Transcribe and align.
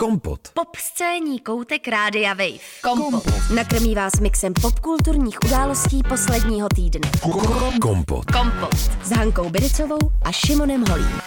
Kompot. 0.00 0.40
Pop 0.54 0.76
scéní 0.76 1.40
koutek 1.40 1.88
Rádia 1.88 2.34
Wave. 2.34 2.58
Kompot. 2.82 3.24
Nakrmí 3.54 3.94
vás 3.94 4.12
mixem 4.20 4.52
popkulturních 4.62 5.38
událostí 5.46 6.02
posledního 6.08 6.68
týdne. 6.74 7.10
Kompot. 7.80 8.24
Kompot. 8.30 8.74
S 9.02 9.10
Hankou 9.10 9.50
Biricovou 9.50 9.98
a 10.22 10.32
Šimonem 10.32 10.84
Holím. 10.90 11.20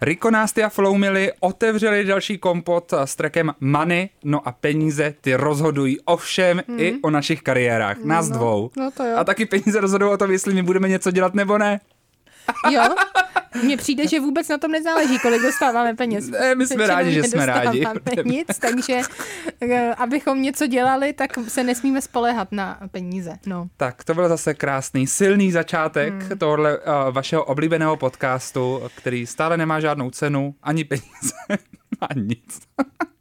Riko 0.00 0.30
Násty 0.30 0.64
a 0.64 0.68
Floumily 0.68 1.32
otevřeli 1.40 2.04
další 2.04 2.38
kompot 2.38 2.92
s 3.04 3.16
trekem 3.16 3.52
Money, 3.60 4.08
no 4.24 4.48
a 4.48 4.52
peníze 4.52 5.14
ty 5.20 5.34
rozhodují 5.34 6.00
o 6.00 6.16
všem 6.16 6.62
mm. 6.68 6.80
i 6.80 6.98
o 7.02 7.10
našich 7.10 7.42
kariérách, 7.42 7.96
nás 8.04 8.28
no, 8.28 8.36
dvou. 8.36 8.70
no 8.76 8.90
to 8.90 9.04
jo. 9.04 9.16
A 9.16 9.24
taky 9.24 9.46
peníze 9.46 9.80
rozhodují 9.80 10.12
o 10.12 10.16
tom, 10.16 10.30
jestli 10.30 10.54
my 10.54 10.62
budeme 10.62 10.88
něco 10.88 11.10
dělat 11.10 11.34
nebo 11.34 11.58
ne. 11.58 11.80
Jo, 12.70 12.82
mně 13.62 13.76
přijde, 13.76 14.08
že 14.08 14.20
vůbec 14.20 14.48
na 14.48 14.58
tom 14.58 14.70
nezáleží, 14.70 15.18
kolik 15.18 15.42
dostáváme 15.42 15.94
peněz. 15.94 16.28
Ne, 16.28 16.54
my 16.54 16.66
jsme 16.66 16.86
rádi, 16.86 17.12
že 17.12 17.22
jsme 17.22 17.46
rádi. 17.46 17.84
Nic, 18.24 18.58
takže 18.58 19.00
eh, 19.60 19.94
abychom 19.94 20.42
něco 20.42 20.66
dělali, 20.66 21.12
tak 21.12 21.30
se 21.48 21.64
nesmíme 21.64 22.02
spolehat 22.02 22.52
na 22.52 22.78
peníze. 22.90 23.38
No. 23.46 23.68
Tak 23.76 24.04
to 24.04 24.14
byl 24.14 24.28
zase 24.28 24.54
krásný, 24.54 25.06
silný 25.06 25.52
začátek 25.52 26.12
hmm. 26.22 26.38
tohohle 26.38 26.78
uh, 26.78 26.84
vašeho 27.10 27.44
oblíbeného 27.44 27.96
podcastu, 27.96 28.82
který 28.94 29.26
stále 29.26 29.56
nemá 29.56 29.80
žádnou 29.80 30.10
cenu, 30.10 30.54
ani 30.62 30.84
peníze, 30.84 31.34
ani 32.10 32.22
nic. 32.22 32.60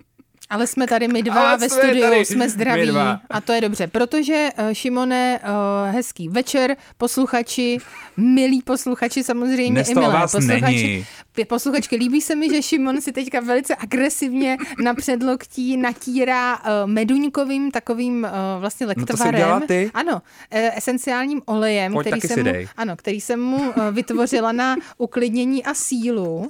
Ale 0.50 0.68
jsme 0.68 0.88
tady 0.88 1.08
my 1.08 1.24
dva 1.24 1.50
Ale 1.50 1.58
ve 1.58 1.70
jsme 1.70 1.82
studiu, 1.82 2.02
tady 2.04 2.26
jsme 2.26 2.50
zdraví 2.50 2.92
a 3.30 3.42
to 3.42 3.54
je 3.54 3.62
dobře, 3.62 3.88
protože 3.88 4.50
uh, 4.60 4.74
Šimone, 4.74 5.40
uh, 5.44 5.96
hezký 5.96 6.30
večer, 6.30 6.78
posluchači, 6.98 7.78
milí 8.18 8.62
posluchači 8.62 9.24
samozřejmě 9.24 9.72
Dnes 9.72 9.90
i 9.90 9.94
to 9.94 10.00
milé 10.00 10.14
vás 10.14 10.32
posluchači. 10.32 10.62
není. 10.62 11.06
Posluchačky, 11.48 11.96
líbí 11.96 12.22
se 12.22 12.36
mi, 12.36 12.50
že 12.50 12.62
Šimon 12.62 13.02
si 13.02 13.12
teďka 13.12 13.40
velice 13.40 13.76
agresivně 13.76 14.58
na 14.84 14.94
předloktí 14.94 15.78
natírá 15.78 16.56
uh, 16.60 16.62
meduňkovým 16.86 17.72
takovým 17.72 18.28
vlastně 18.60 18.88
No 18.88 18.94
to 18.94 19.00
lektvarem. 19.02 19.36
dělala 19.36 19.60
ty? 19.60 19.92
Ano, 19.94 20.22
esenciálním 20.52 21.42
olejem, 21.46 21.94
Pojď, 21.94 22.08
který 22.08 22.22
jsem, 22.22 22.46
mu, 22.46 22.54
ano, 22.78 22.96
který 22.96 23.22
jsem 23.22 23.40
mu 23.42 23.74
vytvořila 23.92 24.52
na 24.52 24.76
uklidnění 24.98 25.64
a 25.64 25.74
sílu. 25.74 26.50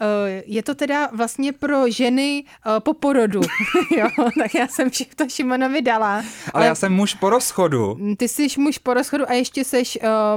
Eh, 0.00 0.42
Je 0.46 0.62
to 0.62 0.74
teda 0.74 1.08
vlastně 1.12 1.52
pro 1.52 1.90
ženy 1.90 2.44
eh, 2.66 2.80
po 2.80 2.94
porodu, 2.94 3.40
jo, 3.98 4.08
tak 4.42 4.54
já 4.54 4.68
jsem 4.68 4.90
to 5.16 5.28
Šimonovi 5.28 5.82
dala. 5.82 6.22
Ale 6.54 6.66
já 6.66 6.74
jsem 6.74 6.92
muž 6.92 7.14
po 7.14 7.30
rozchodu. 7.30 7.96
Ty 8.16 8.28
jsi 8.28 8.46
muž 8.58 8.78
po 8.78 8.94
rozchodu 8.94 9.30
a 9.30 9.32
ještě 9.32 9.64
jsi 9.64 9.82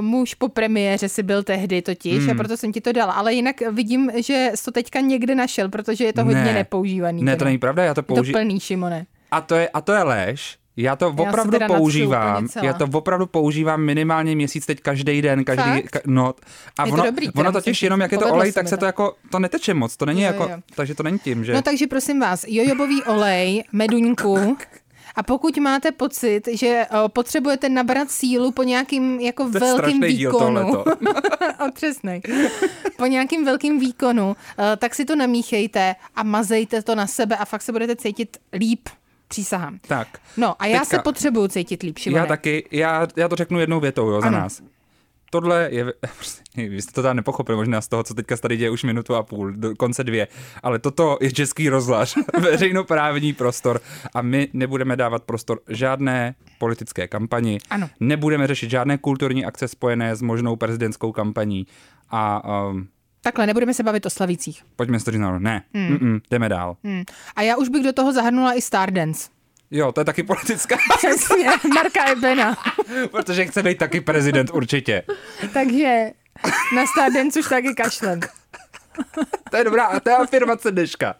muž 0.00 0.34
po 0.34 0.48
premiéře, 0.48 1.08
si 1.08 1.22
byl 1.22 1.42
tehdy 1.42 1.82
totiž 1.82 2.18
Hmm. 2.18 2.30
a 2.30 2.34
proto 2.34 2.56
jsem 2.56 2.72
ti 2.72 2.80
to 2.80 2.92
dala. 2.92 3.12
Ale 3.12 3.34
jinak 3.34 3.60
vidím, 3.70 4.10
že 4.16 4.50
jsi 4.54 4.64
to 4.64 4.70
teďka 4.70 5.00
někde 5.00 5.34
našel, 5.34 5.68
protože 5.68 6.04
je 6.04 6.12
to 6.12 6.24
hodně 6.24 6.44
Ne. 6.44 6.52
nepoužívaný. 6.54 7.22
Ne, 7.22 7.36
to 7.36 7.44
není 7.44 7.58
pravda, 7.58 7.84
já 7.84 7.94
to 7.94 7.98
Je 7.98 8.02
to 8.04 8.14
používám. 8.14 8.42
plný, 8.42 8.60
Šimone. 8.60 9.06
A 9.30 9.40
to 9.40 9.54
je, 9.54 9.68
a 9.68 9.80
to 9.80 9.92
je 9.92 10.02
lež. 10.02 10.56
Já 10.82 10.96
to 10.96 11.08
opravdu 11.08 11.58
natřu 11.58 11.76
používám. 11.76 12.48
Já 12.62 12.72
to 12.72 12.88
opravdu 12.92 13.26
používám 13.26 13.80
minimálně 13.80 14.36
měsíc 14.36 14.66
teď 14.66 14.80
každý 14.80 15.22
den, 15.22 15.44
každý 15.44 15.82
ka, 15.82 16.00
no. 16.06 16.34
A 16.78 16.86
Je 16.86 16.92
to 16.92 16.94
ono, 16.94 17.04
dobrý, 17.04 17.26
teda 17.26 17.40
ono 17.40 17.52
totiž 17.52 17.82
jenom 17.82 18.00
jak 18.00 18.12
je 18.12 18.18
to 18.18 18.32
olej, 18.32 18.52
tak 18.52 18.68
se 18.68 18.76
to. 18.76 18.80
to 18.80 18.86
jako 18.86 19.14
to 19.30 19.38
neteče 19.38 19.74
moc, 19.74 19.96
to 19.96 20.06
není 20.06 20.20
Jo, 20.22 20.26
jako, 20.26 20.42
jo. 20.42 20.56
takže 20.74 20.94
to 20.94 21.02
není 21.02 21.18
tím, 21.18 21.44
že 21.44 21.52
No 21.52 21.62
takže 21.62 21.86
prosím 21.86 22.20
vás, 22.20 22.44
jojobový 22.48 23.02
olej, 23.02 23.64
meduňku. 23.72 24.56
A 25.16 25.22
pokud 25.22 25.56
máte 25.58 25.92
pocit, 25.92 26.48
že 26.52 26.86
potřebujete 27.08 27.68
nabrat 27.68 28.10
sílu 28.10 28.52
po 28.52 28.62
nějakým 28.62 29.20
jako 29.20 29.44
To 29.44 29.58
velkým 29.58 30.00
výkonu, 30.00 30.84
otřesnej, 31.68 32.20
po 32.96 33.06
nějakým 33.06 33.44
velkým 33.44 33.80
výkonu, 33.80 34.36
tak 34.78 34.94
si 34.94 35.04
to 35.04 35.16
namíchejte 35.16 35.94
a 36.16 36.22
mazejte 36.22 36.82
to 36.82 36.94
na 36.94 37.06
sebe 37.06 37.36
a 37.36 37.44
fakt 37.44 37.62
se 37.62 37.72
budete 37.72 37.96
cítit 37.96 38.36
líp. 38.52 38.88
Přísahám. 39.30 39.78
tak. 39.88 40.08
No 40.36 40.62
a 40.62 40.66
já 40.66 40.80
Teďka- 40.80 40.96
se 40.96 41.02
potřebuju 41.02 41.48
cítit 41.48 41.82
líp, 41.82 41.98
Šimone. 41.98 42.20
Já 42.20 42.26
taky, 42.26 42.68
já, 42.70 43.06
já 43.16 43.28
to 43.28 43.36
řeknu 43.36 43.60
jednou 43.60 43.80
větou, 43.80 44.10
jo, 44.10 44.20
za 44.20 44.26
Ano. 44.26 44.38
nás. 44.38 44.62
Tohle 45.32 45.68
je, 45.72 45.84
vy 46.56 46.82
jste 46.82 46.92
to 46.92 47.02
tam 47.02 47.16
nepochopili 47.16 47.56
možná 47.56 47.80
z 47.80 47.88
toho, 47.88 48.02
co 48.02 48.14
teďka 48.14 48.36
tady 48.36 48.56
děje 48.56 48.70
už 48.70 48.84
minutu 48.84 49.14
a 49.14 49.22
půl, 49.22 49.52
do 49.52 49.76
konce 49.76 50.04
dvě, 50.04 50.28
ale 50.62 50.78
toto 50.78 51.18
je 51.20 51.32
český 51.32 51.68
rozhlas, 51.68 52.14
veřejnoprávní 52.40 53.32
prostor 53.32 53.80
a 54.14 54.22
my 54.22 54.48
nebudeme 54.52 54.96
dávat 54.96 55.22
prostor 55.22 55.60
žádné 55.68 56.34
politické 56.58 57.08
kampani, 57.08 57.58
Ano. 57.70 57.90
nebudeme 58.00 58.46
řešit 58.46 58.70
žádné 58.70 58.98
kulturní 58.98 59.44
akce 59.44 59.68
spojené 59.68 60.16
s 60.16 60.22
možnou 60.22 60.56
prezidentskou 60.56 61.12
kampaní 61.12 61.66
a 62.10 62.42
um, 62.68 62.88
Takhle, 63.22 63.46
nebudeme 63.46 63.74
se 63.74 63.82
bavit 63.82 64.06
o 64.06 64.10
slavících. 64.10 64.62
pojďme 64.76 65.00
to 65.00 65.10
říct, 65.10 65.20
ne, 65.38 65.62
hmm. 65.74 65.98
mm, 66.00 66.20
jdeme 66.30 66.48
dál. 66.48 66.76
Hmm. 66.84 67.02
A 67.36 67.42
já 67.42 67.56
už 67.56 67.68
bych 67.68 67.82
do 67.84 67.92
toho 67.92 68.12
zahrnula 68.12 68.54
i 68.54 68.62
Stardance. 68.62 69.28
Jo, 69.70 69.92
to 69.92 70.00
je 70.00 70.04
taky 70.04 70.22
politická, 70.22 70.76
Přesně, 70.96 71.46
Marka 71.74 72.04
Ebena. 72.10 72.56
protože 73.10 73.46
chce 73.46 73.62
být 73.62 73.78
taky 73.78 74.00
prezident 74.00 74.50
určitě. 74.50 75.02
Takže 75.52 76.10
na 76.74 76.86
Stardance 76.86 77.40
už 77.40 77.48
taky 77.48 77.74
kašlem. 77.74 78.20
To 79.50 79.56
je 79.56 79.64
dobrá, 79.64 79.84
a 79.84 80.00
to 80.00 80.10
je 80.10 80.16
afirmace 80.16 80.70
dneška. 80.70 81.14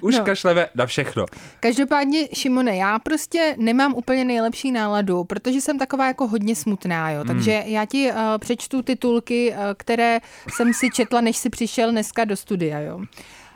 Už 0.00 0.18
No. 0.18 0.24
kašleme 0.24 0.68
na 0.74 0.86
všechno. 0.86 1.26
Každopádně, 1.60 2.28
Šimone, 2.34 2.76
já 2.76 2.98
prostě 2.98 3.54
nemám 3.58 3.94
úplně 3.94 4.24
nejlepší 4.24 4.72
náladu, 4.72 5.24
protože 5.24 5.60
jsem 5.60 5.78
taková 5.78 6.06
jako 6.06 6.26
hodně 6.26 6.56
smutná, 6.56 7.10
jo. 7.10 7.24
Takže 7.24 7.62
já 7.66 7.84
ti 7.84 8.10
uh, 8.10 8.16
přečtu 8.38 8.82
titulky, 8.82 9.50
uh, 9.52 9.56
které 9.76 10.20
jsem 10.54 10.74
si 10.74 10.90
četla, 10.90 11.20
než 11.20 11.36
si 11.36 11.50
přišel 11.50 11.90
dneska 11.90 12.24
do 12.24 12.36
studia, 12.36 12.80
jo. 12.80 13.00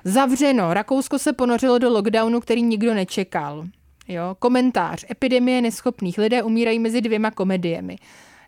Zavřeno. 0.05 0.75
Rakousko 0.75 1.19
se 1.19 1.33
ponořilo 1.33 1.79
do 1.79 1.91
lockdownu, 1.91 2.41
který 2.41 2.63
nikdo 2.63 2.95
nečekal. 2.95 3.67
Jo, 4.09 4.37
komentář. 4.39 5.05
Epidemie 5.11 5.63
neschopných. 5.63 6.19
Lidé 6.19 6.43
umírají 6.43 6.79
mezi 6.79 7.01
dvěma 7.01 7.31
komediemi. 7.31 7.97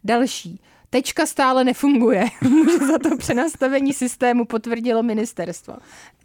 Další. 0.04 0.60
Tečka 0.91 1.26
stále 1.26 1.65
nefunguje. 1.65 2.25
Může 2.43 2.78
za 2.78 2.99
to 2.99 3.16
přenastavení 3.16 3.93
systému 3.93 4.44
potvrdilo 4.44 5.03
ministerstvo. 5.03 5.75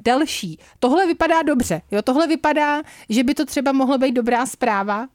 Další. 0.05 0.59
Tohle 0.79 1.07
vypadá 1.07 1.41
dobře. 1.41 1.81
Jo, 1.91 2.01
tohle 2.01 2.27
vypadá, 2.27 2.81
že 3.09 3.23
by 3.23 3.33
to 3.33 3.45
třeba 3.45 3.71
mohlo 3.71 3.97
být 3.97 4.11
dobrá 4.11 4.45
zpráva, 4.45 5.07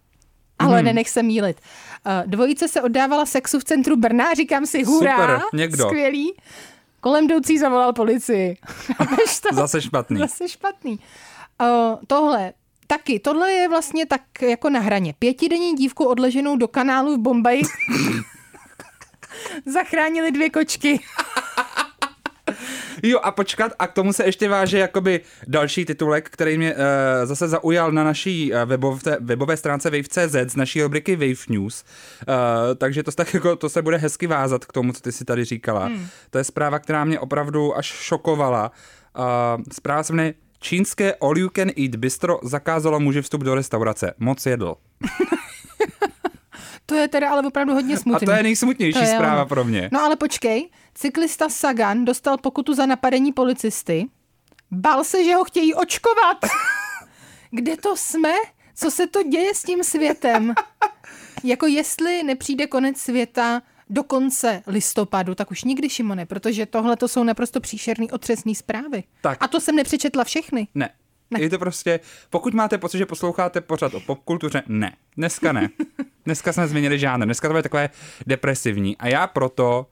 ale 0.58 0.82
nenech 0.82 1.10
se 1.10 1.22
mílit. 1.22 1.56
Eh, 2.06 2.22
Dvojice 2.26 2.68
se 2.68 2.82
oddávala 2.82 3.26
sexu 3.26 3.58
v 3.60 3.64
centru 3.64 3.96
Brna, 3.96 4.34
říkám 4.34 4.66
si 4.66 4.84
hurá, 4.84 5.16
Super, 5.16 5.40
někdo. 5.54 5.84
skvělý. 5.86 6.34
Kolem 7.00 7.24
jdoucí 7.24 7.58
zavolal 7.58 7.92
policii. 7.92 8.56
To? 9.50 9.54
Zase 9.56 9.82
špatný. 9.82 10.18
Zase 10.18 10.48
špatný. 10.48 10.98
Uh, 11.60 11.98
tohle, 12.06 12.52
taky, 12.86 13.18
tohle 13.20 13.52
je 13.52 13.68
vlastně 13.68 14.06
tak 14.06 14.20
jako 14.42 14.70
na 14.70 14.80
hraně. 14.80 15.14
Pětidenní 15.18 15.74
dívku 15.74 16.04
odleženou 16.04 16.56
do 16.56 16.68
kanálu 16.68 17.14
v 17.16 17.18
Bombaji 17.18 17.62
zachránili 19.66 20.32
dvě 20.32 20.50
kočky. 20.50 21.00
Jo 23.02 23.18
a 23.22 23.30
počkat, 23.30 23.72
a 23.78 23.86
k 23.86 23.92
tomu 23.92 24.12
se 24.12 24.24
ještě 24.24 24.48
váže 24.48 24.78
jakoby 24.78 25.20
další 25.46 25.84
titulek, 25.84 26.30
který 26.30 26.58
mě 26.58 26.74
uh, 26.74 26.80
zase 27.24 27.48
zaujal 27.48 27.92
na 27.92 28.04
naší 28.04 28.52
uh, 28.52 28.58
webové, 28.64 29.16
webové 29.20 29.56
stránce 29.56 29.90
Wave.cz 29.90 30.52
z 30.52 30.56
naší 30.56 30.82
rubriky 30.82 31.16
Wave 31.16 31.46
News. 31.48 31.84
Uh, 32.28 32.34
takže 32.78 33.02
to, 33.02 33.10
se 33.10 33.16
tak 33.16 33.34
jako, 33.34 33.56
to 33.56 33.68
se 33.68 33.82
bude 33.82 33.96
hezky 33.96 34.26
vázat 34.26 34.64
k 34.64 34.72
tomu, 34.72 34.92
co 34.92 35.00
ty 35.00 35.12
si 35.12 35.24
tady 35.24 35.44
říkala. 35.44 35.84
Hmm. 35.84 36.06
To 36.30 36.38
je 36.38 36.44
zpráva, 36.44 36.78
která 36.78 37.04
mě 37.04 37.20
opravdu 37.20 37.76
až 37.76 37.86
šokovala. 37.86 38.72
Uh, 39.18 39.62
zpráva 39.72 40.02
se 40.02 40.12
jmenuje 40.12 40.34
Čínské 40.60 41.14
all 41.14 41.38
you 41.38 41.48
can 41.56 41.70
eat 41.76 41.96
bistro 41.96 42.38
zakázalo 42.42 43.00
muži 43.00 43.22
vstup 43.22 43.42
do 43.42 43.54
restaurace. 43.54 44.14
Moc 44.18 44.46
jedl. 44.46 44.74
To 46.88 46.94
je 46.94 47.08
teda 47.08 47.30
ale 47.30 47.42
opravdu 47.46 47.74
hodně 47.74 47.94
A 47.94 47.98
smutný. 47.98 48.26
to 48.26 48.32
je 48.32 48.42
nejsmutnější 48.42 48.98
To 48.98 49.04
je 49.04 49.14
zpráva 49.14 49.44
pro 49.44 49.64
mě. 49.64 49.88
No 49.92 50.00
ale 50.00 50.16
počkej, 50.16 50.68
cyklista 50.94 51.48
Sagan 51.48 52.04
dostal 52.04 52.38
pokutu 52.38 52.74
za 52.74 52.86
napadení 52.86 53.32
policisty. 53.32 54.06
Bál 54.70 55.04
se, 55.04 55.24
že 55.24 55.34
ho 55.34 55.44
chtějí 55.44 55.74
očkovat. 55.74 56.36
Kde 57.50 57.76
to 57.76 57.96
jsme? 57.96 58.32
Co 58.74 58.90
se 58.90 59.06
to 59.06 59.22
děje 59.22 59.54
s 59.54 59.62
tím 59.62 59.84
světem? 59.84 60.54
Jako 61.44 61.66
jestli 61.66 62.22
nepřijde 62.22 62.66
konec 62.66 62.98
světa 62.98 63.62
do 63.90 64.02
konce 64.02 64.62
listopadu, 64.66 65.34
tak 65.34 65.50
už 65.50 65.64
nikdy, 65.64 65.88
Šimone, 65.90 66.26
protože 66.26 66.66
tohle 66.66 66.96
to 66.96 67.08
jsou 67.08 67.24
naprosto 67.24 67.60
příšerný 67.60 68.10
otřesný 68.10 68.54
zprávy. 68.54 69.04
Tak. 69.22 69.38
A 69.40 69.48
to 69.48 69.60
jsem 69.60 69.76
nepřečetla 69.76 70.24
všechny. 70.24 70.68
Ne. 70.74 70.90
Ne. 71.30 71.40
Je 71.42 71.50
to 71.50 71.58
prostě, 71.58 72.00
pokud 72.30 72.54
máte 72.54 72.78
pocit, 72.78 72.98
že 72.98 73.06
posloucháte 73.06 73.60
pořád 73.60 73.94
o 73.94 74.00
popkultuře, 74.00 74.62
ne. 74.66 74.96
Dneska 75.16 75.52
ne. 75.52 75.68
Dneska 76.24 76.52
jsme 76.52 76.68
změnili 76.68 76.98
žánr. 76.98 77.24
Dneska 77.24 77.48
to 77.48 77.56
je 77.56 77.62
takové 77.62 77.90
depresivní. 78.26 78.96
A 78.96 79.08
já 79.08 79.26
proto 79.26 79.86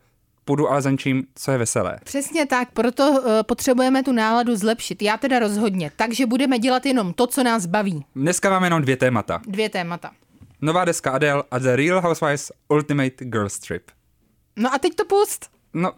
půjdu 0.45 0.71
ale 0.71 0.83
za 0.83 0.91
něčím, 0.91 1.27
co 1.35 1.51
je 1.53 1.59
veselé. 1.59 1.99
Přesně 2.05 2.47
tak, 2.47 2.71
proto 2.73 3.11
uh, 3.11 3.25
potřebujeme 3.43 4.03
tu 4.03 4.13
náladu 4.13 4.57
zlepšit. 4.57 5.03
Já 5.03 5.17
teda 5.17 5.39
rozhodně. 5.39 5.91
Takže 5.97 6.27
budeme 6.27 6.59
dělat 6.59 6.87
jenom 6.87 7.13
to, 7.13 7.27
co 7.27 7.43
nás 7.43 7.67
baví. 7.67 8.05
Dneska 8.17 8.51
máme 8.51 8.67
jenom 8.67 8.83
dvě 8.83 8.97
témata. 8.97 9.41
Dvě 9.47 9.69
témata. 9.69 10.11
Nová 10.61 10.85
deska 10.85 11.11
Adele 11.11 11.43
a 11.51 11.59
The 11.59 11.77
Real 11.77 12.01
Housewives 12.01 12.53
Ultimate 12.69 13.25
Girls 13.25 13.59
Trip. 13.59 13.91
No 14.57 14.75
a 14.75 14.79
teď 14.79 14.95
to 14.95 15.05
pust. 15.05 15.56
No, 15.77 15.93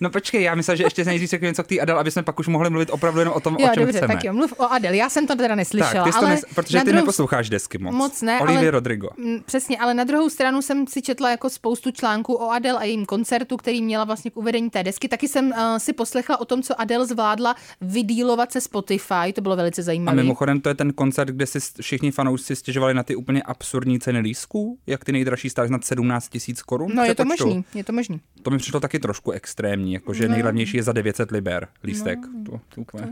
no 0.00 0.10
počkej, 0.10 0.42
já 0.42 0.54
myslel, 0.54 0.76
že 0.76 0.84
ještě 0.84 1.04
nejdřív 1.04 1.30
řeknu 1.30 1.48
něco 1.48 1.62
k 1.64 1.66
té 1.66 1.80
Adele, 1.80 2.00
aby 2.00 2.10
jsme 2.10 2.22
pak 2.22 2.38
už 2.38 2.48
mohli 2.48 2.70
mluvit 2.70 2.90
opravdu 2.90 3.20
jenom 3.20 3.34
o 3.34 3.40
tom, 3.40 3.56
Jo, 3.60 3.66
o 3.70 3.74
čem 3.74 3.82
dobře, 3.82 3.98
chceme. 3.98 4.14
tak 4.14 4.24
jo, 4.24 4.32
mluv 4.32 4.54
o 4.58 4.72
Adele. 4.72 4.96
Já 4.96 5.08
jsem 5.08 5.26
to 5.26 5.36
teda 5.36 5.54
neslyšela, 5.54 6.04
tak, 6.04 6.12
ty 6.14 6.18
ale 6.18 6.28
nes, 6.30 6.40
protože 6.54 6.78
na 6.78 6.84
ty 6.84 6.90
druhou 6.90 7.02
neposloucháš 7.04 7.50
desky 7.50 7.78
moc. 7.78 7.94
Moc 7.94 8.22
ne, 8.22 8.40
Olivia 8.40 8.60
ale- 8.60 8.70
Rodrigo. 8.70 9.08
Mm, 9.16 9.40
Přesně, 9.46 9.78
ale 9.78 9.94
na 9.94 10.04
druhou 10.04 10.28
stranu 10.30 10.62
jsem 10.62 10.86
si 10.86 11.02
četla 11.02 11.30
jako 11.30 11.50
spoustu 11.50 11.90
článků 11.90 12.34
o 12.34 12.50
Adele 12.50 12.78
a 12.78 12.84
jejím 12.84 13.06
koncertu, 13.06 13.56
který 13.56 13.82
měla 13.82 14.04
vlastně 14.04 14.30
k 14.30 14.36
uvedení 14.36 14.70
té 14.70 14.82
desky. 14.82 15.08
Taky 15.08 15.28
jsem 15.28 15.46
uh, 15.46 15.54
si 15.78 15.92
poslechla 15.92 16.40
o 16.40 16.44
tom, 16.44 16.62
co 16.62 16.80
Adele 16.80 17.06
zvládla 17.06 17.56
vydílovat 17.80 18.52
se 18.52 18.60
Spotify, 18.60 19.32
to 19.34 19.40
bylo 19.40 19.56
velice 19.56 19.80
A 19.80 19.84
zajímavé. 19.84 20.16
mimochodem 20.22 20.60
to 20.60 20.68
je 20.68 20.74
ten 20.74 20.92
koncert, 20.92 21.28
kde 21.30 21.46
si 21.46 21.58
všichni 21.80 22.10
fanoušci 22.10 22.56
stěžovali 22.56 22.94
na 22.94 23.02
ty 23.02 23.16
úplně 23.16 23.42
absurdní 23.42 24.00
ceny 24.00 24.18
lístků, 24.18 24.78
jak 24.86 25.04
ty 25.04 25.12
nejdražší 25.12 25.50
stály 25.50 25.68
nad 25.70 25.84
17 25.84 26.28
tisíc 26.28 26.62
korun. 26.62 26.90
No, 26.94 27.04
je 27.04 27.14
to 27.14 27.24
možný, 27.24 27.64
je 27.74 27.84
to 27.84 27.92
možný. 27.92 28.20
To 28.42 28.50
mi 28.50 28.58
přišlo 28.58 28.80
taky 28.80 28.98
trošku 28.98 29.09
extrémní, 29.32 29.92
jakože 29.92 30.28
No. 30.28 30.34
nejlevnější 30.34 30.76
je 30.76 30.82
za 30.82 30.92
900 30.92 31.30
liber 31.30 31.68
lístek. 31.84 32.18
to, 32.46 32.60
to 32.74 32.80
úplně, 32.80 33.08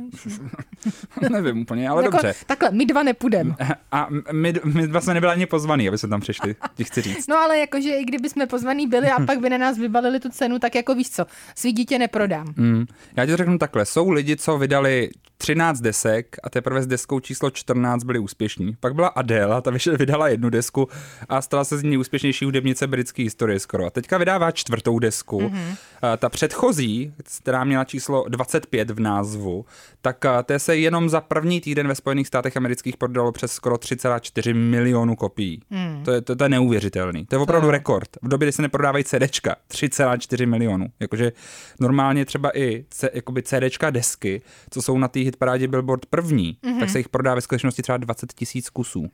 nevím 1.30 1.58
úplně, 1.58 1.88
ale 1.88 2.02
jako, 2.02 2.12
dobře. 2.12 2.34
Takhle, 2.46 2.70
my 2.70 2.86
dva 2.86 3.02
nepůjdeme. 3.02 3.54
A 3.92 4.08
my, 4.32 4.54
my 4.64 4.86
dva 4.86 5.00
jsme 5.00 5.14
nebyli 5.14 5.32
ani 5.32 5.46
pozvaný, 5.46 5.88
aby 5.88 5.98
jsme 5.98 6.08
tam 6.08 6.20
přišli, 6.20 6.56
ti 6.74 6.84
chci 6.84 7.02
říct. 7.02 7.26
No 7.26 7.36
ale 7.36 7.58
jakože 7.58 7.90
i 7.90 8.04
kdyby 8.04 8.28
jsme 8.28 8.46
pozvaný 8.46 8.86
byli 8.86 9.06
a 9.10 9.20
pak 9.26 9.40
by 9.40 9.50
na 9.50 9.58
nás 9.58 9.78
vybalili 9.78 10.20
tu 10.20 10.28
cenu, 10.28 10.58
tak 10.58 10.74
jako 10.74 10.94
víš 10.94 11.10
co, 11.10 11.26
svý 11.54 11.72
dítě 11.72 11.98
neprodám. 11.98 12.54
Mm. 12.56 12.86
Já 13.16 13.24
ti 13.26 13.30
to 13.30 13.36
řeknu 13.36 13.58
takhle. 13.58 13.86
Jsou 13.86 14.10
lidi, 14.10 14.36
co 14.36 14.58
vydali 14.58 15.10
13 15.38 15.80
desek 15.80 16.36
a 16.42 16.50
teprve 16.50 16.82
s 16.82 16.86
deskou 16.86 17.20
číslo 17.20 17.50
14 17.50 18.04
byli 18.04 18.18
úspěšní. 18.18 18.76
Pak 18.80 18.94
byla 18.94 19.08
Adele, 19.08 19.62
ta 19.62 19.70
vydala 19.98 20.28
jednu 20.28 20.50
desku 20.50 20.88
a 21.28 21.42
stala 21.42 21.64
se 21.64 21.78
z 21.78 21.82
ní 21.82 21.96
úspěšnější 21.96 22.44
hudebnice 22.44 22.86
britské 22.86 23.22
historie 23.22 23.60
skoro. 23.60 23.86
A 23.86 23.90
teďka 23.90 24.18
vydává 24.18 24.50
čtvrtou 24.50 24.98
desku. 24.98 25.40
Mm-hmm. 25.40 25.76
Ta 26.18 26.28
předchozí, 26.28 27.14
která 27.42 27.64
měla 27.64 27.84
číslo 27.84 28.24
25 28.28 28.90
v 28.90 29.00
názvu, 29.00 29.64
tak 30.02 30.24
a, 30.24 30.42
té 30.42 30.58
se 30.58 30.76
jenom 30.76 31.08
za 31.08 31.20
první 31.20 31.60
týden 31.60 31.88
ve 31.88 31.94
Spojených 31.94 32.26
státech 32.26 32.56
amerických 32.56 32.96
prodalo 32.96 33.32
přes 33.32 33.52
skoro 33.52 33.76
3,4 33.76 34.54
milionu 34.54 35.16
kopií. 35.16 35.62
Mm. 35.70 36.04
To, 36.04 36.12
je, 36.12 36.20
to, 36.20 36.36
to 36.36 36.44
je 36.44 36.48
neuvěřitelný. 36.48 37.26
To 37.26 37.34
je 37.34 37.38
opravdu 37.38 37.66
jo. 37.66 37.70
rekord. 37.70 38.08
V 38.22 38.28
době, 38.28 38.46
kdy 38.46 38.52
se 38.52 38.62
neprodávají 38.62 39.04
CDčka, 39.04 39.56
3,4 39.70 40.46
milionů. 40.46 40.86
Jakože 41.00 41.32
normálně 41.80 42.24
třeba 42.24 42.58
i 42.58 42.84
C, 42.90 43.10
jakoby 43.14 43.42
CDčka 43.42 43.90
desky, 43.90 44.42
co 44.70 44.82
jsou 44.82 44.98
na 44.98 45.08
té 45.08 45.20
hitparádě 45.20 45.68
Billboard 45.68 46.06
první, 46.06 46.56
mm-hmm. 46.62 46.80
tak 46.80 46.90
se 46.90 46.98
jich 46.98 47.08
prodá 47.08 47.34
ve 47.34 47.40
skutečnosti 47.40 47.82
třeba 47.82 47.98
20 47.98 48.32
tisíc 48.32 48.70
kusů. 48.70 49.10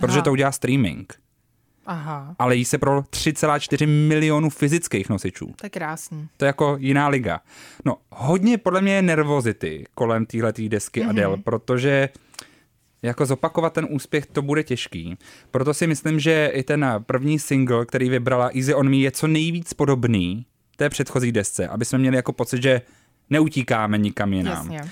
Protože 0.00 0.18
Aha. 0.18 0.22
to 0.22 0.32
udělá 0.32 0.52
streaming. 0.52 1.14
Aha, 1.86 2.34
Ale 2.38 2.56
jí 2.56 2.64
se 2.64 2.78
pro 2.78 3.00
3,4 3.00 4.08
milionů 4.08 4.50
fyzických 4.50 5.08
nosičů. 5.08 5.54
to 5.56 5.66
je 5.66 5.70
krásný. 5.70 6.28
To 6.36 6.44
je 6.44 6.46
jako 6.46 6.76
jiná 6.80 7.08
liga. 7.08 7.40
No, 7.84 7.96
hodně 8.10 8.58
podle 8.58 8.80
mě 8.80 8.94
je 8.94 9.02
nervozity 9.02 9.86
kolem 9.94 10.26
téhletý 10.26 10.68
desky 10.68 11.00
mm-hmm. 11.00 11.10
Adele, 11.10 11.36
protože 11.36 12.08
jako 13.02 13.26
zopakovat 13.26 13.72
ten 13.72 13.86
úspěch, 13.90 14.26
to 14.26 14.42
bude 14.42 14.62
těžký. 14.62 15.18
Proto 15.50 15.74
si 15.74 15.86
myslím, 15.86 16.20
že 16.20 16.50
i 16.54 16.62
ten 16.62 16.86
první 17.06 17.38
single, 17.38 17.86
který 17.86 18.08
vybrala 18.08 18.50
Easy 18.54 18.74
on 18.74 18.90
Me, 18.90 18.96
je 18.96 19.10
co 19.10 19.26
nejvíc 19.26 19.74
podobný 19.74 20.46
té 20.76 20.88
předchozí 20.88 21.32
desce, 21.32 21.68
aby 21.68 21.84
jsme 21.84 21.98
měli 21.98 22.16
jako 22.16 22.32
pocit, 22.32 22.62
že 22.62 22.82
neutíkáme 23.30 23.98
nikam 23.98 24.32
jinam. 24.32 24.72
Jasně. 24.72 24.90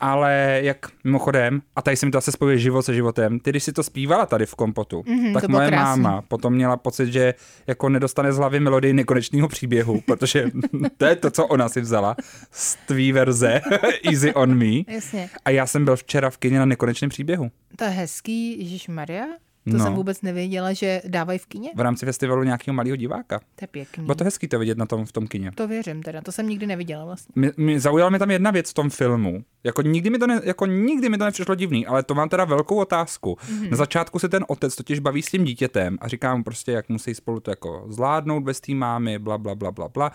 Ale 0.00 0.60
jak 0.62 0.78
mimochodem, 1.04 1.62
a 1.76 1.82
tady 1.82 1.96
se 1.96 2.06
mi 2.06 2.12
to 2.12 2.16
zase 2.16 2.32
spojuje 2.32 2.58
život 2.58 2.82
se 2.82 2.94
životem, 2.94 3.40
ty 3.40 3.50
když 3.50 3.64
si 3.64 3.72
to 3.72 3.82
zpívala 3.82 4.26
tady 4.26 4.46
v 4.46 4.54
kompotu, 4.54 5.02
Mhm, 5.06 5.32
tak 5.34 5.48
moje 5.48 5.68
krásný. 5.68 6.02
máma 6.02 6.22
potom 6.22 6.54
měla 6.54 6.76
pocit, 6.76 7.12
že 7.12 7.34
jako 7.66 7.88
nedostane 7.88 8.32
z 8.32 8.36
hlavy 8.38 8.60
melodii 8.60 8.92
nekonečného 8.92 9.48
příběhu, 9.48 10.00
protože 10.06 10.50
to 10.96 11.04
je 11.04 11.16
to, 11.16 11.30
co 11.30 11.46
ona 11.46 11.68
si 11.68 11.80
vzala 11.80 12.16
z 12.50 12.76
tvý 12.86 13.12
verze 13.12 13.60
Easy 14.10 14.34
on 14.34 14.54
Me. 14.54 14.82
Jasně. 14.88 15.28
A 15.44 15.50
já 15.50 15.66
jsem 15.66 15.84
byl 15.84 15.96
včera 15.96 16.30
v 16.30 16.36
kině 16.38 16.58
na 16.58 16.64
nekonečném 16.64 17.08
příběhu. 17.10 17.50
To 17.76 17.84
je 17.84 17.90
hezký, 17.90 18.58
Ježíš 18.58 18.88
Maria. 18.88 19.24
To 19.70 19.76
No. 19.76 19.84
jsem 19.84 19.94
vůbec 19.94 20.22
nevěděla, 20.22 20.72
že 20.72 21.02
dávají 21.08 21.38
v 21.38 21.46
kině. 21.46 21.70
V 21.76 21.80
rámci 21.80 22.06
festivalu 22.06 22.42
nějakého 22.42 22.74
malého 22.74 22.96
diváka. 22.96 23.38
To 23.38 23.44
je 23.60 23.66
pěkný. 23.66 24.04
Bylo 24.04 24.14
to 24.14 24.24
hezký 24.24 24.48
to 24.48 24.58
vidět 24.58 24.78
na 24.78 24.86
tom 24.86 25.04
v 25.04 25.12
tom 25.12 25.26
kině. 25.26 25.50
To 25.54 25.68
věřím 25.68 26.02
teda, 26.02 26.20
to 26.20 26.32
jsem 26.32 26.48
nikdy 26.48 26.66
neviděla 26.66 27.04
vlastně. 27.04 27.32
Mě, 27.36 27.52
mě 27.56 27.80
zaujala 27.80 28.10
mi 28.10 28.18
tam 28.18 28.30
jedna 28.30 28.50
věc 28.50 28.70
v 28.70 28.74
tom 28.74 28.90
filmu. 28.90 29.44
Jako 29.64 29.82
nikdy 29.82 30.10
mi 30.10 30.18
to, 30.18 30.26
ne, 30.26 30.40
jako 30.44 30.66
nikdy 30.66 31.08
mi 31.08 31.18
to 31.18 31.24
nepřišlo 31.24 31.54
divný, 31.54 31.86
ale 31.86 32.02
to 32.02 32.14
mám 32.14 32.28
teda 32.28 32.44
velkou 32.44 32.76
otázku. 32.76 33.38
Mm-hmm. 33.40 33.70
Na 33.70 33.76
začátku 33.76 34.18
se 34.18 34.28
ten 34.28 34.44
otec 34.48 34.76
totiž 34.76 34.98
baví 34.98 35.22
s 35.22 35.30
tím 35.30 35.44
dítětem 35.44 35.98
a 36.00 36.08
říká 36.08 36.36
mu 36.36 36.44
prostě, 36.44 36.72
jak 36.72 36.88
musí 36.88 37.14
spolu 37.14 37.40
to 37.40 37.50
jako 37.50 37.84
zvládnout 37.88 38.40
bez 38.42 38.60
té 38.60 38.74
mámy, 38.74 39.18
bla, 39.18 39.38
bla, 39.38 39.54
bla, 39.54 39.70
bla, 39.72 39.88
bla. 39.88 40.12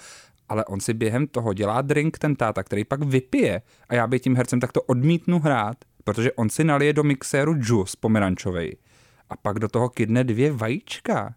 Ale 0.50 0.66
on 0.66 0.80
si 0.80 0.94
během 0.94 1.28
toho 1.28 1.54
dělá 1.54 1.82
drink, 1.82 2.18
ten 2.18 2.36
táta, 2.36 2.64
který 2.64 2.86
pak 2.86 3.04
vypije. 3.04 3.62
A 3.90 3.96
já 3.96 4.08
bych 4.08 4.22
tím 4.22 4.36
hercem 4.36 4.60
tak 4.60 4.72
to 4.72 4.82
odmítnu 4.82 5.40
hrát, 5.40 5.78
protože 6.04 6.32
on 6.32 6.50
si 6.50 6.64
nalije 6.64 6.94
do 6.94 7.04
mixéru 7.04 7.56
juice 7.60 7.98
pomerančovej. 8.00 8.76
A 9.32 9.38
pak 9.38 9.60
do 9.60 9.68
toho 9.68 9.90
kydne 9.90 10.24
dvě 10.24 10.52
vajíčka. 10.52 11.36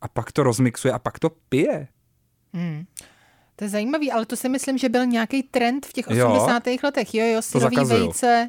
A 0.00 0.08
pak 0.08 0.32
to 0.32 0.42
rozmixuje 0.42 0.92
a 0.92 0.98
pak 0.98 1.18
to 1.18 1.30
pije. 1.48 1.88
To 3.56 3.64
je 3.64 3.68
zajímavý, 3.68 4.12
ale 4.12 4.26
to 4.26 4.36
si 4.36 4.48
myslím, 4.48 4.78
že 4.78 4.88
byl 4.88 5.06
nějaký 5.06 5.42
trend 5.42 5.86
v 5.86 5.92
těch 5.92 6.06
Jo. 6.10 6.30
80. 6.32 6.62
letech. 6.84 7.14
Jo, 7.14 7.26
jo, 7.26 7.42
syrový 7.42 7.76
vejce. 7.84 8.48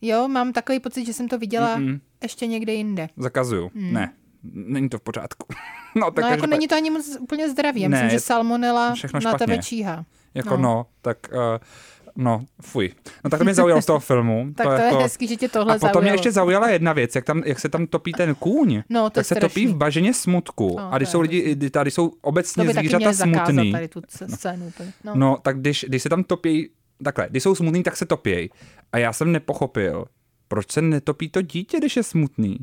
Jo, 0.00 0.28
mám 0.28 0.52
takový 0.52 0.80
pocit, 0.80 1.04
že 1.06 1.12
jsem 1.12 1.28
to 1.28 1.38
viděla 1.38 1.78
Mm-mm. 1.78 2.00
ještě 2.22 2.46
někde 2.46 2.72
jinde. 2.72 3.08
Zakazuju. 3.16 3.70
Ne, 3.74 4.12
není 4.42 4.88
to 4.88 4.98
v 4.98 5.00
pořádku. 5.00 5.46
no, 5.96 6.10
tak 6.10 6.24
No 6.24 6.30
jako 6.30 6.46
není 6.46 6.68
to 6.68 6.74
ani 6.76 6.90
moc 6.90 7.16
úplně 7.20 7.48
zdravý. 7.50 7.80
Já 7.80 7.88
Ne, 7.88 7.96
myslím, 7.96 8.10
že 8.10 8.20
salmonela 8.20 8.88
na 9.14 9.20
špatně. 9.20 9.38
tebe 9.38 9.58
číhá. 9.58 10.04
Jako 10.34 10.56
no, 10.56 10.62
No. 10.62 10.62
no 10.62 10.86
tak 11.02 11.18
uh, 11.32 11.38
no, 12.20 12.44
fuj. 12.62 12.90
No 13.24 13.30
tak 13.30 13.38
to 13.38 13.44
mě 13.44 13.54
zaujalo 13.54 13.82
z 13.82 13.86
toho 13.86 14.00
filmu. 14.00 14.46
Tak 14.56 14.66
to, 14.66 14.72
je 14.72 14.82
jako... 14.84 14.98
hezký, 14.98 15.26
že 15.26 15.36
tě 15.36 15.48
tohle 15.48 15.74
A 15.74 15.78
potom 15.78 15.88
zaujalo. 15.88 16.02
mě 16.02 16.10
ještě 16.10 16.32
zaujala 16.32 16.68
jedna 16.70 16.92
věc, 16.92 17.14
jak, 17.14 17.24
tam, 17.24 17.42
jak 17.46 17.60
se 17.60 17.68
tam 17.68 17.86
topí 17.86 18.12
ten 18.12 18.34
kůň. 18.34 18.82
No, 18.88 19.04
to 19.04 19.10
tak 19.10 19.26
se 19.26 19.34
strašný. 19.34 19.48
topí 19.48 19.66
v 19.66 19.76
baženě 19.76 20.14
smutku. 20.14 20.74
No, 20.78 20.86
a 20.88 20.90
to 20.90 20.96
když 20.96 21.08
jsou 21.08 21.20
lidi, 21.20 21.70
tady 21.70 21.90
jsou 21.90 22.08
to 22.08 22.16
obecně 22.22 22.72
zvířata 22.72 23.12
smutný. 23.12 23.72
tady 23.72 23.88
tu 23.88 24.00
c- 24.08 24.28
scénu 24.28 24.66
úplně. 24.66 24.92
No. 25.04 25.12
No, 25.14 25.38
tak 25.42 25.58
když, 25.60 25.84
když 25.88 26.02
se 26.02 26.08
tam 26.08 26.24
topí, 26.24 26.70
takhle, 27.04 27.26
když 27.30 27.42
jsou 27.42 27.54
smutný, 27.54 27.82
tak 27.82 27.96
se 27.96 28.06
topějí. 28.06 28.50
A 28.92 28.98
já 28.98 29.12
jsem 29.12 29.32
nepochopil, 29.32 30.04
proč 30.48 30.72
se 30.72 30.82
netopí 30.82 31.28
to 31.28 31.42
dítě, 31.42 31.78
když 31.78 31.96
je 31.96 32.02
smutný. 32.02 32.56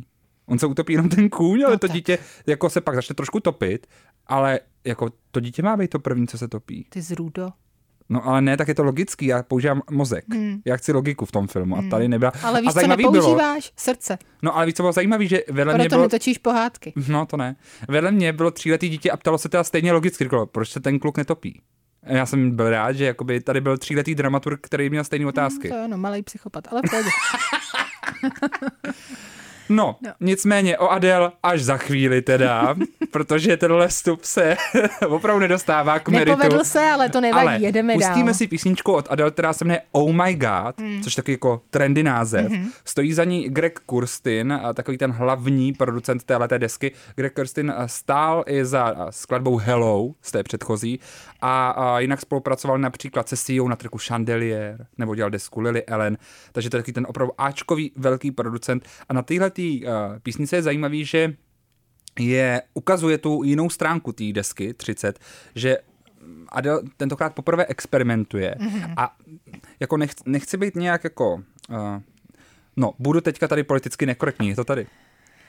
On 0.45 0.59
se 0.59 0.65
utopí 0.67 0.93
jenom 0.93 1.09
ten 1.09 1.29
kůň, 1.29 1.63
ale 1.63 1.73
No 1.73 1.79
to 1.79 1.87
tak. 1.87 1.95
dítě 1.95 2.17
jako 2.47 2.69
se 2.69 2.81
pak 2.81 2.95
začne 2.95 3.15
trošku 3.15 3.39
topit, 3.39 3.87
ale 4.27 4.59
jako 4.85 5.09
to 5.31 5.39
dítě 5.39 5.63
má 5.63 5.77
být 5.77 5.89
to 5.89 5.99
první, 5.99 6.27
co 6.27 6.37
se 6.37 6.47
topí. 6.47 6.85
Ty 6.89 7.01
zrůdo. 7.01 7.49
No 8.09 8.27
ale 8.27 8.41
ne, 8.41 8.57
tak 8.57 8.67
je 8.67 8.75
to 8.75 8.83
logický, 8.83 9.25
já 9.25 9.43
používám 9.43 9.81
mozek. 9.91 10.25
Hmm. 10.33 10.61
Já 10.65 10.77
chci 10.77 10.91
logiku 10.91 11.25
v 11.25 11.31
tom 11.31 11.47
filmu 11.47 11.77
a 11.77 11.83
tady 11.89 12.07
nebyla. 12.07 12.31
Ale 12.43 12.61
víš, 12.61 12.67
a 12.67 12.71
co 12.71 12.75
zajímavý 12.75 13.03
bylo, 13.03 13.13
nepoužíváš? 13.13 13.71
Srdce. 13.77 14.17
no 14.41 14.55
ale 14.55 14.65
víš, 14.65 14.75
co 14.75 14.83
bylo 14.83 14.93
zajímavé, 14.93 15.25
že 15.25 15.43
vedle 15.49 15.73
mě 15.73 15.83
Proto 15.83 15.95
bylo, 15.95 16.03
mi 16.03 16.09
točíš 16.09 16.37
pohádky. 16.37 16.93
no 17.07 17.25
to 17.25 17.37
ne, 17.37 17.55
vedle 17.87 18.11
mě 18.11 18.33
bylo 18.33 18.51
tříletý 18.51 18.89
dítě 18.89 19.11
a 19.11 19.17
ptalo 19.17 19.37
se 19.37 19.49
teda 19.49 19.63
stejně 19.63 19.91
logicky, 19.93 20.23
říkalo, 20.23 20.45
proč 20.45 20.69
se 20.69 20.79
ten 20.79 20.99
kluk 20.99 21.17
netopí. 21.17 21.61
A 22.03 22.13
Já 22.13 22.25
jsem 22.25 22.55
byl 22.55 22.69
rád, 22.69 22.91
že 22.91 23.05
jakoby 23.05 23.41
tady 23.41 23.61
byl 23.61 23.77
tříletý 23.77 24.15
dramaturg, 24.15 24.59
který 24.61 24.89
měl 24.89 25.03
stejné 25.03 25.25
otázky. 25.27 25.69
To 25.69 25.75
je 25.75 25.83
ano, 25.83 25.97
malý 25.97 26.23
psychopat, 26.23 26.67
ale 26.71 26.81
v. 26.81 26.91
No, 29.69 29.95
No. 30.01 30.11
nicméně 30.19 30.77
o 30.77 30.87
Adele 30.89 31.31
až 31.43 31.61
za 31.63 31.77
chvíli 31.77 32.21
teda, 32.21 32.75
protože 33.11 33.57
tenhle 33.57 33.87
vstup 33.87 34.23
se 34.23 34.57
opravdu 35.07 35.39
nedostává 35.39 35.99
k 35.99 36.09
meritu. 36.09 36.37
Nepovedl 36.37 36.63
se, 36.63 36.79
ale 36.91 37.09
to 37.09 37.21
nevadí, 37.21 37.47
Ale 37.47 37.59
jedeme 37.59 37.93
pustíme 37.93 38.25
dál. 38.25 38.33
si 38.33 38.47
písničku 38.47 38.93
od 38.93 39.07
Adele, 39.09 39.31
která 39.31 39.53
se 39.53 39.65
jmenuje 39.65 39.81
Oh 39.91 40.13
My 40.13 40.35
God, 40.35 40.79
mm. 40.79 41.01
což 41.03 41.17
je 41.17 41.23
taky 41.23 41.31
jako 41.31 41.61
trendy 41.69 42.03
název. 42.03 42.47
Mm-hmm. 42.51 42.67
Stojí 42.85 43.13
za 43.13 43.23
ní 43.23 43.49
Greg 43.49 43.79
Kurstin, 43.85 44.53
a 44.63 44.73
takový 44.73 44.97
ten 44.97 45.11
hlavní 45.11 45.73
producent 45.73 46.23
téhleté 46.23 46.59
desky. 46.59 46.91
Greg 47.15 47.33
Kurstin 47.33 47.73
stál 47.85 48.43
i 48.47 48.65
za 48.65 48.95
skladbou 49.09 49.57
Hello 49.57 50.09
z 50.21 50.31
té 50.31 50.43
předchozí 50.43 50.99
a, 51.41 51.69
a 51.69 51.99
jinak 51.99 52.21
spolupracoval 52.21 52.77
například 52.77 53.29
se 53.29 53.37
CEO 53.37 53.67
na 53.67 53.75
trku 53.75 53.97
Chandelier, 54.07 54.85
nebo 54.97 55.15
dělal 55.15 55.29
desku 55.29 55.59
Lily 55.59 55.83
Ellen, 55.85 56.17
takže 56.51 56.69
to 56.69 56.77
je 56.77 56.81
taky 56.83 56.93
ten 56.93 57.05
opravdu 57.09 57.33
Ačkový 57.37 57.91
velký 57.95 58.31
producent. 58.31 58.85
A 59.09 59.13
na 59.13 59.21
téhle 59.21 59.49
uh, 59.61 59.91
písnice 60.23 60.55
je 60.55 60.61
zajímavý, 60.61 61.05
že 61.05 61.33
je, 62.19 62.61
ukazuje 62.73 63.17
tu 63.17 63.43
jinou 63.43 63.69
stránku 63.69 64.11
té 64.11 64.23
desky 64.31 64.73
30, 64.73 65.19
že 65.55 65.77
Adele 66.49 66.81
tentokrát 66.97 67.35
poprvé 67.35 67.65
experimentuje 67.65 68.55
mm-hmm. 68.59 68.93
a 68.97 69.15
jako 69.79 69.97
nechci, 69.97 70.23
nechci 70.25 70.57
být 70.57 70.75
nějak 70.75 71.03
jako, 71.03 71.33
uh, 71.69 72.01
no, 72.77 72.93
budu 72.99 73.21
teďka 73.21 73.47
tady 73.47 73.63
politicky 73.63 74.05
nekorektní, 74.05 74.49
je 74.49 74.55
to 74.55 74.63
tady. 74.63 74.87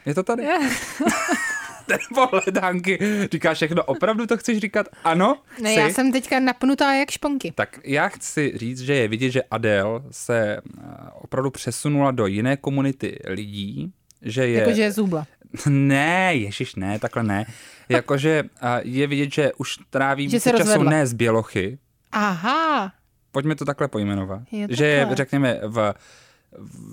Je 0.07 0.15
to 0.15 0.23
tady? 0.23 0.43
Ten 0.43 0.71
pohled 2.15 2.57
Hanky 2.57 2.99
říká 3.33 3.55
všechno, 3.55 3.85
opravdu 3.85 4.27
to 4.27 4.37
chceš 4.37 4.59
říkat? 4.59 4.87
Ano? 5.05 5.37
Ne, 5.63 5.71
chci. 5.71 5.81
já 5.81 5.91
jsem 5.91 6.13
teďka 6.13 6.41
napnutá 6.41 6.95
jak 6.95 7.11
šponky. 7.11 7.53
Tak 7.55 7.81
já 7.85 8.09
chci 8.09 8.53
říct, 8.57 8.81
že 8.81 8.95
je 8.95 9.09
vidět, 9.09 9.31
že 9.31 9.43
Adele 9.51 10.01
se 10.11 10.57
eh, 10.57 10.83
opravdu 11.15 11.51
přesunula 11.51 12.11
do 12.11 12.27
jiné 12.27 12.57
komunity 12.57 13.19
lidí, 13.27 13.93
že 14.23 14.47
je... 14.49 14.59
Jakože 14.61 14.83
je 14.83 14.93
zubla. 14.93 15.27
Ne, 15.69 16.35
ježiš, 16.35 16.75
ne, 16.75 16.99
takhle 16.99 17.23
ne. 17.23 17.47
Jakože 17.89 18.45
a, 18.61 18.79
je 18.83 19.07
vidět, 19.07 19.33
že 19.33 19.53
už 19.57 19.77
tráví 19.91 20.29
Že 20.29 20.37
více 20.37 20.51
se 20.51 20.51
času 20.51 20.63
rozvedla. 20.63 20.91
ne 20.91 21.07
z 21.07 21.13
bělochy, 21.13 21.79
Aha, 22.13 22.93
pojďme 23.33 23.55
to 23.55 23.65
takhle 23.65 23.89
pojmenovat. 23.89 24.41
Jo, 24.53 24.67
že 24.71 24.87
je, 24.87 25.09
řekněme, 25.13 25.61
v 25.63 25.95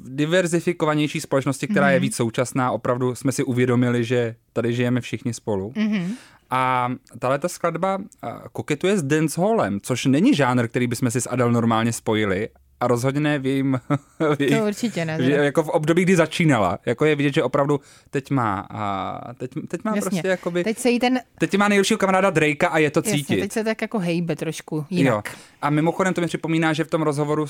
diverzifikovanější 0.05 1.21
společnosti, 1.21 1.67
která 1.67 1.85
Mhm. 1.85 1.89
mm-hmm. 1.91 1.93
je 1.93 1.99
víc 1.99 2.15
současná, 2.15 2.71
opravdu 2.71 3.15
jsme 3.15 3.31
si 3.31 3.43
uvědomili, 3.43 4.03
že 4.03 4.35
tady 4.53 4.73
žijeme 4.73 5.01
všichni 5.01 5.33
spolu. 5.33 5.73
Mhm. 5.75 5.93
Mm-hmm. 5.93 6.07
A 6.49 6.91
tahle 7.19 7.39
ta 7.39 7.47
skladba 7.47 7.99
a, 8.21 8.43
koketuje 8.51 8.97
s 8.97 9.03
dancehallem, 9.03 9.79
což 9.81 10.05
není 10.05 10.33
žánr, 10.33 10.67
který 10.67 10.87
bychom 10.87 11.11
si 11.11 11.21
s 11.21 11.29
Adele 11.29 11.51
normálně 11.51 11.93
spojili. 11.93 12.49
A 12.79 12.87
rozhodně 12.87 13.21
ne 13.21 13.39
v 13.39 13.45
jejím, 13.45 13.79
v 14.35 14.41
jejím 14.41 14.59
to 14.59 14.65
určitě 14.65 15.05
ne. 15.05 15.17
že 15.21 15.31
jako 15.31 15.63
v 15.63 15.69
období, 15.69 16.03
kdy 16.03 16.15
začínala. 16.15 16.79
Jako 16.85 17.05
je 17.05 17.15
vidět, 17.15 17.33
že 17.33 17.43
opravdu 17.43 17.79
teď 18.09 18.31
má, 18.31 18.67
a 18.69 19.33
teď, 19.33 19.51
teď 19.67 19.83
má 19.83 19.95
Jasně. 19.95 20.09
prostě 20.09 20.27
jakoby, 20.27 20.63
teď... 20.63 20.77
Se 20.77 20.89
jí 20.89 20.99
ten, 20.99 21.19
teď 21.39 21.57
má 21.57 21.67
nejlepšího 21.67 21.97
kamaráda 21.97 22.29
Drakea 22.29 22.69
a 22.69 22.77
je 22.77 22.91
to 22.91 22.99
jasně, 22.99 23.11
cítit. 23.11 23.39
teď 23.39 23.51
se 23.51 23.63
tak 23.63 23.81
jako 23.81 23.99
hejbe 23.99 24.35
trošku 24.35 24.85
jinak. 24.89 25.29
Jo. 25.29 25.39
A 25.61 25.69
mimochodem 25.69 26.13
to 26.13 26.21
mi 26.21 26.27
připomíná, 26.27 26.73
že 26.73 26.83
v 26.83 26.89
tom 26.89 27.01
rozhovoru 27.01 27.43
uh, 27.43 27.49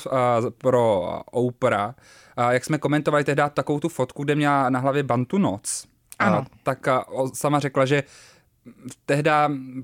pro 0.58 1.02
Oprah, 1.30 1.94
uh, 2.38 2.50
jak 2.50 2.64
jsme 2.64 2.78
komentovali 2.78 3.24
tehdy 3.24 3.42
takovou 3.54 3.80
tu 3.80 3.88
fotku, 3.88 4.24
kde 4.24 4.34
měla 4.34 4.70
na 4.70 4.80
hlavě 4.80 5.02
bantu 5.02 5.38
noc, 5.38 5.84
Ano. 6.18 6.38
Uh, 6.38 6.44
tak 6.62 6.86
uh, 7.12 7.30
sama 7.34 7.60
řekla, 7.60 7.84
že 7.84 8.02
tehdy 9.06 9.30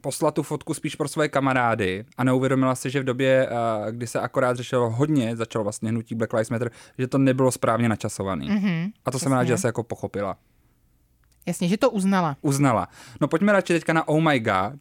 poslala 0.01 0.31
tu 0.31 0.43
fotku 0.43 0.75
spíš 0.75 0.95
pro 0.95 1.09
své 1.09 1.29
kamarády 1.29 2.05
a 2.17 2.25
neuvědomila 2.25 2.75
si, 2.75 2.91
že 2.91 3.01
v 3.01 3.05
době, 3.05 3.49
uh, 3.49 3.91
kdy 3.91 4.07
se 4.07 4.21
akorát 4.21 4.57
řešilo 4.57 4.91
hodně, 4.91 5.37
začalo 5.37 5.62
vlastně 5.62 5.91
hnutí 5.91 6.15
Black 6.15 6.33
Lives 6.33 6.51
Matter, 6.51 6.71
že 6.99 7.07
to 7.07 7.19
nebylo 7.19 7.53
správně 7.53 7.89
načasovaný. 7.89 8.49
Mm-hmm, 8.49 8.93
a 9.05 9.11
to 9.11 9.19
jsem 9.19 9.33
rád, 9.33 9.45
že 9.45 9.59
se 9.59 9.69
jako 9.69 9.83
pochopila. 9.83 10.37
Jasně, 11.47 11.69
že 11.69 11.77
to 11.77 11.91
uznala. 11.91 12.37
Uznala. 12.41 12.89
No 13.21 13.29
pojďme 13.29 13.53
radši 13.53 13.73
teďka 13.73 13.93
na 13.93 14.09
Oh 14.09 14.21
My 14.21 14.41
God, 14.41 14.81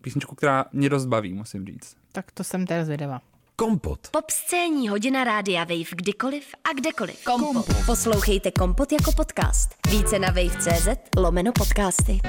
písničku, 0.00 0.34
která 0.34 0.64
mě 0.72 0.88
dost 0.88 1.06
baví, 1.06 1.32
musím 1.32 1.66
říct. 1.66 1.96
Tak 2.12 2.32
to 2.32 2.44
jsem 2.44 2.66
teda 2.66 2.84
zvědavá. 2.84 3.20
Kompot. 3.60 4.08
Pop 4.10 4.30
scéní 4.30 4.88
hodina 4.88 5.24
rádia 5.24 5.64
Wave 5.64 5.90
kdykoliv 5.96 6.44
a 6.64 6.72
kdekoliv. 6.72 7.24
Kompot. 7.24 7.66
Poslouchejte 7.86 8.50
Kompot 8.50 8.92
jako 8.92 9.12
podcast. 9.12 9.68
Více 9.90 10.18
na 10.18 10.28
wave.cz 10.28 10.88
lomeno 11.16 11.52
podcasty. 11.52 12.20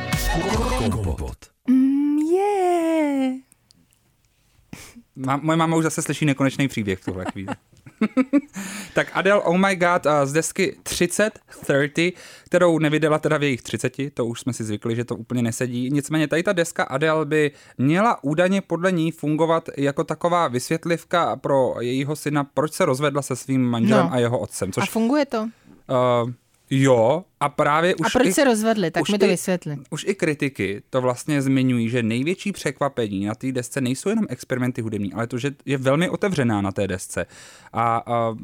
Kompot. 0.92 1.38
Mm, 1.68 2.18
yeah. 2.18 3.34
Má, 5.16 5.38
moje 5.38 5.58
máma 5.58 5.78
už 5.78 5.84
zase 5.84 6.02
slyší 6.02 6.26
nekonečný 6.26 6.68
příběh 6.68 7.00
v 7.00 7.06
tuhle 7.06 7.26
chvíli. 7.32 7.56
tak 8.94 9.08
Adele 9.14 9.42
Oh 9.42 9.58
My 9.58 9.76
God 9.76 10.06
a 10.08 10.26
z 10.26 10.34
desky 10.34 10.78
30, 10.84 11.40
30, 11.62 12.12
kterou 12.46 12.80
nevydala 12.80 13.20
teda 13.20 13.38
v 13.38 13.44
jejich 13.44 13.62
30, 13.62 13.94
to 14.14 14.26
už 14.26 14.40
jsme 14.42 14.54
si 14.54 14.64
zvykli, 14.64 14.96
že 14.96 15.04
to 15.06 15.16
úplně 15.16 15.42
nesedí. 15.42 15.90
Nicméně 15.92 16.28
tady 16.28 16.44
ta 16.44 16.54
deska 16.54 16.84
Adele 16.84 17.26
by 17.26 17.52
měla 17.78 18.24
údajně 18.24 18.62
podle 18.62 18.92
ní 18.92 19.12
fungovat 19.12 19.70
jako 19.78 20.04
taková 20.04 20.48
vysvětlivka 20.48 21.36
pro 21.36 21.76
jejího 21.80 22.16
syna, 22.16 22.44
proč 22.44 22.74
se 22.74 22.86
rozvedla 22.86 23.22
se 23.22 23.36
svým 23.36 23.62
manželem 23.66 24.06
No. 24.06 24.14
a 24.14 24.18
jeho 24.20 24.40
otcem. 24.40 24.72
Což 24.72 24.84
A 24.84 24.92
funguje 24.92 25.26
to? 25.26 25.42
uh, 25.42 26.32
jo, 26.72 27.26
a 27.40 27.50
právě 27.50 27.96
už 27.96 28.08
A 28.08 28.10
proč 28.10 28.28
i, 28.28 28.34
se 28.34 28.44
rozvedli? 28.44 28.92
Tak 28.92 29.10
mi 29.10 29.18
to 29.18 29.28
vysvětli. 29.28 29.78
Už 29.90 30.06
i 30.08 30.16
kritiky 30.16 30.82
to 30.90 31.02
vlastně 31.02 31.42
zmiňují, 31.42 31.90
že 31.90 32.04
největší 32.04 32.52
překvapení 32.52 33.26
na 33.26 33.36
té 33.36 33.52
desce 33.52 33.82
nejsou 33.82 34.10
jenom 34.10 34.26
experimenty 34.30 34.82
hudební, 34.82 35.14
ale 35.14 35.28
to, 35.28 35.38
že 35.38 35.52
je 35.66 35.78
velmi 35.78 36.10
otevřená 36.10 36.62
na 36.62 36.72
té 36.72 36.88
desce. 36.88 37.26
A, 37.74 38.04
a 38.06 38.36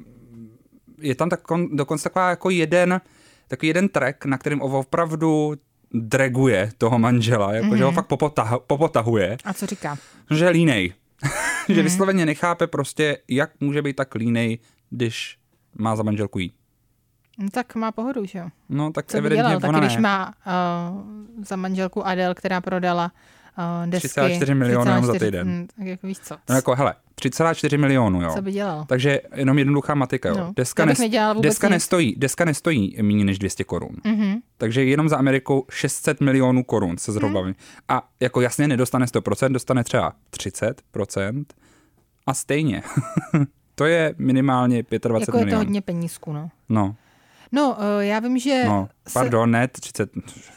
je 1.01 1.15
tam 1.15 1.29
tak, 1.29 1.41
dokonce 1.71 2.03
taková 2.03 2.29
jako 2.29 2.49
jeden, 2.49 3.01
takový 3.47 3.67
jeden 3.67 3.89
track, 3.89 4.25
na 4.25 4.37
kterým 4.37 4.61
opravdu 4.61 5.55
draguje 5.93 6.71
toho 6.77 6.99
manžela, 6.99 7.53
jako, 7.53 7.67
mm-hmm. 7.67 7.77
že 7.77 7.83
ho 7.83 7.91
fakt 7.91 8.07
popotah, 8.07 8.53
popotahuje, 8.67 9.37
A 9.43 9.53
co 9.53 9.65
říká? 9.65 9.97
že 10.31 10.49
línej. 10.49 10.93
že 11.69 11.83
vysloveně 11.83 12.25
nechápe 12.25 12.67
prostě, 12.67 13.17
jak 13.27 13.51
může 13.59 13.81
být 13.81 13.95
tak 13.95 14.15
línej, 14.15 14.59
když 14.89 15.37
má 15.77 15.95
za 15.95 16.03
manželku 16.03 16.39
jí. 16.39 16.53
No, 17.37 17.49
tak 17.51 17.75
má 17.75 17.91
pohodu, 17.91 18.25
že 18.25 18.39
jo? 18.39 18.47
No, 18.69 18.91
tak 18.91 19.05
Co 19.05 19.17
evidentně 19.17 19.41
dělal, 19.43 19.59
taky 19.59 19.69
ona 19.69 19.79
když 19.79 19.95
ne. 19.95 20.01
má 20.01 20.33
uh, 20.97 21.43
za 21.45 21.55
manželku 21.55 22.07
Adele, 22.07 22.35
která 22.35 22.61
prodala 22.61 23.11
uh, 23.83 23.89
desky. 23.89 24.07
3,4 24.07 24.55
milionu 24.55 24.85
jenom 24.91 25.05
za 25.05 25.13
3,4 25.13 25.19
týden. 25.19 25.47
hm, 25.47 25.67
tak 25.77 25.85
jako 25.87 26.07
víš 26.07 26.19
co? 26.19 26.37
No 26.49 26.55
jako, 26.55 26.75
hele, 26.75 26.93
3,4 27.21 27.79
milionů, 27.79 28.21
jo. 28.21 28.31
Co 28.35 28.41
by 28.41 28.51
dělal? 28.51 28.85
Takže 28.85 29.21
jenom 29.35 29.57
jednoduchá 29.59 29.95
matika, 29.95 30.29
jo. 30.29 30.35
No, 30.37 30.53
Deska, 30.55 30.85
nes- 30.85 31.41
deska, 31.41 31.67
nic. 31.67 31.71
nestojí, 31.71 32.15
deska 32.17 32.45
nestojí 32.45 32.97
méně 33.01 33.25
než 33.25 33.39
200 33.39 33.63
korun. 33.63 33.95
Mhm. 34.03 34.35
Takže 34.57 34.83
jenom 34.85 35.09
za 35.09 35.17
Amerikou 35.17 35.65
600 35.71 36.21
milionů 36.21 36.63
korun 36.63 36.97
se 36.97 37.11
zhruba. 37.11 37.41
Mhm. 37.41 37.53
A 37.89 38.07
jako 38.19 38.41
jasně 38.41 38.67
nedostane 38.67 39.05
100%, 39.05 39.51
dostane 39.51 39.83
třeba 39.83 40.13
30% 40.31 41.43
a 42.27 42.33
stejně. 42.33 42.83
to 43.75 43.85
je 43.85 44.15
minimálně 44.17 44.83
25 44.83 45.03
Jako 45.03 45.19
je 45.19 45.25
to 45.25 45.31
milionů. 45.37 45.57
hodně 45.65 45.81
penízků, 45.81 46.33
no. 46.33 46.49
No, 46.69 46.95
No, 47.51 47.69
uh, 47.79 48.03
já 48.03 48.19
vím, 48.19 48.37
že 48.39 48.63
no, 48.65 48.89
se- 49.07 49.13
pardon, 49.13 49.51
ne, 49.51 49.67
30, 49.67 50.09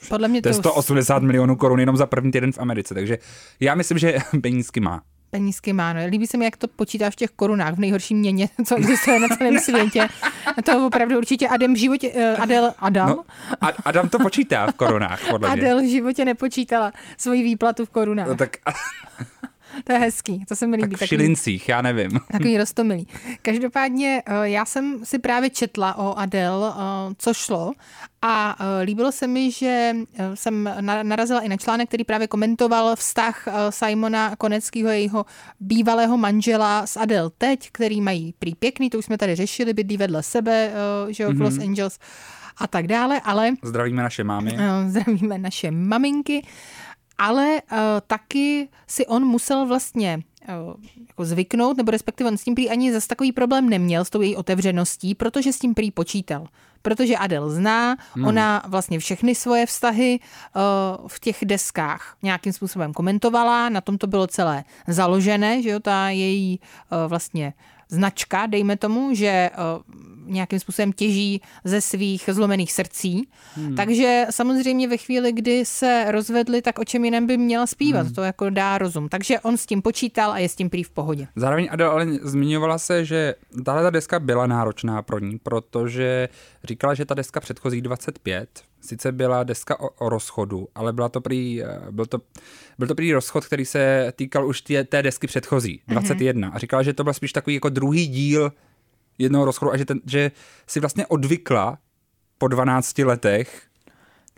podle 0.09 0.28
mě 0.28 0.42
to 0.42 0.49
je 0.49 0.54
to 0.54 0.61
180 0.61 1.23
milionů 1.23 1.56
korun 1.56 1.80
jenom 1.80 1.97
za 1.97 2.06
první 2.06 2.32
týden 2.32 2.52
v 2.52 2.59
Americe, 2.59 2.94
takže 2.94 3.18
já 3.61 3.75
myslím, 3.75 3.99
že 3.99 4.18
penízky 4.42 4.80
má. 4.80 5.02
penízky 5.30 5.73
má. 5.73 5.92
No. 5.92 6.00
Líbí 6.06 6.26
se 6.26 6.37
mi, 6.38 6.44
jak 6.44 6.56
to 6.56 6.68
počítá 6.68 7.11
v 7.11 7.14
těch 7.16 7.30
korunách, 7.30 7.75
v 7.75 7.78
nejhorším 7.78 8.18
měně, 8.18 8.49
co 8.66 8.76
existuje 8.76 9.20
na 9.20 9.28
celém 9.37 9.59
světě. 9.64 10.09
To 10.64 10.87
opravdu 10.87 11.18
určitě 11.18 11.49
Adam 11.49 11.75
v 11.75 11.76
životě, 11.76 12.11
uh, 12.11 12.42
Adel, 12.42 12.73
Adam, 12.78 13.09
No, 13.09 13.25
a 13.61 13.66
Adam 13.85 14.09
to 14.09 14.18
počítá 14.18 14.66
v 14.66 14.75
korunách, 14.75 15.20
podle 15.30 15.49
mě. 15.56 15.62
Adel 15.62 15.82
v 15.82 15.90
životě 15.90 16.25
nepočítala 16.25 16.92
svoji 17.18 17.42
výplatu 17.42 17.87
v 17.87 17.90
korunách. 17.90 18.26
No, 18.28 18.37
tak, 18.37 18.56
To 19.85 19.93
je 19.93 19.99
hezký, 19.99 20.45
to 20.49 20.57
se 20.57 20.67
mi 20.67 20.77
líbí. 20.77 20.83
tak 20.91 20.97
v 20.97 21.00
takový- 21.00 21.09
šilincích, 21.09 21.69
já 21.69 21.83
nevím. 21.83 22.11
Takový 22.33 22.59
rostomilý. 22.59 23.07
Každopádně 23.43 24.23
eh, 24.27 24.49
já 24.49 24.65
jsem 24.65 25.05
si 25.05 25.19
právě 25.19 25.50
četla 25.50 25.99
o 25.99 26.19
Adele, 26.19 26.73
eh, 26.77 27.15
co 27.19 27.35
šlo 27.35 27.73
a 28.23 28.57
eh, 28.61 28.83
líbilo 28.85 29.12
se 29.12 29.27
mi, 29.27 29.50
že 29.53 29.93
jsem 30.35 30.71
na- 30.81 31.03
narazila 31.03 31.41
i 31.41 31.49
na 31.49 31.57
článek, 31.57 31.89
který 31.89 32.05
právě 32.05 32.27
komentoval 32.27 32.97
vztah 32.97 33.49
Simona 33.71 34.37
Koneckého, 34.37 34.91
jejího 34.91 35.27
bývalého 35.61 36.17
manžela 36.17 36.87
s 36.87 36.97
Adele 36.97 37.31
teď, 37.39 37.69
který 37.73 38.00
mají 38.00 38.35
prý 38.39 38.55
pěkný, 38.55 38.91
to 38.91 38.99
už 38.99 39.05
jsme 39.05 39.19
tady 39.19 39.35
řešili, 39.37 39.73
bydlí 39.75 39.97
vedle 39.97 40.23
sebe, 40.23 40.71
že 41.09 41.23
jo, 41.23 41.33
v 41.33 41.41
Los 41.41 41.59
Angeles 41.59 41.99
a 42.57 42.67
tak 42.67 42.87
dále, 42.87 43.21
ale 43.25 43.50
Zdravíme 43.62 44.03
naše 44.03 44.25
mámy. 44.25 44.57
Zdravíme 44.87 45.39
naše 45.39 45.71
maminky, 45.71 46.47
ale 47.21 47.62
uh, 47.73 47.79
taky 48.07 48.69
si 48.87 49.07
on 49.07 49.25
musel 49.25 49.67
vlastně 49.67 50.23
uh, 50.49 50.75
jako 51.09 51.25
zvyknout, 51.25 51.77
nebo 51.77 51.91
respektive 51.91 52.31
on 52.31 52.39
s 52.39 52.45
tím 52.45 52.55
prý 52.55 52.71
ani 52.71 52.93
zase 52.93 53.09
takový 53.09 53.33
problém 53.33 53.69
neměl 53.69 54.05
s 54.05 54.11
tou 54.11 54.21
její 54.21 54.37
otevřeností, 54.37 55.15
protože 55.15 55.53
s 55.53 55.59
tím 55.59 55.75
prý 55.75 55.91
počítal. 55.91 56.47
Protože 56.83 57.17
Adele 57.17 57.55
zná, 57.55 57.97
hmm. 58.15 58.27
ona 58.27 58.62
vlastně 58.69 58.99
všechny 58.99 59.35
svoje 59.35 59.67
vztahy 59.67 60.21
uh, 60.21 61.09
v 61.09 61.21
těch 61.21 61.39
deskách 61.45 62.17
nějakým 62.23 62.53
způsobem 62.53 62.93
komentovala, 62.93 63.69
na 63.69 63.81
tom 63.81 63.99
to 63.99 64.07
bylo 64.07 64.27
celé 64.27 64.65
založené, 64.89 65.62
že 65.62 65.71
jo, 65.71 65.81
ta 65.81 66.09
její 66.09 66.61
uh, 66.61 66.99
vlastně 67.09 67.53
značka, 67.90 68.47
dejme 68.47 68.76
tomu, 68.76 69.14
že 69.14 69.50
uh, 69.76 70.00
nějakým 70.30 70.61
způsobem 70.61 70.92
těží 70.92 71.42
ze 71.64 71.80
svých 71.80 72.30
zlomených 72.32 72.73
srdcí. 72.73 73.28
Hmm. 73.54 73.75
Takže 73.75 74.26
samozřejmě 74.30 74.88
ve 74.88 74.97
chvíli, 74.97 75.32
kdy 75.32 75.64
se 75.64 76.04
rozvedli, 76.09 76.62
tak 76.62 76.78
o 76.78 76.85
čem 76.85 77.04
jiném 77.04 77.26
by 77.26 77.37
měla 77.37 77.66
zpívat. 77.66 78.06
Hmm. 78.06 78.14
To 78.14 78.23
jako 78.23 78.50
dá 78.50 78.78
rozum. 78.78 79.09
Takže 79.09 79.40
on 79.40 79.56
s 79.56 79.66
tím 79.66 79.82
počítal 79.82 80.32
a 80.32 80.38
je 80.38 80.49
s 80.49 80.54
tím 80.54 80.70
prý 80.70 80.82
v 80.82 80.90
pohodě. 80.90 81.28
Zároveň 81.37 81.68
Adele 81.70 81.90
ale 81.90 82.06
zmiňovala 82.23 82.78
se, 82.78 83.04
že 83.04 83.35
tahle 83.64 83.82
ta 83.82 83.90
deska 83.90 84.20
byla 84.20 84.47
náročná 84.47 85.02
pro 85.02 85.18
ní, 85.18 85.38
protože 85.38 86.28
říkala, 86.64 86.94
že 86.94 87.04
ta 87.04 87.14
deska 87.14 87.40
předchozí 87.40 87.80
25 87.80 88.49
sice 88.81 89.13
byla 89.13 89.43
deska 89.45 89.81
o, 89.81 89.89
o 89.89 90.09
rozchodu, 90.09 90.69
ale 90.75 90.93
byla 90.93 91.09
to 91.09 91.21
prý, 91.21 91.63
eh, 91.63 91.79
byl, 91.91 92.07
to, 92.07 92.19
byl 92.79 92.89
to 92.89 92.95
prý 92.95 93.13
rozchod, 93.13 93.47
který 93.47 93.65
se 93.65 94.13
týkal 94.17 94.47
už 94.47 94.63
tě, 94.63 94.85
té 94.85 95.03
desky 95.03 95.27
předchozí, 95.27 95.83
21. 95.87 96.49
Mm-hmm. 96.49 96.55
A 96.55 96.59
říkala, 96.59 96.83
že 96.83 96.93
to 96.93 97.05
byl 97.05 97.13
spíš 97.15 97.33
takový 97.33 97.55
jako 97.55 97.69
druhý 97.69 98.07
díl 98.07 98.53
jednoho 99.19 99.45
rozchodu 99.45 99.73
a 99.73 99.77
že, 99.77 99.85
ten, 99.85 100.01
že 100.07 100.31
si 100.67 100.81
vlastně 100.81 101.07
odvykla 101.07 101.79
po 102.39 102.49
12 102.49 102.99
letech 102.99 103.63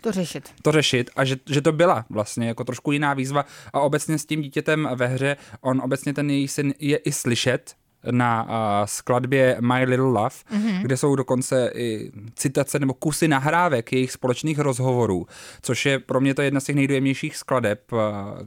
To 0.01 0.11
řešit. 0.11 0.49
to 0.61 0.71
řešit 0.71 1.09
a 1.15 1.25
že, 1.25 1.35
že 1.49 1.61
to 1.61 1.71
byla 1.71 2.05
vlastně 2.09 2.47
jako 2.47 2.63
trošku 2.63 2.91
jiná 2.91 3.13
výzva 3.13 3.45
a 3.73 3.79
obecně 3.79 4.17
s 4.19 4.25
tím 4.25 4.41
dítětem 4.41 4.89
ve 4.95 5.07
hře, 5.07 5.37
on 5.61 5.81
obecně 5.81 6.13
ten 6.13 6.29
její 6.29 6.47
syn 6.47 6.73
je 6.79 6.97
i 6.97 7.11
slyšet 7.11 7.75
na 8.11 8.43
uh, 8.43 8.49
skladbě 8.85 9.57
My 9.59 9.83
Little 9.85 10.05
Love, 10.05 10.29
mm-hmm. 10.29 10.81
kde 10.81 10.97
jsou 10.97 11.15
dokonce 11.15 11.71
i 11.75 12.11
citace 12.35 12.79
nebo 12.79 12.93
kusy 12.93 13.27
nahrávek 13.27 13.93
jejich 13.93 14.11
společných 14.11 14.59
rozhovorů, 14.59 15.27
což 15.61 15.85
je 15.85 15.99
pro 15.99 16.21
mě 16.21 16.33
to 16.33 16.41
jedna 16.41 16.59
z 16.59 16.63
těch 16.63 16.75
nejdojemnějších 16.75 17.37
skladeb, 17.37 17.91
uh, 17.91 17.99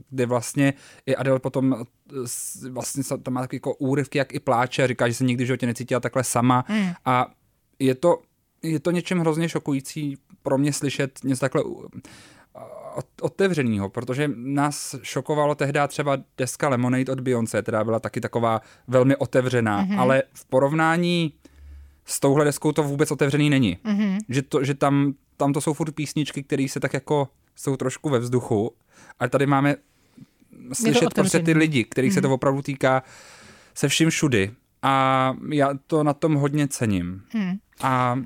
kde 0.09 0.25
vlastně 0.25 0.73
i 1.05 1.15
Adele 1.15 1.39
potom 1.39 1.75
s- 2.25 2.63
vlastně 2.63 3.03
tam 3.23 3.33
má 3.33 3.41
taky 3.41 3.55
jako 3.55 3.73
úryvky, 3.73 4.17
jak 4.17 4.33
i 4.33 4.39
pláče 4.39 4.87
říká, 4.87 5.07
že 5.07 5.13
se 5.13 5.23
nikdy 5.23 5.43
v 5.43 5.47
životě 5.47 5.65
necítila 5.65 5.99
takhle 5.99 6.23
sama 6.23 6.65
mm. 6.69 6.89
a 7.05 7.27
je 7.79 7.95
to, 7.95 8.21
je 8.63 8.79
to 8.79 8.91
něčem 8.91 9.19
hrozně 9.19 9.49
šokující 9.49 10.17
pro 10.43 10.57
mě 10.57 10.73
slyšet 10.73 11.19
něco 11.23 11.39
takhle 11.39 11.63
otevřenýho, 13.21 13.89
protože 13.89 14.29
nás 14.35 14.95
šokovalo 15.03 15.55
tehdy 15.55 15.79
třeba 15.87 16.17
deska 16.37 16.69
Lemonade 16.69 17.11
od 17.11 17.19
Beyoncé, 17.19 17.61
která 17.61 17.83
byla 17.83 17.99
taky 17.99 18.21
taková 18.21 18.61
velmi 18.87 19.15
otevřená, 19.15 19.85
mm-hmm. 19.85 19.99
ale 19.99 20.23
v 20.33 20.45
porovnání 20.45 21.33
s 22.05 22.19
touhle 22.19 22.45
deskou 22.45 22.71
to 22.71 22.83
vůbec 22.83 23.11
otevřený 23.11 23.49
není. 23.49 23.77
Mm-hmm. 23.85 24.17
Že, 24.29 24.41
to, 24.41 24.63
že 24.63 24.73
tam, 24.73 25.13
tam 25.37 25.53
to 25.53 25.61
jsou 25.61 25.73
furt 25.73 25.91
písničky, 25.91 26.43
které 26.43 26.67
se 26.69 26.79
tak 26.79 26.93
jako 26.93 27.29
jsou 27.55 27.77
trošku 27.77 28.09
ve 28.09 28.19
vzduchu, 28.19 28.73
ale 29.19 29.29
tady 29.29 29.45
máme 29.45 29.75
slyšet 30.73 31.13
prostě 31.13 31.39
ty 31.39 31.53
lidi, 31.53 31.83
kterých 31.83 32.13
se 32.13 32.21
to 32.21 32.33
opravdu 32.33 32.61
týká 32.61 33.03
se 33.73 33.87
vším 33.87 34.09
všudy. 34.09 34.51
A 34.81 35.33
já 35.51 35.69
to 35.87 36.03
na 36.03 36.13
tom 36.13 36.33
hodně 36.33 36.67
cením. 36.67 37.21
A 37.81 38.19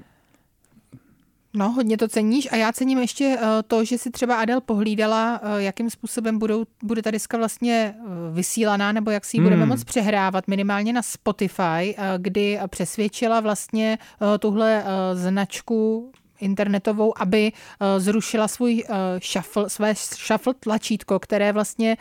No, 1.54 1.72
hodně 1.72 1.98
to 1.98 2.08
ceníš 2.08 2.48
a 2.52 2.56
já 2.56 2.72
cením 2.72 3.00
ještě 3.00 3.38
eh, 3.42 3.64
to, 3.68 3.86
že 3.86 3.98
si 3.98 4.12
třeba 4.12 4.36
Adel 4.36 4.62
pohlídala, 4.62 5.40
eh, 5.44 5.62
jakým 5.64 5.90
způsobem 5.90 6.40
budou, 6.40 6.66
bude 6.84 7.02
ta 7.02 7.12
deska 7.12 7.38
vlastně 7.38 7.96
eh, 7.98 8.04
vysílaná, 8.34 8.92
nebo 8.92 9.12
jak 9.12 9.26
si 9.26 9.38
ji 9.38 9.42
budeme 9.44 9.66
moc 9.66 9.84
přehrávat, 9.84 10.48
minimálně 10.48 10.94
na 10.94 11.02
Spotify, 11.02 11.96
kdy 12.18 12.60
přesvědčila 12.68 13.40
vlastně 13.40 13.98
tuhle 14.40 14.84
značku 15.14 16.12
internetovou, 16.40 17.22
aby 17.22 17.52
zrušila 17.98 18.48
svůj 18.48 18.84
shuffle, 19.32 19.70
své 19.70 19.94
shuffle 19.96 20.54
tlačítko, 20.60 21.20
které 21.20 21.54
vlastně 21.54 21.98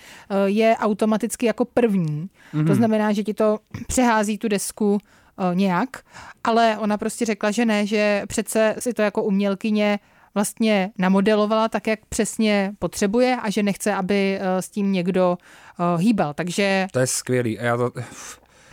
je 0.47 0.76
automaticky 0.78 1.47
jako 1.47 1.64
první. 1.64 2.28
Mm-hmm. 2.54 2.66
To 2.66 2.75
znamená, 2.75 3.12
že 3.12 3.23
ti 3.23 3.35
to 3.35 3.59
přehází 3.87 4.38
tu 4.38 4.49
desku 4.49 4.99
nějak, 5.54 5.88
ale 6.44 6.78
ona 6.78 6.99
prostě 6.99 7.25
řekla, 7.25 7.50
že 7.50 7.64
ne, 7.64 7.87
že 7.87 8.23
přece 8.28 8.75
si 8.78 8.94
to 8.94 9.02
jako 9.02 9.23
umělkyně 9.23 9.99
vlastně 10.35 10.90
namodelovala 10.99 11.68
tak, 11.68 11.87
jak 11.87 12.00
přesně 12.09 12.73
potřebuje 12.78 13.37
a 13.42 13.50
že 13.50 13.62
nechce, 13.62 13.94
aby 13.94 14.38
eh, 14.40 14.62
s 14.62 14.68
tím 14.68 14.92
někdo 14.92 15.38
eh, 15.38 16.02
hýbal. 16.02 16.35
Takže 16.35 16.87
to 16.92 16.99
je 16.99 17.06
skvělý. 17.06 17.59
A 17.59 17.64
já 17.64 17.76
to... 17.76 17.92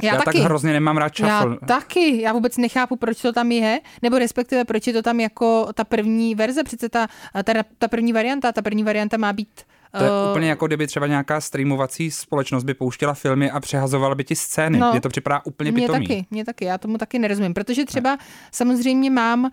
Já 0.04 0.14
já 0.14 0.18
taky. 0.18 0.38
tak 0.38 0.46
hrozně 0.46 0.74
nemám 0.74 0.98
rád 0.98 1.18
shuffle. 1.18 1.58
Já 1.62 1.68
taky, 1.68 2.22
já 2.22 2.34
vůbec 2.34 2.58
nechápu, 2.58 2.96
proč 2.96 3.22
to 3.22 3.34
tam 3.34 3.52
je, 3.52 3.80
nebo 4.02 4.20
respektive 4.20 4.66
proč 4.66 4.88
je 4.88 4.94
to 4.94 5.02
tam 5.02 5.20
jako 5.20 5.68
ta 5.74 5.84
první 5.84 6.36
verze, 6.36 6.64
přece 6.64 6.90
ta, 6.90 7.08
ta, 7.44 7.54
ta 7.78 7.88
první 7.88 8.14
varianta, 8.14 8.52
ta 8.52 8.62
první 8.62 8.84
varianta 8.84 9.18
má 9.18 9.34
být 9.34 9.62
To 9.98 10.04
je 10.04 10.10
eh, 10.10 10.30
úplně 10.32 10.50
jako 10.50 10.68
kdyby 10.68 10.88
třeba 10.88 11.08
nějaká 11.08 11.42
streamovací 11.42 12.12
společnost 12.12 12.64
by 12.64 12.74
pouštěla 12.74 13.14
filmy 13.14 13.52
a 13.52 13.60
přehazovala 13.60 14.16
by 14.16 14.24
ti 14.24 14.36
scény. 14.36 14.78
No, 14.80 14.92
Mně 14.92 15.02
to 15.02 15.10
připadá 15.10 15.42
úplně 15.46 15.72
Mně 15.72 15.82
pitomý. 15.82 16.08
taky, 16.08 16.26
mně 16.32 16.46
taky, 16.46 16.66
já 16.66 16.78
tomu 16.78 16.98
taky 16.98 17.20
nerozumím, 17.20 17.54
protože 17.54 17.86
třeba 17.86 18.18
samozřejmě 18.52 19.10
mám 19.12 19.44
uh, 19.46 19.50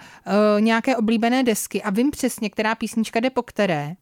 nějaké 0.60 0.96
oblíbené 0.96 1.42
desky 1.42 1.82
a 1.82 1.90
vím 1.90 2.10
přesně, 2.10 2.50
která 2.50 2.74
písnička 2.74 3.20
jde 3.20 3.30
po 3.30 3.42
které. 3.42 3.94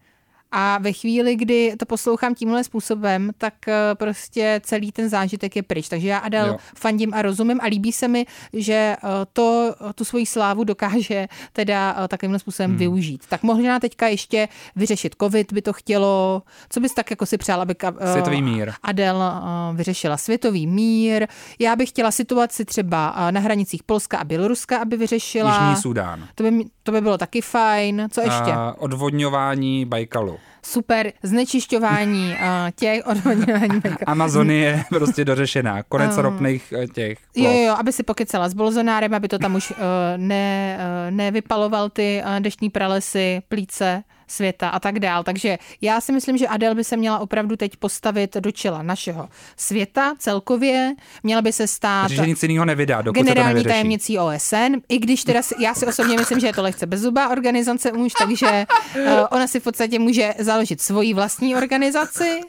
A 0.53 0.79
ve 0.79 0.93
chvíli, 0.93 1.37
kdy 1.37 1.75
to 1.79 1.87
poslouchám 1.87 2.35
tímhle 2.35 2.65
způsobem, 2.65 3.31
tak 3.39 3.55
uh, 3.69 3.73
prostě 3.95 4.61
celý 4.65 4.93
ten 4.93 5.09
zážitek 5.09 5.57
je 5.57 5.63
pryč. 5.63 5.89
Takže 5.89 6.09
já 6.09 6.19
Adel 6.19 6.47
Jo. 6.47 6.57
fandím 6.77 7.15
a 7.15 7.23
rozumím 7.23 7.61
a 7.63 7.67
líbí 7.67 7.93
se 7.93 8.09
mi, 8.09 8.27
že 8.53 8.97
uh, 9.03 9.11
to, 9.33 9.75
tu 9.95 10.05
svoji 10.05 10.27
slávu 10.27 10.65
dokáže 10.65 11.27
teda 11.53 11.97
uh, 12.01 12.09
takovýmhle 12.09 12.39
způsobem 12.39 12.71
hmm. 12.71 12.79
využít. 12.79 13.23
Tak 13.29 13.43
možná 13.43 13.81
teďka 13.81 14.09
ještě 14.09 14.49
vyřešit 14.77 15.17
covid 15.21 15.53
by 15.53 15.63
to 15.63 15.73
chtělo. 15.73 16.43
Co 16.69 16.81
bys 16.81 16.95
tak 16.95 17.11
jako 17.11 17.27
si 17.27 17.39
přál, 17.39 17.61
aby 17.61 17.75
Světový 18.13 18.43
mír. 18.43 18.73
Adel 18.83 19.23
vyřešila 19.75 20.17
světový 20.17 20.67
mír. 20.67 21.27
Já 21.59 21.77
bych 21.77 21.89
chtěla 21.89 22.11
situaci 22.11 22.65
třeba 22.65 23.31
na 23.31 23.41
hranicích 23.41 23.83
Polska 23.83 24.19
a 24.19 24.25
Běloruska, 24.25 24.79
aby 24.79 24.97
vyřešila. 24.97 25.69
Jižní 25.69 25.83
Sudán. 25.83 26.29
To 26.35 26.43
by, 26.43 26.65
to 26.83 26.93
by 26.93 27.01
bylo 27.01 27.19
taky 27.19 27.41
fajn. 27.41 28.09
Co 28.11 28.21
ještě? 28.21 28.53
A 28.53 28.75
odvodňování 28.79 29.85
Bajkalu. 29.85 30.39
Super. 30.65 31.13
Znečišťování 31.23 32.31
uh, 32.33 32.39
těch 32.77 33.07
odvodňování. 33.07 33.81
Amazonie 34.07 34.67
je 34.67 34.85
prostě 34.89 35.25
dořešená. 35.25 35.83
Konec 35.83 36.17
ropných 36.17 36.75
eh, 36.83 36.87
těch. 36.87 37.19
Jo, 37.37 37.45
ploch. 37.45 37.55
jo, 37.55 37.63
jo, 37.63 37.75
aby 37.79 37.93
si 37.93 38.03
pokecala 38.03 38.49
s 38.49 38.55
Bolzonárem, 38.55 39.15
aby 39.15 39.29
to 39.29 39.39
tam 39.39 39.55
už 39.55 39.71
uh, 39.71 39.77
ne, 40.17 40.79
uh, 40.79 41.15
nevypaloval 41.15 41.91
ty 41.91 42.23
uh, 42.27 42.41
deštní 42.41 42.71
pralesy, 42.71 43.41
plíce 43.49 44.03
světa 44.33 44.69
a 44.69 44.81
tak 44.81 44.99
dál. 44.99 45.25
Takže 45.25 45.59
já 45.81 46.01
si 46.01 46.13
myslím, 46.13 46.39
že 46.39 46.49
Adele 46.49 46.75
by 46.75 46.85
se 46.85 46.97
měla 46.97 47.19
opravdu 47.19 47.57
teď 47.57 47.77
postavit 47.77 48.37
do 48.37 48.51
čela 48.51 48.83
našeho 48.83 49.29
světa 49.57 50.15
celkově. 50.19 50.95
Měla 51.23 51.43
by 51.43 51.53
se 51.53 51.67
stát 51.67 52.09
Protože 52.09 52.27
nic 52.27 52.43
jiného 52.43 52.65
nevydá, 52.65 53.03
dokud 53.03 53.19
se 53.19 53.25
to 53.25 53.35
generální 53.35 53.65
tajemnicí 53.65 54.19
OSN, 54.19 54.73
i 54.89 54.99
když 54.99 55.25
teda 55.25 55.43
si, 55.43 55.55
já 55.59 55.75
si 55.75 55.87
osobně 55.87 56.17
myslím, 56.17 56.41
že 56.41 56.47
je 56.47 56.53
to 56.53 56.63
lehce 56.63 56.87
bezzubá 56.87 57.29
organizace 57.29 57.93
už, 57.93 58.13
takže 58.13 58.67
uh, 58.97 59.03
ona 59.31 59.47
si 59.47 59.61
v 59.61 59.63
podstatě 59.63 59.99
může 59.99 60.35
založit 60.39 60.81
svoji 60.81 61.15
vlastní 61.15 61.57
organizaci, 61.57 62.41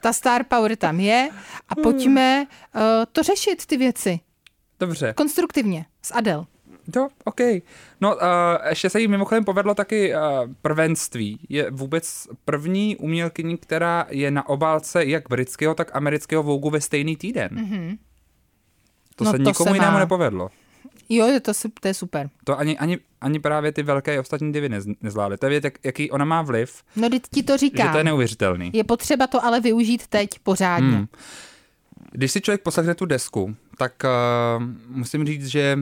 ta 0.00 0.12
Star 0.12 0.44
Power 0.44 0.76
tam 0.76 1.00
je 1.00 1.28
a 1.68 1.74
pojďme 1.74 2.46
uh, 2.74 2.80
to 3.12 3.22
řešit, 3.22 3.66
ty 3.66 3.76
věci. 3.76 4.20
Dobře. 4.80 5.14
Konstruktivně, 5.16 5.86
s 6.02 6.14
Adel. 6.14 6.46
Jo, 6.96 7.08
OK. 7.24 7.40
No, 8.00 8.14
uh, 8.16 8.20
ještě 8.68 8.90
se 8.90 9.00
jí 9.00 9.08
mimochodem 9.08 9.44
povedlo 9.44 9.74
taky 9.74 10.14
uh, 10.14 10.20
prvenství. 10.62 11.38
Je 11.48 11.70
vůbec 11.70 12.28
první 12.44 12.96
umělkyní, 12.96 13.56
která 13.56 14.06
je 14.10 14.30
na 14.30 14.48
obálce 14.48 15.04
jak 15.04 15.28
britského, 15.28 15.74
tak 15.74 15.96
amerického 15.96 16.42
Vogue 16.42 16.72
ve 16.72 16.80
stejný 16.80 17.16
týden. 17.16 17.48
Mm-hmm. 17.52 17.98
To 19.16 19.24
No 19.24 19.30
se 19.30 19.36
to 19.38 19.42
nikomu 19.44 19.70
se 19.70 19.76
jinému 19.76 19.92
má. 19.92 19.98
nepovedlo. 19.98 20.50
Jo, 21.08 21.26
to, 21.42 21.52
to 21.80 21.88
je 21.88 21.94
super. 21.94 22.30
To 22.44 22.58
ani, 22.58 22.78
ani, 22.78 22.98
ani 23.20 23.38
právě 23.40 23.72
ty 23.72 23.82
velké 23.82 24.20
ostatní 24.20 24.52
divy 24.52 24.68
nez, 24.68 24.84
nezvládly. 25.02 25.38
To 25.38 25.46
je 25.46 25.50
vědět, 25.50 25.64
jak, 25.64 25.74
jaký 25.84 26.10
ona 26.10 26.24
má 26.24 26.42
vliv, 26.42 26.82
No, 26.96 27.08
teď 27.08 27.22
ti 27.34 27.42
to 27.42 27.52
že 27.52 27.58
říkám. 27.58 27.92
to 27.92 27.98
je 27.98 28.04
neuvěřitelný. 28.04 28.70
Je 28.74 28.84
potřeba 28.84 29.26
to 29.26 29.44
ale 29.44 29.60
využít 29.60 30.06
teď 30.06 30.28
pořádně. 30.42 30.88
Hmm. 30.96 31.06
Když 32.12 32.32
si 32.32 32.40
člověk 32.40 32.62
poslechne 32.62 32.94
tu 32.94 33.06
desku, 33.06 33.56
tak 33.78 33.92
uh, 34.04 34.64
musím 34.88 35.26
říct, 35.26 35.46
že 35.46 35.78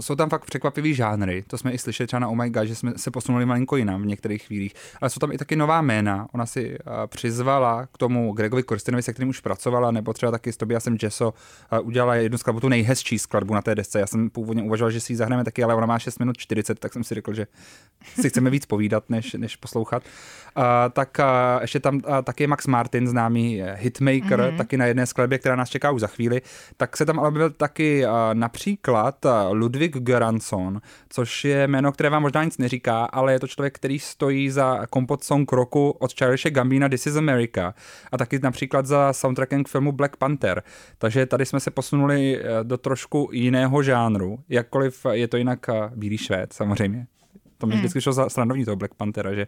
jsou 0.00 0.14
tam 0.14 0.28
fakt 0.28 0.44
překvapivý 0.44 0.94
žánry. 0.94 1.44
To 1.46 1.58
jsme 1.58 1.72
i 1.72 1.78
slyšeli 1.78 2.06
třeba 2.06 2.20
na 2.20 2.28
Oh 2.28 2.36
My 2.36 2.50
God, 2.50 2.64
že 2.64 2.74
jsme 2.74 2.92
se 2.96 3.10
posunuli 3.10 3.46
malinko 3.46 3.76
jinam 3.76 4.02
v 4.02 4.06
některých 4.06 4.42
chvílích. 4.42 4.74
Ale 5.00 5.10
jsou 5.10 5.18
tam 5.18 5.32
i 5.32 5.38
taky 5.38 5.56
nová 5.56 5.82
jména. 5.82 6.28
Ona 6.32 6.46
si 6.46 6.78
uh, 6.78 6.94
přizvala 7.06 7.86
k 7.86 7.98
tomu 7.98 8.32
Gregovi 8.32 8.62
Korstinovi, 8.62 9.02
se 9.02 9.12
kterým 9.12 9.28
už 9.28 9.40
pracovala, 9.40 9.90
nebo 9.90 10.12
třeba 10.12 10.32
taky 10.32 10.52
s 10.52 10.56
Tobiasem 10.56 10.96
Jesso 11.02 11.34
uh, 11.72 11.86
udělala 11.86 12.14
jednu 12.14 12.38
skladbu, 12.38 12.60
tu 12.60 12.68
nejhezčí 12.68 13.18
skladbu 13.18 13.54
na 13.54 13.62
té 13.62 13.74
desce. 13.74 14.00
Já 14.00 14.06
jsem 14.06 14.30
původně 14.30 14.62
uvažoval, 14.62 14.90
že 14.90 15.00
si 15.00 15.12
ji 15.12 15.16
zahrajeme 15.16 15.44
taky, 15.44 15.64
ale 15.64 15.74
ona 15.74 15.86
má 15.86 15.98
6 15.98 16.18
minut 16.18 16.36
40, 16.36 16.78
tak 16.78 16.92
jsem 16.92 17.04
si 17.04 17.14
řekl, 17.14 17.34
že 17.34 17.46
si 18.20 18.28
chceme 18.28 18.50
víc 18.50 18.66
povídat, 18.66 19.04
než, 19.10 19.32
než 19.34 19.56
poslouchat. 19.56 20.02
Uh, 20.56 20.62
tak 20.92 21.18
uh, 21.18 21.62
ještě 21.62 21.80
tam 21.80 21.94
uh, 21.94 22.02
taky 22.22 22.46
Max 22.46 22.66
Martin, 22.66 23.08
známý 23.08 23.62
eh, 23.62 23.76
hitmaker, 23.80 24.40
mm-hmm. 24.40 24.56
taky 24.56 24.76
na 24.76 24.86
jedné 24.86 25.06
skladbě, 25.06 25.38
která 25.38 25.56
nás 25.56 25.70
čeká 25.70 25.90
už 25.90 26.00
za 26.00 26.06
chvíli. 26.06 26.42
Tak 26.76 26.96
se 26.96 27.06
tam 27.06 27.18
ale 27.18 27.28
objevil 27.28 27.50
taky 27.50 28.06
uh, 28.06 28.10
například 28.32 29.15
uh, 29.24 29.30
Ludwig 29.52 29.96
Göransson, 29.96 30.80
což 31.08 31.44
je 31.44 31.68
jméno, 31.68 31.92
které 31.92 32.10
vám 32.10 32.22
možná 32.22 32.44
nic 32.44 32.58
neříká, 32.58 33.04
ale 33.04 33.32
je 33.32 33.40
to 33.40 33.46
člověk, 33.46 33.74
který 33.74 33.98
stojí 33.98 34.50
za 34.50 34.86
kompot 34.90 35.24
song 35.24 35.52
roku 35.52 35.90
od 35.90 36.14
Charleshe 36.18 36.50
Gambina 36.50 36.88
This 36.88 37.06
is 37.06 37.16
America 37.16 37.74
a 38.12 38.18
taky 38.18 38.38
například 38.38 38.86
za 38.86 39.12
soundtrackem 39.12 39.64
k 39.64 39.68
filmu 39.68 39.92
Black 39.92 40.16
Panther. 40.16 40.62
Takže 40.98 41.26
tady 41.26 41.46
jsme 41.46 41.60
se 41.60 41.70
posunuli 41.70 42.40
eh, 42.40 42.44
do 42.62 42.78
trošku 42.78 43.30
jiného 43.32 43.82
žánru, 43.82 44.38
jakkoliv 44.48 45.06
je 45.10 45.28
to 45.28 45.36
jinak 45.36 45.68
eh, 45.68 45.90
Bílý 45.96 46.18
švéd 46.18 46.52
samozřejmě. 46.52 47.06
To 47.58 47.66
mě 47.66 47.76
vždycky 47.76 48.00
šlo 48.00 48.12
za 48.12 48.28
srandovní 48.28 48.64
toho 48.64 48.76
Black 48.76 48.94
Panthera, 48.94 49.34
že, 49.34 49.46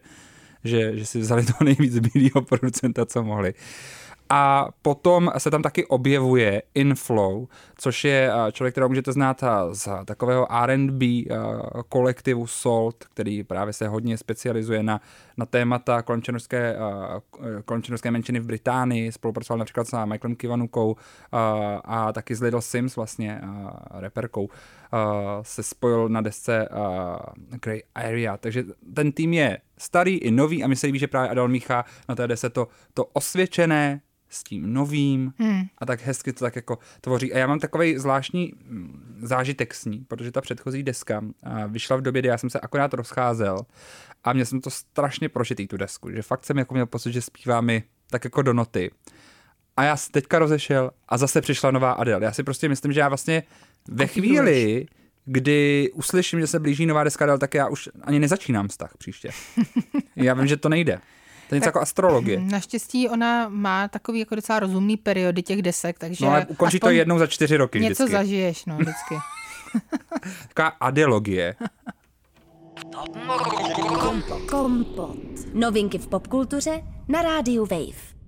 že, 0.65 0.99
že 0.99 1.07
si 1.07 1.19
vzali 1.21 1.45
toho 1.45 1.65
nejvíc 1.65 1.99
bílého 1.99 2.43
producenta, 2.43 3.07
co 3.07 3.23
mohli. 3.23 3.55
A 4.31 4.69
potom 4.83 5.31
se 5.39 5.51
tam 5.51 5.63
taky 5.63 5.87
objevuje 5.87 6.63
Inflow, 6.75 7.47
což 7.79 8.05
je 8.05 8.33
eh, 8.33 8.53
člověk, 8.53 8.75
kterého 8.75 8.89
můžete 8.89 9.13
znát 9.13 9.43
eh, 9.43 9.75
z 9.75 9.89
takového 10.05 10.53
R&B 10.53 11.07
eh, 11.07 11.37
kolektivu 11.89 12.47
Salt, 12.47 13.05
který 13.05 13.45
právě 13.45 13.73
se 13.73 13.89
hodně 13.89 14.19
specializuje 14.19 14.83
na, 14.83 15.01
na 15.37 15.47
témata 15.47 16.03
kolončenovské 16.03 18.11
menšiny 18.11 18.41
v 18.41 18.47
Británii. 18.47 19.13
Spolupracoval 19.13 19.59
například 19.59 19.89
s 19.89 20.05
Michaelem 20.05 20.37
Kivanukou 20.37 20.97
a 21.85 22.13
taky 22.13 22.35
s 22.35 22.41
Little 22.41 22.63
Sims 22.63 22.97
vlastně, 22.97 23.41
reperkou, 23.91 24.49
se 25.43 25.63
spojil 25.63 26.09
na 26.09 26.21
desce 26.21 26.69
Grey 27.63 27.83
Area. 27.95 28.37
Takže 28.37 28.65
ten 28.95 29.13
tým 29.13 29.33
je 29.33 29.59
starý 29.79 30.17
i 30.17 30.31
nový 30.31 30.65
a 30.65 30.67
mi 30.67 30.77
se 30.77 30.87
líbí, 30.87 30.99
že 30.99 31.07
právě 31.07 31.31
Adel 31.31 31.49
Mícha 31.49 31.85
na 32.09 32.15
té 32.15 32.27
desce 32.27 32.51
to, 32.51 32.69
to 32.95 33.05
osvědčené 33.05 34.01
s 34.29 34.45
tím 34.45 34.73
novým 34.73 35.33
hmm. 35.39 35.63
a 35.79 35.87
tak 35.87 36.01
hezky 36.03 36.33
to 36.33 36.45
tak 36.45 36.57
jako 36.57 36.79
tvoří. 37.01 37.33
A 37.33 37.39
já 37.39 37.47
mám 37.47 37.59
takový 37.59 37.99
zvláštní 37.99 38.53
mm, 38.65 39.21
zážitek 39.23 39.75
s 39.75 39.85
ní, 39.85 40.05
protože 40.09 40.33
ta 40.33 40.41
předchozí 40.41 40.83
deska 40.83 41.25
vyšla 41.69 41.97
v 41.97 42.03
době, 42.03 42.23
kdy 42.23 42.29
já 42.29 42.39
jsem 42.39 42.51
se 42.51 42.61
akorát 42.61 42.95
rozcházel 42.95 43.59
a 44.25 44.33
měl 44.33 44.47
jsem 44.47 44.61
to 44.61 44.71
strašně 44.71 45.29
prožitý 45.29 45.67
tu 45.67 45.77
desku, 45.77 46.11
že 46.11 46.23
fakt 46.23 46.45
jsem 46.45 46.59
jako 46.59 46.75
měl 46.75 46.87
pocit, 46.87 47.13
že 47.13 47.23
zpívá 47.23 47.61
mi 47.61 47.83
tak 48.11 48.25
jako 48.25 48.43
do 48.43 48.53
noty. 48.53 48.91
A 49.77 49.85
já 49.85 49.97
se 49.97 50.11
teďka 50.11 50.39
rozešel 50.39 50.91
a 51.09 51.19
zase 51.19 51.41
přišla 51.41 51.71
nová 51.71 51.93
Adele. 51.93 52.25
Já 52.25 52.33
si 52.33 52.43
prostě 52.43 52.69
myslím, 52.69 52.93
že 52.93 53.01
já 53.01 53.09
vlastně 53.09 53.43
ve 53.89 54.07
chvíli, 54.07 54.87
kdy 55.25 55.91
uslyším, 55.95 56.41
že 56.41 56.47
se 56.47 56.61
blíží 56.61 56.87
nová 56.87 57.05
deska 57.05 57.27
dal, 57.27 57.39
tak 57.39 57.55
já 57.55 57.69
už 57.69 57.89
ani 58.03 58.19
nezačínám 58.19 58.69
vztah 58.69 58.97
příště. 58.99 59.31
Já 60.17 60.35
vím, 60.35 60.47
že 60.47 60.57
to 60.57 60.69
nejde. 60.69 61.01
To 61.49 61.55
je 61.55 61.59
něco 61.59 61.69
jako 61.69 61.81
astrologie. 61.81 62.41
Naštěstí 62.51 63.09
ona 63.09 63.49
má 63.49 63.89
takový 63.89 64.19
jako 64.19 64.35
docela 64.35 64.61
rozumný 64.61 64.97
periody 64.97 65.43
těch 65.43 65.63
desek, 65.63 65.99
takže 65.99 66.25
No 66.25 66.31
ale 66.31 66.47
ukončí 66.47 66.81
to 66.81 66.91
jednou 66.91 67.19
za 67.19 67.27
čtyři 67.27 67.57
roky 67.57 67.81
Něco 67.81 68.05
vždycky. 68.05 68.13
zažiješ, 68.13 68.65
no, 68.65 68.77
vždycky. 68.77 69.15
Taková 70.49 70.69
adelogie. 70.69 71.55
Kompot. 74.51 75.17
Novinky 75.55 75.99
v 75.99 76.07
popkultuře 76.07 76.83
na 77.09 77.23
rádiu 77.23 77.67
Wave. 77.67 78.19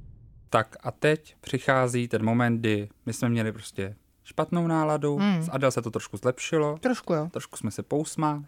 Tak 0.50 0.76
a 0.82 0.90
teď 0.90 1.36
přichází 1.40 2.08
ten 2.08 2.24
moment, 2.24 2.58
kdy 2.58 2.88
my 3.06 3.12
jsme 3.12 3.28
měli 3.28 3.52
prostě 3.52 3.96
špatnou 4.24 4.66
náladu, 4.66 5.16
hmm. 5.16 5.42
s 5.42 5.48
Adel 5.48 5.70
se 5.70 5.82
to 5.82 5.90
trošku 5.90 6.16
zlepšilo, 6.16 6.78
Trošku 6.80 7.14
jo. 7.14 7.28
trošku 7.32 7.56
jsme 7.56 7.70
se 7.70 7.82
pousmáli, 7.82 8.42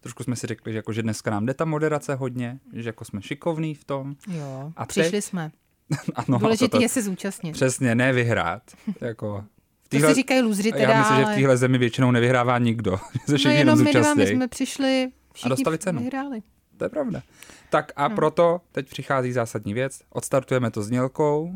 trošku 0.00 0.22
jsme 0.22 0.36
si 0.36 0.46
řekli, 0.46 0.72
že, 0.72 0.76
jako, 0.78 0.92
že 0.92 1.02
dneska 1.02 1.30
nám 1.30 1.46
jde 1.46 1.54
ta 1.54 1.64
moderace 1.64 2.14
hodně, 2.14 2.58
že 2.72 2.88
jako 2.88 3.04
jsme 3.04 3.22
šikovní 3.22 3.74
v 3.74 3.84
tom. 3.84 4.14
Jo, 4.28 4.72
A 4.76 4.86
přišli 4.86 5.10
teď? 5.10 5.24
jsme. 5.24 5.50
ano, 6.14 6.40
to, 6.70 6.80
je 6.80 6.88
se 6.88 7.02
zúčastnit. 7.02 7.52
Přesně, 7.52 7.94
ne 7.94 8.12
vyhrát. 8.12 8.62
jako, 9.00 9.44
v 9.84 9.88
To 10.00 10.08
si 10.08 10.14
říkají 10.14 10.40
lůzři 10.42 10.72
teda, 10.72 10.92
Já 10.92 10.98
myslím, 10.98 11.16
že 11.16 11.24
ale... 11.24 11.32
v 11.32 11.36
téhle 11.36 11.56
zemi 11.56 11.78
většinou 11.78 12.10
nevyhrává 12.10 12.58
nikdo. 12.58 13.00
že 13.36 13.48
No 13.48 13.54
jenom 13.54 13.58
jenom 13.58 13.84
my 13.84 13.92
dva, 13.92 14.14
my 14.14 14.26
jsme 14.26 14.48
přišli, 14.48 15.08
všichni 15.34 15.48
dostali 15.50 15.78
cenu. 15.78 16.00
vyhráli. 16.00 16.42
To 16.76 16.84
je 16.84 16.88
pravda. 16.88 17.22
Tak 17.70 17.92
a 17.96 18.08
proto 18.08 18.60
teď 18.72 18.88
přichází 18.88 19.32
zásadní 19.32 19.74
věc. 19.74 20.00
Odstartujeme 20.10 20.70
to 20.70 20.82
znělkou. 20.82 21.52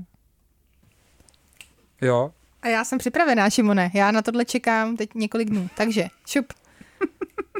Jo, 2.01 2.33
A 2.63 2.69
já 2.69 2.85
jsem 2.85 2.99
připravená, 2.99 3.51
Šimone. 3.51 3.91
Já 3.95 4.11
na 4.11 4.23
tohle 4.23 4.45
čekám 4.45 4.97
teď 4.97 5.15
několik 5.15 5.51
dnů. 5.51 5.69
Takže, 5.77 6.09
šup. 6.27 6.53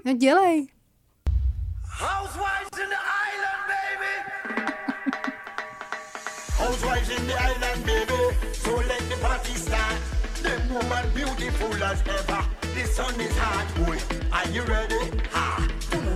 No 0.05 0.13
dělej. 0.13 0.67
Housewives 1.85 2.79
in 2.83 2.89
the 2.91 2.99
island, 3.31 3.63
baby. 3.73 4.15
Housewives 6.59 7.11
in 7.11 7.27
the 7.27 7.35
island, 7.35 7.87
baby. 7.87 8.37
So 8.53 8.77
let 8.77 9.03
the 9.09 9.17
party 9.23 9.55
start. 9.55 9.97
Them 10.43 10.75
woman 10.75 11.11
beautiful 11.15 11.85
as 11.85 12.03
ever. 12.09 12.43
The 12.75 12.85
sun 12.87 13.21
is 13.21 13.37
hot, 13.37 13.67
boy. 13.77 13.99
Are 14.33 14.49
you 14.51 14.63
ready? 14.63 14.99
Ha! 15.31 15.69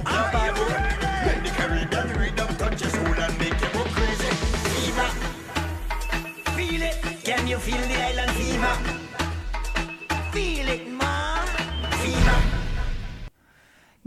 Are 0.07 0.47
you 0.47 0.65
ready? 0.67 0.97
The 1.45 1.51
Caribbean 1.55 2.09
rhythm 2.19 2.57
touch 2.57 2.81
your 2.81 2.91
soul 2.91 3.21
and 3.25 3.39
make 3.39 3.61
you 3.61 3.71
go 3.73 3.85
crazy. 3.95 4.31
Fever. 4.75 5.11
Feel 6.57 6.83
it. 6.83 6.97
Can 7.25 7.47
you 7.47 7.59
feel 7.59 7.83
the 7.89 8.03
island 8.09 8.33
fever? 8.33 8.77
Feel 10.33 10.69
it, 10.69 10.89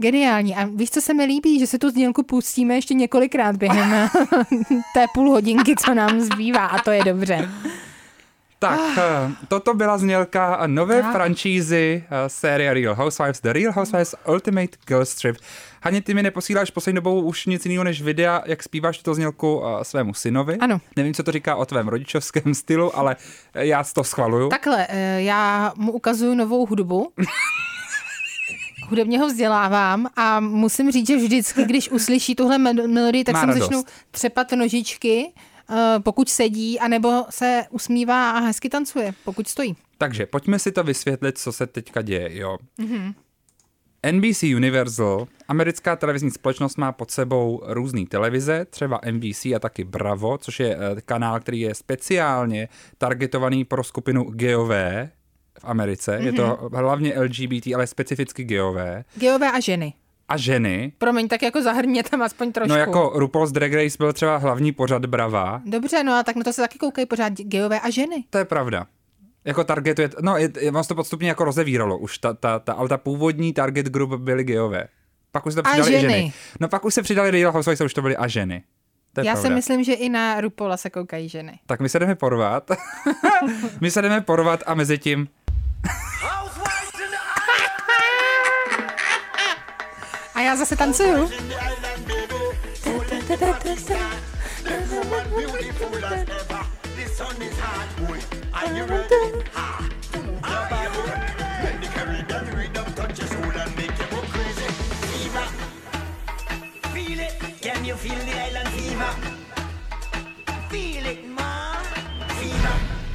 Geniální. 0.00 0.56
A 0.56 0.64
víš, 0.74 0.90
co 0.90 1.00
se 1.00 1.14
mi 1.14 1.24
líbí? 1.24 1.58
Že 1.58 1.66
se 1.66 1.78
tu 1.78 1.90
znělku 1.90 2.22
pustíme 2.22 2.74
ještě 2.74 2.94
několikrát 2.94 3.56
během 3.56 4.08
té 4.94 5.06
půl 5.14 5.30
hodinky, 5.30 5.74
co 5.76 5.94
nám 5.94 6.20
zbývá. 6.20 6.66
A 6.66 6.82
to 6.82 6.90
je 6.90 7.04
dobře. 7.04 7.48
Tak, 8.58 8.80
ah. 8.98 9.32
toto 9.48 9.74
byla 9.74 9.98
znělka 9.98 10.62
nové 10.66 11.02
Tak. 11.02 11.12
franšízy 11.12 12.04
eh, 12.10 12.28
série 12.28 12.74
Real 12.74 12.94
Housewives, 12.94 13.40
The 13.40 13.52
Real 13.52 13.72
Housewives 13.72 14.14
Ultimate 14.28 14.76
Girls 14.86 15.14
Trip. 15.14 15.36
Haně, 15.82 16.02
ty 16.02 16.14
mi 16.14 16.22
neposíláš 16.22 16.70
poslední 16.70 16.96
dobou 16.96 17.22
už 17.22 17.46
nic 17.46 17.66
jiného 17.66 17.84
než 17.84 18.02
videa, 18.02 18.42
jak 18.46 18.62
zpíváš 18.62 18.98
tuto 18.98 19.14
znělku 19.14 19.62
eh, 19.64 19.84
svému 19.84 20.14
synovi. 20.14 20.56
Ano. 20.56 20.80
Nevím, 20.96 21.14
co 21.14 21.22
to 21.22 21.32
říká 21.32 21.56
o 21.56 21.66
tvém 21.66 21.88
rodičovském 21.88 22.54
stylu, 22.54 22.98
ale 22.98 23.16
eh, 23.54 23.66
já 23.66 23.84
to 23.84 24.04
schvaluju. 24.04 24.48
Takhle, 24.48 24.86
eh, 24.88 25.22
já 25.22 25.72
mu 25.76 25.92
ukazuju 25.92 26.34
novou 26.34 26.66
hudbu. 26.66 27.12
Hudebně 28.90 29.18
ho 29.18 29.26
vzdělávám 29.26 30.06
a 30.16 30.40
musím 30.40 30.90
říct, 30.90 31.06
že 31.06 31.16
vždycky, 31.16 31.64
když 31.64 31.90
uslyší 31.90 32.34
tuhle 32.34 32.58
mel- 32.58 32.88
melodii, 32.88 33.24
tak 33.24 33.32
Má 33.32 33.40
jsem 33.40 33.48
radost. 33.48 33.62
začnu 33.64 33.82
třepat 34.10 34.52
nožičky, 34.52 35.32
eh, 35.70 35.74
pokud 36.00 36.28
sedí, 36.28 36.80
anebo 36.80 37.24
se 37.30 37.64
usmívá 37.70 38.30
a 38.30 38.40
hezky 38.40 38.68
tancuje, 38.68 39.12
pokud 39.24 39.48
stojí. 39.48 39.76
Takže 39.98 40.26
pojďme 40.26 40.58
si 40.58 40.72
to 40.72 40.82
vysvětlit, 40.84 41.38
co 41.38 41.52
se 41.52 41.66
teďka 41.66 42.02
děje, 42.02 42.36
jo. 42.38 42.56
Mm-hmm. 42.78 43.14
NBC 44.12 44.42
Universal, 44.56 45.28
americká 45.48 45.96
televizní 45.96 46.30
společnost, 46.30 46.78
má 46.78 46.92
pod 46.92 47.10
sebou 47.10 47.62
různé 47.66 48.06
televize, 48.06 48.64
třeba 48.70 49.00
NBC 49.10 49.44
a 49.54 49.58
taky 49.58 49.84
Bravo, 49.84 50.38
což 50.38 50.60
je 50.60 50.76
eh, 50.76 51.00
kanál, 51.00 51.40
který 51.40 51.60
je 51.60 51.74
speciálně 51.74 52.68
targetovaný 52.98 53.64
pro 53.64 53.84
skupinu 53.84 54.22
geové 54.24 55.10
v 55.60 55.64
Americe. 55.64 56.18
Mm-hmm. 56.18 56.26
Je 56.26 56.32
to 56.32 56.68
hlavně 56.72 57.14
LGBT, 57.20 57.66
ale 57.74 57.86
specificky 57.86 58.44
geové. 58.44 59.04
Geové 59.16 59.50
a 59.50 59.60
ženy. 59.60 59.94
A 60.28 60.36
ženy. 60.36 60.92
Promiň, 60.98 61.28
tak 61.28 61.42
jako 61.42 61.62
zahrně 61.62 62.02
tam 62.02 62.22
aspoň 62.22 62.52
trošku. 62.52 62.68
No 62.68 62.76
jako 62.76 63.12
RuPaul's 63.14 63.52
Drag 63.52 63.72
Race 63.72 63.96
byl 63.98 64.12
třeba 64.12 64.36
hlavní 64.36 64.72
pořad 64.72 65.06
Brava. 65.06 65.62
Dobře, 65.64 66.04
no 66.04 66.12
a 66.12 66.22
tak 66.22 66.36
na 66.36 66.44
to 66.44 66.52
se 66.52 66.62
taky 66.62 66.78
koukají 66.78 67.06
pořád 67.06 67.32
geové 67.32 67.80
a 67.80 67.90
ženy. 67.90 68.24
To 68.30 68.38
je 68.38 68.44
pravda. 68.44 68.86
Jako 69.44 69.64
targetuje, 69.64 70.10
no, 70.20 70.36
je, 70.36 70.50
je, 70.60 70.70
ono 70.70 70.84
se 70.84 70.88
to 70.88 70.94
postupně 70.94 71.28
jako 71.28 71.44
rozevíralo 71.44 71.98
už, 71.98 72.18
ta, 72.18 72.34
ta, 72.34 72.58
ta, 72.58 72.72
ale 72.72 72.88
ta 72.88 72.96
původní 72.98 73.52
target 73.52 73.86
group 73.86 74.14
byly 74.14 74.44
geové. 74.44 74.88
Pak 75.32 75.46
už 75.46 75.54
se 75.54 75.62
přidali 75.62 75.92
ženy. 75.92 76.00
ženy. 76.00 76.32
No 76.60 76.68
pak 76.68 76.84
už 76.84 76.94
se 76.94 77.02
přidali 77.02 77.30
Real 77.30 77.52
Housewives 77.52 77.80
a 77.80 77.84
už 77.84 77.94
to 77.94 78.02
byly 78.02 78.16
a 78.16 78.28
ženy. 78.28 78.62
To 79.12 79.20
je 79.20 79.26
Já 79.26 79.32
pravda. 79.32 79.48
si 79.48 79.54
myslím, 79.54 79.84
že 79.84 79.92
i 79.92 80.08
na 80.08 80.40
Rupola 80.40 80.76
se 80.76 80.90
koukají 80.90 81.28
ženy. 81.28 81.58
Tak 81.66 81.80
my 81.80 81.88
se 81.88 81.98
jdeme 81.98 82.14
porvat. 82.14 82.70
my 83.80 83.90
se 83.90 84.02
jdeme 84.02 84.20
porvat 84.20 84.62
a 84.66 84.74
mezi 84.74 84.98
tím 84.98 85.28
A 90.40 90.42
já 90.42 90.56
zase 90.56 90.76
tancuju. 90.76 91.30
Can 107.62 107.84
you 107.84 107.96
feel 107.96 108.18
the 108.24 108.48
island 108.48 108.68
fever? 108.68 109.14
Feel 110.68 111.06
it, 111.06 111.28
ma. 111.28 111.82
Fever. 112.28 112.72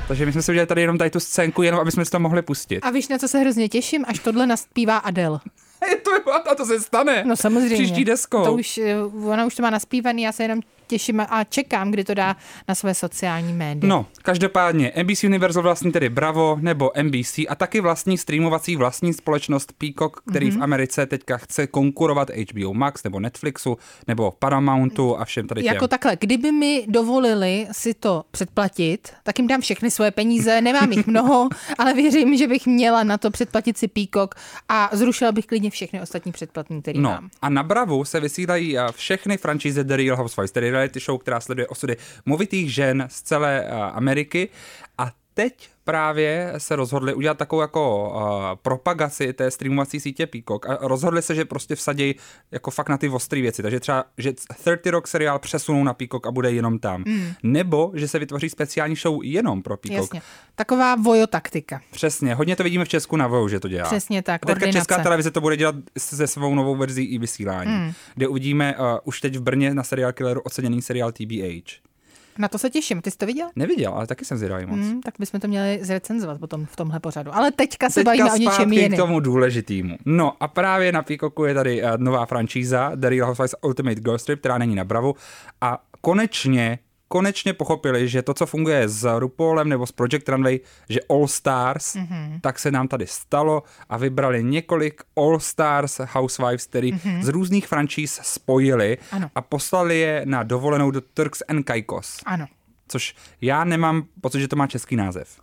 Takže 0.08 0.26
my 0.26 0.32
jsme 0.32 0.42
si 0.42 0.52
udělali 0.52 0.68
tady 0.68 0.82
jenom 0.82 0.98
tady 0.98 1.10
tu 1.10 1.20
scénku, 1.20 1.62
jenom 1.62 1.82
aby 1.82 1.92
jsme 1.92 2.06
si 2.06 2.12
to 2.12 2.20
mohli 2.20 2.42
pustit. 2.42 2.80
A 2.80 2.90
víš, 2.90 3.08
na 3.08 3.18
co 3.18 3.28
se 3.28 3.40
hrozně 3.40 3.70
těším, 3.70 4.06
až 4.08 4.20
tohle 4.20 4.48
naspívá 4.48 4.98
Adele. 4.98 5.40
Je 5.90 5.96
to, 5.96 6.12
a 6.34 6.56
to 6.56 6.66
se 6.66 6.80
stane. 6.80 7.24
No 7.26 7.36
samozřejmě. 7.36 7.76
Příští 7.76 8.06
deskou. 8.06 8.44
To 8.46 8.54
už, 8.54 8.78
eh, 8.78 8.96
ona 9.26 9.46
už 9.46 9.56
to 9.56 9.62
má 9.62 9.70
naspívaný, 9.70 10.24
já 10.24 10.32
se 10.32 10.44
jenom 10.44 10.60
těším 10.88 11.20
a 11.30 11.44
čekám, 11.44 11.92
kdy 11.92 12.04
to 12.04 12.14
dá 12.14 12.36
na 12.68 12.76
své 12.76 12.94
sociální 12.94 13.54
média. 13.54 13.90
No, 13.90 14.06
každopádně 14.22 14.92
NBC 15.04 15.24
Universal 15.24 15.64
vlastní 15.64 15.92
tedy 15.92 16.10
Bravo 16.10 16.58
nebo 16.62 16.92
NBC 17.02 17.40
a 17.50 17.56
taky 17.56 17.82
vlastní 17.82 18.18
streamovací 18.18 18.76
vlastní 18.76 19.14
společnost 19.14 19.74
Peacock, 19.78 20.22
který 20.30 20.52
mm-hmm. 20.52 20.60
v 20.60 20.64
Americe 20.64 21.06
teďka 21.06 21.38
chce 21.38 21.68
konkurovat 21.68 22.30
HBO 22.30 22.74
Max 22.74 23.04
nebo 23.04 23.20
Netflixu 23.20 23.78
nebo 24.08 24.32
Paramountu 24.40 25.18
a 25.20 25.26
všem 25.26 25.48
tady 25.48 25.64
těm. 25.64 25.74
Jako 25.74 25.88
takhle, 25.88 26.18
kdyby 26.20 26.52
mi 26.52 26.86
dovolili 26.88 27.68
si 27.72 27.94
to 27.94 28.24
předplatit, 28.32 29.10
tak 29.24 29.40
jim 29.40 29.48
dám 29.48 29.62
všechny 29.62 29.92
svoje 29.92 30.12
peníze, 30.12 30.62
nemám 30.62 30.92
jich 30.92 31.08
mnoho, 31.08 31.50
ale 31.78 31.94
věřím, 31.94 32.38
že 32.38 32.48
bych 32.48 32.66
měla 32.68 33.04
na 33.04 33.18
to 33.18 33.32
předplatit 33.32 33.78
si 33.78 33.88
Peacock 33.88 34.36
a 34.70 34.90
zrušila 34.94 35.32
bych 35.32 35.46
klidně 35.46 35.70
všechny 35.70 36.02
ostatní 36.02 36.32
předplatní, 36.32 36.82
který 36.82 37.00
No 37.00 37.10
mám. 37.10 37.30
a 37.42 37.50
na 37.50 37.64
Bravu 37.64 38.06
se 38.06 38.20
vysílají 38.20 38.78
a, 38.78 38.92
všechny 38.92 39.38
franšíze 39.38 39.84
The 39.84 39.96
Real 39.96 40.18
Housewives, 40.18 40.52
tedy 40.52 40.72
reality 40.76 41.00
show, 41.00 41.20
která 41.22 41.40
sleduje 41.40 41.68
osudy 41.68 41.98
movitých 42.26 42.74
žen 42.74 43.08
z 43.12 43.22
celé 43.22 43.70
a, 43.70 43.86
Ameriky. 43.86 44.50
A 44.98 45.12
teď 45.34 45.70
právě 45.86 46.54
se 46.58 46.76
rozhodli 46.76 47.14
udělat 47.14 47.38
takovou 47.38 47.62
jako 47.62 48.10
uh, 48.10 48.22
propagaci 48.62 49.34
té 49.34 49.52
streamovací 49.52 50.00
sítě 50.00 50.28
Peacock 50.28 50.70
a 50.70 50.78
rozhodli 50.82 51.22
se, 51.22 51.36
že 51.36 51.46
prostě 51.46 51.76
vsadí 51.76 52.16
jako 52.52 52.72
fakt 52.72 52.90
na 52.90 52.98
ty 52.98 53.10
ostré 53.10 53.42
věci. 53.42 53.62
Takže 53.62 53.80
třeba, 53.80 54.06
že 54.18 54.34
30 54.34 54.86
Rock 54.86 55.08
seriál 55.08 55.40
přesunou 55.40 55.84
na 55.84 55.94
Peacock 55.94 56.28
a 56.28 56.32
bude 56.32 56.52
jenom 56.52 56.80
tam. 56.80 57.04
Mm. 57.08 57.32
Nebo, 57.44 57.92
že 57.94 58.08
se 58.08 58.20
vytvoří 58.20 58.50
speciální 58.50 58.96
show 58.96 59.24
jenom 59.24 59.62
pro 59.62 59.78
Peacock. 59.78 60.14
Jasně. 60.14 60.22
Taková 60.56 60.96
vojo 60.96 61.28
taktika. 61.28 61.82
Přesně, 61.92 62.36
hodně 62.36 62.56
to 62.56 62.64
vidíme 62.64 62.86
v 62.86 62.90
Česku 62.90 63.16
na 63.16 63.28
Voju, 63.28 63.48
že 63.48 63.60
to 63.60 63.68
dělá. 63.68 63.86
Přesně 63.86 64.22
tak, 64.22 64.42
A 64.44 64.46
teďka 64.46 64.60
koordinace. 64.60 64.80
Česká 64.80 65.04
televize 65.04 65.32
to 65.32 65.42
bude 65.42 65.58
dělat 65.58 65.76
se 65.98 66.28
svou 66.28 66.56
novou 66.56 66.76
verzí 66.76 67.04
i 67.04 67.18
vysílání, 67.18 67.72
mm. 67.72 67.94
kde 68.16 68.28
uvidíme 68.28 68.76
uh, 68.78 68.86
už 69.04 69.22
teď 69.22 69.36
v 69.36 69.42
Brně 69.42 69.74
na 69.74 69.84
seriál 69.84 70.14
Killeru 70.14 70.42
oceněný 70.42 70.82
seriál 70.82 71.12
TBH. 71.12 71.95
Na 72.40 72.48
to 72.48 72.58
se 72.58 72.70
těším. 72.70 73.02
Ty 73.02 73.12
jsi 73.12 73.18
to 73.18 73.26
viděl? 73.26 73.48
Neviděl, 73.56 73.94
ale 73.94 74.08
taky 74.08 74.26
jsem 74.26 74.38
zvědavý 74.38 74.66
moc. 74.66 74.80
Hmm, 74.80 75.02
tak 75.02 75.14
bychom 75.20 75.40
to 75.40 75.48
měli 75.48 75.80
zrecenzovat 75.82 76.40
potom 76.40 76.66
v 76.66 76.76
tomhle 76.76 77.00
pořadu. 77.00 77.36
Ale 77.36 77.52
teďka 77.52 77.90
se 77.90 77.94
Teďka 78.04 78.10
bavíme 78.26 78.32
o 78.34 78.38
něčem 78.38 78.74
jiném. 78.74 78.92
k 78.92 78.96
tomu 78.96 79.20
důležitému. 79.20 79.98
No 80.06 80.34
a 80.40 80.48
právě 80.48 80.92
na 80.92 81.04
Peacocku 81.04 81.46
je 81.46 81.54
tady 81.54 81.84
uh, 81.84 81.90
nová 81.98 82.26
franšíza 82.26 82.92
The 82.96 83.10
Real 83.10 83.28
Housewives 83.28 83.56
Ultimate 83.62 84.02
Girls 84.02 84.24
Trip, 84.24 84.40
která 84.40 84.58
není 84.58 84.76
na 84.76 84.84
Bravo 84.84 85.14
a 85.62 85.84
konečně 86.02 86.80
konečně 87.16 87.54
pochopili, 87.54 88.10
že 88.10 88.22
to, 88.22 88.34
co 88.34 88.46
funguje 88.46 88.90
s 88.90 89.20
RuPaulem 89.20 89.70
nebo 89.70 89.88
s 89.88 89.92
Project 89.92 90.30
Runway, 90.30 90.60
že 90.90 91.00
All 91.10 91.28
Stars, 91.28 91.96
Mhm. 91.96 92.06
mm-hmm. 92.08 92.42
tak 92.42 92.60
se 92.60 92.72
nám 92.72 92.88
tady 92.88 93.08
stalo 93.08 93.64
a 93.90 93.98
vybrali 93.98 94.44
několik 94.44 95.02
All 95.16 95.40
Stars 95.40 96.00
Housewives, 96.12 96.68
který 96.68 96.94
mm-hmm. 96.94 97.24
z 97.24 97.28
různých 97.28 97.68
franšíz 97.68 98.20
spojili. 98.24 98.98
Ano. 99.12 99.30
a 99.36 99.42
poslali 99.42 100.00
je 100.00 100.22
na 100.26 100.44
dovolenou 100.44 100.92
do 100.92 101.02
Turks 101.02 101.42
and 101.48 101.64
Caicos, 101.68 102.20
Ano. 102.26 102.46
což 102.88 103.16
já 103.42 103.64
nemám 103.64 104.04
pocit, 104.22 104.40
že 104.40 104.48
to 104.48 104.56
má 104.56 104.68
český 104.68 104.96
název. 104.96 105.40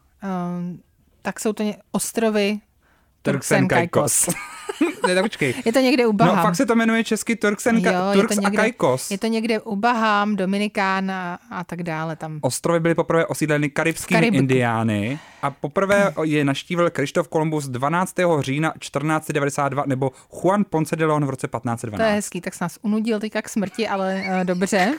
Um, 0.59 0.83
tak 1.23 1.41
jsou 1.41 1.53
to 1.53 1.65
ostrovy 1.93 2.59
Turks 3.23 3.53
and 3.53 3.69
Caicos. 3.69 4.29
ne, 5.07 5.15
tak 5.15 5.25
počkej. 5.25 5.55
Je 5.65 5.73
to 5.73 5.79
někde 5.79 6.07
u 6.07 6.13
Baham. 6.13 6.37
No, 6.37 6.43
fakt 6.43 6.57
se 6.57 6.67
to 6.67 6.77
jmenuje 6.77 7.05
česky 7.05 7.37
Turks, 7.37 7.67
and 7.67 7.85
jo, 7.85 7.93
Turks 8.13 8.37
to 8.37 8.41
a 8.41 8.51
někde, 8.51 8.63
Caicos. 8.63 9.11
Je 9.11 9.19
to 9.19 9.27
někde 9.27 9.61
u 9.61 9.77
Baham, 9.77 10.37
Dominikán 10.37 11.11
a, 11.11 11.39
a 11.51 11.65
tak 11.65 11.83
dále 11.83 12.17
tam. 12.17 12.39
Ostrovy 12.41 12.81
byly 12.81 12.95
poprvé 12.95 13.27
osídleny 13.27 13.71
karibskými 13.71 14.17
Karibiku. 14.17 14.41
indiány 14.41 15.19
a 15.43 15.51
poprvé 15.51 16.15
je 16.23 16.45
naštívil 16.45 16.91
Krištof 16.91 17.29
Kolumbus 17.29 17.69
12. 17.69 18.15
října 18.41 18.73
1492 18.79 19.85
nebo 19.87 20.11
Juan 20.31 20.65
Ponce 20.71 20.97
de 20.97 21.07
Leon 21.07 21.27
v 21.27 21.31
roce 21.31 21.49
To 21.49 21.57
je 21.57 21.61
1512. 21.61 22.15
hezký, 22.15 22.41
tak 22.41 22.55
se 22.55 22.65
nás 22.65 22.79
unudil 22.83 23.21
teďka 23.21 23.43
k 23.43 23.49
smrti, 23.49 23.89
ale 23.89 24.25
uh, 24.29 24.45
dobře. 24.45 24.95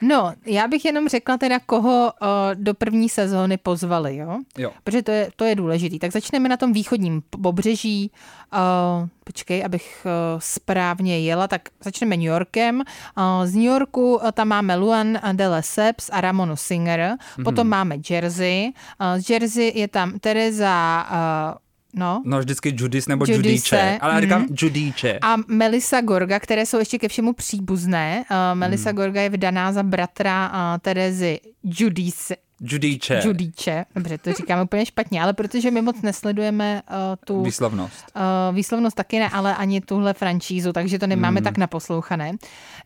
No, 0.00 0.32
já 0.46 0.68
bych 0.68 0.84
jenom 0.84 1.08
řekla 1.08 1.38
teda, 1.38 1.58
koho 1.66 2.12
uh, 2.22 2.28
do 2.54 2.74
první 2.74 3.08
sezóny 3.08 3.56
pozvali, 3.56 4.16
jo? 4.16 4.38
Jo. 4.58 4.70
Protože 4.84 5.02
to 5.02 5.10
je, 5.10 5.28
to 5.36 5.44
je 5.44 5.54
důležitý. 5.54 5.98
Tak 5.98 6.12
začneme 6.12 6.48
na 6.48 6.56
tom 6.56 6.72
východním 6.72 7.22
pobřeží. 7.42 8.10
Uh, 8.52 9.08
počkej, 9.24 9.64
abych 9.64 10.06
uh, 10.06 10.40
správně 10.40 11.20
jela, 11.20 11.48
tak 11.48 11.68
začneme 11.84 12.16
New 12.16 12.26
Yorkem. 12.26 12.76
Uh, 12.80 13.46
z 13.46 13.54
New 13.54 13.64
Yorku 13.64 14.14
uh, 14.16 14.30
tam 14.32 14.48
máme 14.48 14.76
Luan 14.76 15.18
de 15.32 15.48
Lesseps 15.48 16.10
a 16.12 16.20
Ramonu 16.20 16.56
Singer. 16.56 17.00
Mm-hmm. 17.00 17.44
Potom 17.44 17.68
máme 17.68 17.96
Jersey. 18.10 18.72
Uh, 19.00 19.20
z 19.20 19.30
Jersey 19.30 19.72
je 19.74 19.88
tam 19.88 20.18
Teresa 20.18 21.06
uh, 21.10 21.64
No, 21.96 22.22
No 22.24 22.38
vždycky 22.38 22.74
Judis 22.76 23.06
nebo 23.06 23.24
Judice, 23.28 23.48
Judíče, 23.48 23.98
ale 24.00 24.14
já 24.14 24.20
říkám 24.20 24.40
mhm. 24.40 24.54
Judíče. 24.62 25.18
a 25.22 25.36
Melissa 25.48 26.00
Gorga, 26.00 26.40
které 26.40 26.66
jsou 26.66 26.78
ještě 26.78 26.98
ke 26.98 27.08
všemu 27.08 27.32
příbuzné. 27.32 28.24
Uh, 28.30 28.58
Melissa 28.58 28.90
Hmm. 28.90 28.96
Gorga 28.96 29.22
je 29.22 29.28
vydaná 29.28 29.72
za 29.72 29.82
bratra 29.82 30.48
uh, 30.48 30.78
Terezy 30.80 31.40
Judice. 31.62 32.36
Judíče. 32.60 33.20
Judíče, 33.24 33.84
dobře, 33.94 34.18
to 34.18 34.32
říkáme 34.32 34.62
úplně 34.62 34.86
špatně, 34.86 35.22
ale 35.22 35.32
protože 35.32 35.70
my 35.70 35.82
moc 35.82 36.02
nesledujeme 36.02 36.82
uh, 36.90 36.96
tu 37.24 37.42
Výslovnost. 37.42 38.04
uh, 38.48 38.54
výslovnost 38.56 38.96
taky 38.96 39.18
ne, 39.18 39.28
ale 39.28 39.56
ani 39.56 39.80
tuhle 39.80 40.14
franšízu, 40.14 40.72
takže 40.72 40.98
to 40.98 41.06
nemáme 41.06 41.34
Hmm. 41.40 41.44
tak 41.44 41.58
naposlouchané. 41.58 42.32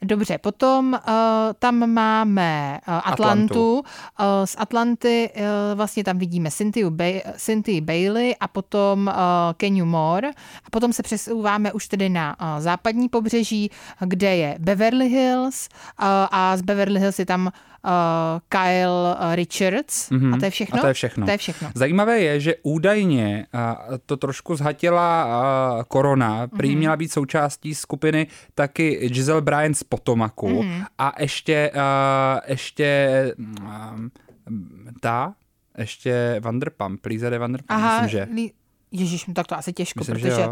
Dobře, 0.03 0.39
potom 0.39 0.93
uh, 1.09 1.13
tam 1.59 1.91
máme 1.93 2.79
uh, 2.89 2.95
Atlantu. 2.95 3.13
Atlantu. 3.13 3.75
Uh, 3.79 3.85
z 4.45 4.55
Atlanty 4.59 5.31
uh, 5.37 5.43
vlastně 5.75 6.05
tam 6.05 6.19
vidíme 6.19 6.51
Cynthia, 6.51 6.91
ba- 6.91 7.33
Cynthia 7.37 7.81
Bailey 7.81 8.35
a 8.41 8.49
potom 8.49 9.07
uh, 9.07 9.15
Kenyu 9.57 9.85
Moore. 9.85 10.29
A 10.65 10.71
potom 10.71 10.93
se 10.93 11.03
přesouváme 11.03 11.73
už 11.73 11.89
tedy 11.89 12.09
na 12.09 12.37
uh, 12.41 12.47
západní 12.63 13.09
pobřeží, 13.09 13.71
kde 14.01 14.37
je 14.37 14.57
Beverly 14.59 15.09
Hills 15.09 15.69
uh, 16.01 16.07
a 16.31 16.57
z 16.57 16.63
Beverly 16.63 17.01
Hills 17.01 17.19
je 17.19 17.27
tam 17.27 17.47
uh, 17.47 17.51
Kyle 18.49 19.17
uh, 19.21 19.35
Richards. 19.35 20.11
Mhm. 20.11 20.35
A 20.35 20.39
to 20.39 20.45
je 20.45 20.51
všechno? 20.51 20.79
A 20.79 20.81
to 20.81 20.87
je 20.87 20.95
všechno. 20.95 21.27
To 21.27 21.31
je 21.31 21.39
všechno. 21.39 21.71
Zajímavé 21.75 22.21
je, 22.21 22.41
že 22.41 22.55
údajně 22.63 23.47
to 24.07 24.17
trošku 24.17 24.57
zhatila 24.57 25.23
a, 25.23 25.85
korona, 25.85 26.47
prý 26.47 26.69
Mhm. 26.69 26.79
měla 26.79 26.97
být 26.97 27.13
součástí 27.13 27.75
skupiny 27.75 28.27
taky 28.55 29.09
Giselle 29.09 29.41
Bryant 29.43 29.77
z 29.79 29.83
Potomaku 29.83 30.63
Mhm. 30.63 30.85
a 30.99 31.13
ještě, 31.21 31.71
ještě 32.49 33.09
um, 33.39 34.11
ta, 35.01 35.35
ještě 35.79 36.37
Vanderpump, 36.41 37.07
Lisa 37.07 37.31
de 37.31 37.39
Vanderpump, 37.39 37.71
Aha, 37.71 38.03
myslím, 38.03 38.09
že. 38.21 38.29
Lí- 38.35 38.53
Ježíš, 38.91 39.27
tak 39.35 39.47
to 39.47 39.59
asi 39.59 39.73
těžko, 39.73 40.01
Myslím, 40.01 40.19
že 40.19 40.29
protože. 40.31 40.47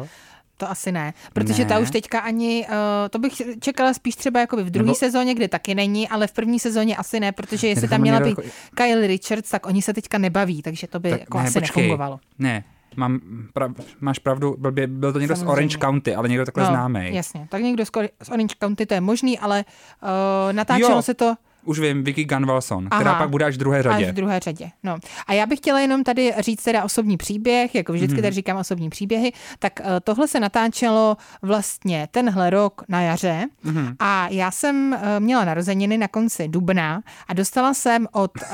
To 0.57 0.71
asi 0.71 0.93
ne. 0.93 1.15
Protože 1.33 1.63
Ne. 1.63 1.69
ta 1.69 1.79
už 1.79 1.91
teďka 1.91 2.21
ani, 2.21 2.67
uh, 2.69 2.75
to 3.11 3.19
bych 3.19 3.33
čekala 3.61 3.95
spíš 3.95 4.17
třeba 4.17 4.41
jakoby 4.41 4.63
v 4.63 4.71
druhé 4.71 4.87
Nebo- 4.87 4.95
sezóně, 4.95 5.35
kde 5.35 5.49
taky 5.49 5.75
není, 5.75 6.09
ale 6.09 6.27
v 6.27 6.33
první 6.33 6.59
sezóně 6.61 6.97
asi 6.97 7.21
ne, 7.21 7.33
protože 7.33 7.67
jestli 7.69 7.81
tak 7.81 7.91
tam 7.91 8.01
měla 8.01 8.21
být 8.21 8.29
jako- 8.29 8.43
Kyle 8.75 9.07
Richards, 9.07 9.51
tak 9.51 9.67
oni 9.67 9.83
se 9.83 9.93
teďka 9.95 10.19
nebaví, 10.19 10.63
takže 10.63 10.87
to 10.87 11.01
by 11.01 11.11
Tak 11.11 11.21
jako 11.21 11.39
ne, 11.39 11.45
asi 11.45 11.61
počkej. 11.61 11.83
nefungovalo. 11.83 12.21
Ne, 12.39 12.65
mám, 12.97 13.21
prav, 13.53 13.71
máš 14.01 14.19
pravdu, 14.19 14.57
byl, 14.59 14.73
by- 14.73 14.87
byl 14.87 15.13
to 15.13 15.19
někdo 15.19 15.37
Samozřejmě. 15.37 15.51
z 15.51 15.53
Orange 15.53 15.79
County, 15.79 16.15
ale 16.15 16.29
někdo 16.29 16.45
takhle 16.45 16.67
známý. 16.67 17.15
Jasně, 17.15 17.47
tak 17.51 17.63
někdo 17.63 17.85
z 18.23 18.29
Orange 18.31 18.55
County 18.63 18.87
to 18.87 18.95
je 18.95 19.01
možný, 19.01 19.39
ale 19.39 19.65
uh, 20.03 20.09
natáčelo 20.53 20.91
Jo. 20.91 21.03
se 21.03 21.15
to 21.15 21.35
Už 21.67 21.81
vím, 21.81 22.05
Vicky 22.05 22.25
Gunvalson, 22.25 22.87
která 22.87 23.11
Aha. 23.11 23.19
pak 23.21 23.31
bude 23.31 23.45
až 23.45 23.55
v 23.55 23.59
druhé 23.59 23.79
Až 23.79 23.85
řadě. 23.85 24.13
v 24.13 24.15
druhé 24.15 24.41
řadě. 24.41 24.71
No. 24.83 24.97
A 25.27 25.33
já 25.33 25.47
bych 25.47 25.59
chtěla 25.59 25.81
jenom 25.81 26.05
tady 26.05 26.33
říct 26.39 26.63
teda 26.63 26.85
osobní 26.85 27.17
příběh, 27.17 27.75
jako 27.75 27.93
vždycky 27.93 28.15
Mhm. 28.15 28.23
tady 28.23 28.35
říkám 28.35 28.57
osobní 28.57 28.91
příběhy, 28.91 29.33
tak 29.59 29.81
eh, 29.81 29.85
tohle 30.05 30.29
se 30.29 30.41
natáčelo 30.41 31.17
vlastně 31.43 32.09
tenhle 32.11 32.51
rok 32.51 32.83
na 32.89 33.03
jaře 33.03 33.47
Mhm. 33.65 33.95
a 33.99 34.29
já 34.31 34.51
jsem 34.51 34.95
eh, 34.95 35.21
měla 35.21 35.45
narozeniny 35.45 35.99
na 35.99 36.09
konci 36.09 36.49
dubna 36.49 37.01
a 37.29 37.35
dostala 37.35 37.75
jsem 37.75 38.07
od 38.13 38.31
uh, 38.37 38.47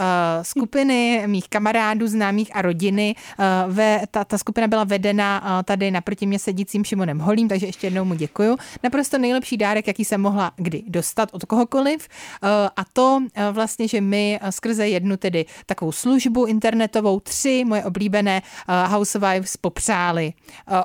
skupiny 0.42 1.22
mých 1.26 1.48
kamarádů, 1.48 2.06
známých 2.06 2.56
a 2.56 2.62
rodiny, 2.62 3.14
uh, 3.38 3.74
ve, 3.74 4.00
ta, 4.10 4.24
ta 4.24 4.38
skupina 4.38 4.66
byla 4.68 4.84
vedena 4.84 5.42
uh, 5.44 5.62
tady 5.62 5.90
naproti 5.90 6.26
mě 6.26 6.38
sedícím 6.38 6.84
Šimonem 6.84 7.18
Holím, 7.18 7.48
takže 7.48 7.66
ještě 7.66 7.86
jednou 7.86 8.04
mu 8.04 8.14
děkuju. 8.14 8.56
Naprosto 8.82 9.18
nejlepší 9.18 9.56
dárek, 9.56 9.86
jaký 9.86 10.04
jsem 10.04 10.20
mohla 10.20 10.52
kdy 10.56 10.82
dostat 10.86 11.28
od 11.32 11.44
kohokoliv 11.44 12.08
uh, 12.42 12.48
a 12.76 12.82
to 12.92 13.01
eh, 13.34 13.52
vlastně, 13.52 13.88
že 13.88 14.00
my 14.00 14.38
eh, 14.42 14.52
skrze 14.52 14.88
jednu 14.88 15.16
tedy 15.16 15.44
takovou 15.66 15.92
službu 15.92 16.44
internetovou 16.44 17.20
tři 17.20 17.64
moje 17.66 17.84
oblíbené 17.84 18.42
eh, 18.42 18.86
housewives 18.86 19.56
popřáli 19.56 20.32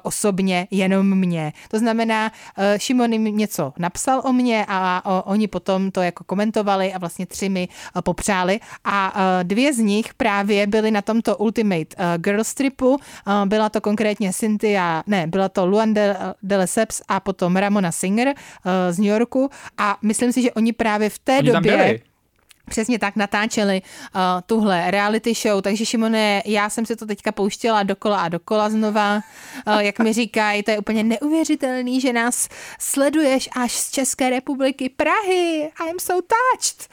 osobně 0.03 0.67
jenom 0.71 1.15
mě. 1.19 1.53
To 1.69 1.79
znamená, 1.79 2.31
Šimon 2.77 3.13
jim 3.13 3.23
něco 3.37 3.73
napsal 3.79 4.21
o 4.25 4.33
mě 4.33 4.65
a 4.67 5.03
oni 5.25 5.47
potom 5.47 5.91
to 5.91 6.01
jako 6.01 6.23
komentovali 6.23 6.93
a 6.93 6.97
vlastně 6.97 7.25
tři 7.25 7.49
mi 7.49 7.67
popřáli 8.03 8.59
a 8.83 9.13
dvě 9.43 9.73
z 9.73 9.77
nich 9.77 10.13
právě 10.13 10.67
byly 10.67 10.91
na 10.91 11.01
tomto 11.01 11.37
Ultimate 11.37 11.95
eh, 11.97 12.17
Girls 12.17 12.53
tripu. 12.53 12.97
Eh, 13.27 13.45
Byla 13.45 13.69
to 13.69 13.81
konkrétně 13.81 14.33
Cynthia, 14.33 15.03
ne, 15.07 15.27
byla 15.27 15.49
to 15.49 15.65
Luan 15.65 15.93
de, 15.93 16.17
de 16.43 16.57
Lesseps 16.57 17.01
a 17.07 17.19
potom 17.19 17.55
Ramona 17.55 17.91
Singer 17.91 18.33
z 18.91 18.97
New 18.97 19.07
Yorku 19.07 19.49
a 19.77 19.97
myslím 20.01 20.31
si, 20.31 20.41
že 20.41 20.51
oni 20.51 20.73
právě 20.73 21.09
v 21.09 21.19
té 21.19 21.37
Oni 21.37 21.51
tam 21.51 21.63
době 21.63 21.77
byli. 21.77 22.01
Přesně 22.69 22.99
tak 22.99 23.15
natáčeli 23.15 23.81
uh, 23.81 24.21
tuhle 24.45 24.91
reality 24.91 25.33
show, 25.33 25.61
takže 25.61 25.85
Šimone, 25.85 26.41
já 26.45 26.69
jsem 26.69 26.85
si 26.85 26.95
to 26.95 27.05
teďka 27.05 27.31
pouštěla 27.31 27.83
dokola 27.83 28.21
a 28.21 28.29
dokola 28.29 28.69
znova, 28.69 29.15
uh, 29.67 29.79
jak 29.79 29.99
mi 29.99 30.13
říkají, 30.13 30.63
to 30.63 30.71
je 30.71 30.79
úplně 30.79 31.03
neuvěřitelný, 31.03 32.01
že 32.01 32.13
nás 32.13 32.49
sleduješ 32.79 33.49
až 33.55 33.71
z 33.71 33.91
České 33.91 34.29
republiky 34.29 34.89
Prahy. 34.89 35.71
I 35.85 35.89
am 35.89 35.99
so 35.99 36.21
touched. 36.21 36.89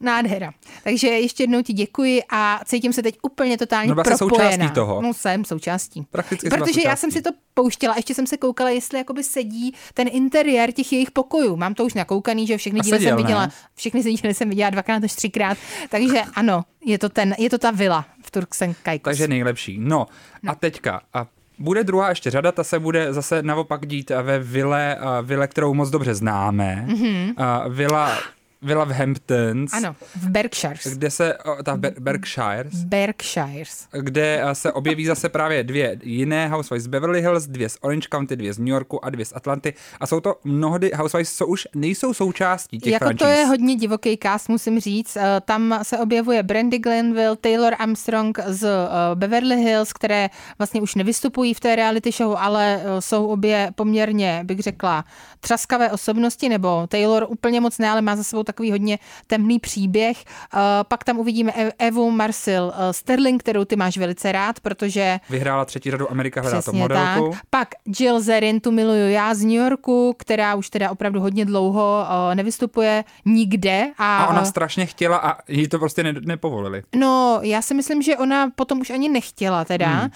Nádhera. 0.00 0.52
Takže 0.84 1.08
ještě 1.08 1.42
jednou 1.42 1.62
ti 1.62 1.72
děkuji 1.72 2.22
a 2.30 2.60
cítím 2.64 2.92
se 2.92 3.02
teď 3.02 3.18
úplně 3.22 3.58
totálně 3.58 3.94
No, 3.94 4.04
jsi 4.04 4.16
propojená. 4.18 4.50
součástí 4.50 4.74
toho. 4.74 5.02
No 5.02 5.14
jsem 5.14 5.44
součástí. 5.44 6.06
Prakticky 6.10 6.48
Protože 6.48 6.80
já 6.84 6.96
jsem 6.96 7.10
součástí. 7.10 7.18
si 7.18 7.22
to 7.22 7.30
pouštěla, 7.54 7.94
ještě 7.96 8.14
jsem 8.14 8.26
se 8.26 8.36
koukala, 8.36 8.70
jestli 8.70 8.98
jakoby 8.98 9.22
sedí 9.24 9.74
ten 9.94 10.08
interiér 10.12 10.72
těch 10.72 10.92
jejich 10.92 11.10
pokojů. 11.10 11.56
Mám 11.56 11.74
to 11.74 11.84
už 11.84 11.94
nakoukaný, 11.94 12.46
že 12.46 12.56
všechny 12.56 12.80
A 12.80 12.82
díly 12.82 12.98
seděl, 12.98 13.10
jsem 13.16 13.24
viděla, 13.26 13.46
ne? 13.46 13.52
všechny 13.74 14.02
díly 14.02 14.34
jsem 14.34 14.48
viděla 14.48 14.70
dvakrát 14.70 15.04
až 15.04 15.12
třikrát, 15.14 15.58
takže 15.88 16.22
ano, 16.34 16.64
je 16.84 16.98
to, 16.98 17.08
ten, 17.08 17.34
je 17.38 17.50
to 17.50 17.58
ta 17.58 17.70
vila 17.70 18.06
v 18.22 18.30
Turksen 18.30 18.74
Caicos. 18.84 19.04
Takže 19.04 19.28
nejlepší. 19.28 19.78
No, 19.80 20.06
a 20.46 20.54
teďka, 20.54 21.00
a 21.14 21.26
bude 21.58 21.84
druhá 21.84 22.08
ještě 22.08 22.30
řada, 22.30 22.52
ta 22.52 22.64
se 22.64 22.78
bude 22.78 23.12
zase 23.12 23.42
naopak 23.42 23.86
dít 23.86 24.10
ve 24.22 24.38
vile, 24.38 24.98
vile 25.22 25.48
kterou 25.48 25.74
moc 25.74 25.90
dobře 25.90 26.14
známe. 26.14 26.84
Mm-hmm. 26.88 27.34
A 27.36 27.68
vila, 27.68 28.18
vila 28.62 28.84
v 28.84 28.90
Hamptons. 28.90 29.72
Ano, 29.72 29.96
v 30.16 30.28
Berkshires. 30.30 30.86
Kde 30.86 31.10
se, 31.10 31.34
ta 31.64 31.76
Ber- 31.76 32.00
Berkshires, 32.00 32.74
Berkshires. 32.74 33.86
kde 34.00 34.42
a, 34.42 34.54
se 34.54 34.72
objeví 34.72 35.06
zase 35.06 35.28
právě 35.28 35.64
dvě 35.64 35.98
jiné 36.02 36.48
housewives 36.48 36.84
z 36.84 36.86
Beverly 36.86 37.20
Hills, 37.20 37.46
dvě 37.46 37.68
z 37.68 37.78
Orange 37.80 38.08
County, 38.12 38.36
dvě 38.36 38.52
z 38.52 38.58
New 38.58 38.68
Yorku 38.68 39.04
a 39.04 39.10
dvě 39.10 39.24
z 39.26 39.32
Atlanty. 39.36 39.74
A 40.00 40.06
jsou 40.06 40.20
to 40.20 40.36
mnohdy 40.44 40.90
housewives, 40.94 41.34
co 41.36 41.46
už 41.46 41.68
nejsou 41.74 42.14
součástí 42.14 42.78
těch 42.78 42.92
jako 42.92 43.04
franšíz. 43.04 43.18
to 43.18 43.26
je 43.28 43.44
hodně 43.44 43.74
divoký 43.76 44.16
cast, 44.22 44.48
musím 44.48 44.80
říct. 44.80 45.16
Eh, 45.16 45.40
Tam 45.44 45.78
se 45.82 45.98
objevuje 45.98 46.42
Brandy 46.42 46.78
Glenville, 46.78 47.36
Taylor 47.36 47.74
Armstrong 47.78 48.38
z 48.46 48.64
eh, 48.64 48.88
Beverly 49.14 49.56
Hills, 49.56 49.92
které 49.92 50.28
vlastně 50.58 50.80
už 50.80 50.94
nevystupují 50.94 51.54
v 51.54 51.60
té 51.60 51.76
reality 51.76 52.10
show, 52.12 52.36
ale 52.38 52.80
eh, 52.82 53.00
jsou 53.00 53.26
obě 53.26 53.70
poměrně, 53.74 54.40
bych 54.44 54.60
řekla, 54.60 55.04
třaskavé 55.40 55.90
osobnosti, 55.90 56.48
nebo 56.48 56.86
Taylor 56.86 57.26
úplně 57.28 57.60
moc 57.60 57.78
ne, 57.78 57.90
ale 57.90 58.02
má 58.02 58.16
za 58.16 58.24
sebou 58.24 58.42
takový 58.50 58.70
hodně 58.70 58.98
temný 59.26 59.58
příběh. 59.58 60.16
Uh, 60.54 60.60
pak 60.88 61.04
tam 61.04 61.18
uvidíme 61.18 61.52
E- 61.56 61.72
Evu 61.78 62.10
Marcel 62.10 62.64
uh, 62.64 62.90
Sterling, 62.90 63.42
kterou 63.42 63.64
ty 63.64 63.76
máš 63.76 63.96
velice 63.96 64.32
rád, 64.32 64.60
protože 64.60 65.20
Vyhrála 65.30 65.64
třetí 65.64 65.90
řadu 65.90 66.10
Amerika 66.10 66.40
hledá 66.40 66.62
to 66.62 66.72
modelku. 66.72 67.30
tak. 67.30 67.40
Pak 67.50 67.68
Jill 67.98 68.20
Zerin, 68.20 68.60
tu 68.60 68.70
miluju 68.70 69.10
já 69.10 69.34
z 69.34 69.42
New 69.44 69.52
Yorku, 69.52 70.14
která 70.18 70.54
už 70.54 70.70
teda 70.70 70.90
opravdu 70.90 71.20
hodně 71.20 71.44
dlouho 71.44 72.04
uh, 72.28 72.34
nevystupuje 72.34 73.04
nikde. 73.24 73.90
A, 73.98 74.18
A 74.24 74.26
ona 74.28 74.44
strašně 74.44 74.86
chtěla 74.86 75.16
a 75.16 75.36
jí 75.48 75.68
to 75.68 75.78
prostě 75.78 76.02
ne, 76.02 76.14
nepovolili. 76.20 76.82
No, 76.96 77.38
já 77.42 77.62
si 77.62 77.74
myslím, 77.74 78.02
že 78.02 78.16
ona 78.16 78.50
potom 78.54 78.80
už 78.80 78.90
ani 78.90 79.08
nechtěla 79.08 79.64
teda. 79.64 79.86
Hmm. 79.88 80.10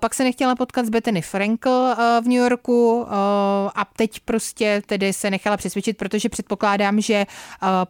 Pak 0.00 0.14
se 0.14 0.24
nechtěla 0.24 0.54
potkat 0.56 0.86
s 0.86 0.90
Bethany 0.90 1.22
Frankel 1.22 1.94
eh, 1.98 2.20
v 2.20 2.24
New 2.24 2.38
Yorku 2.38 3.06
eh, 3.08 3.12
a 3.74 3.84
teď 3.96 4.20
prostě 4.20 4.82
tedy 4.86 5.12
se 5.12 5.30
nechala 5.30 5.56
přesvědčit, 5.56 5.96
protože 5.96 6.28
předpokládám, 6.28 7.00
že 7.00 7.14
eh, 7.14 7.26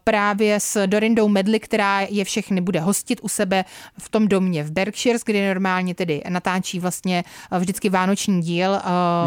právě 0.03 0.59
s 0.59 0.87
Dorindou 0.87 1.27
Medley, 1.27 1.59
která 1.59 2.01
je 2.01 2.25
všechny 2.25 2.61
bude 2.61 2.79
hostit 2.79 3.19
u 3.23 3.27
sebe 3.27 3.65
v 3.99 4.09
tom 4.09 4.27
domě 4.27 4.63
v 4.63 4.71
Berkshires, 4.71 5.23
kde 5.23 5.47
normálně 5.47 5.95
tedy 5.95 6.21
natáčí 6.29 6.79
vlastně 6.79 7.23
eh, 7.51 7.59
vždycky 7.59 7.89
vánoční 7.89 8.41
díl 8.41 8.79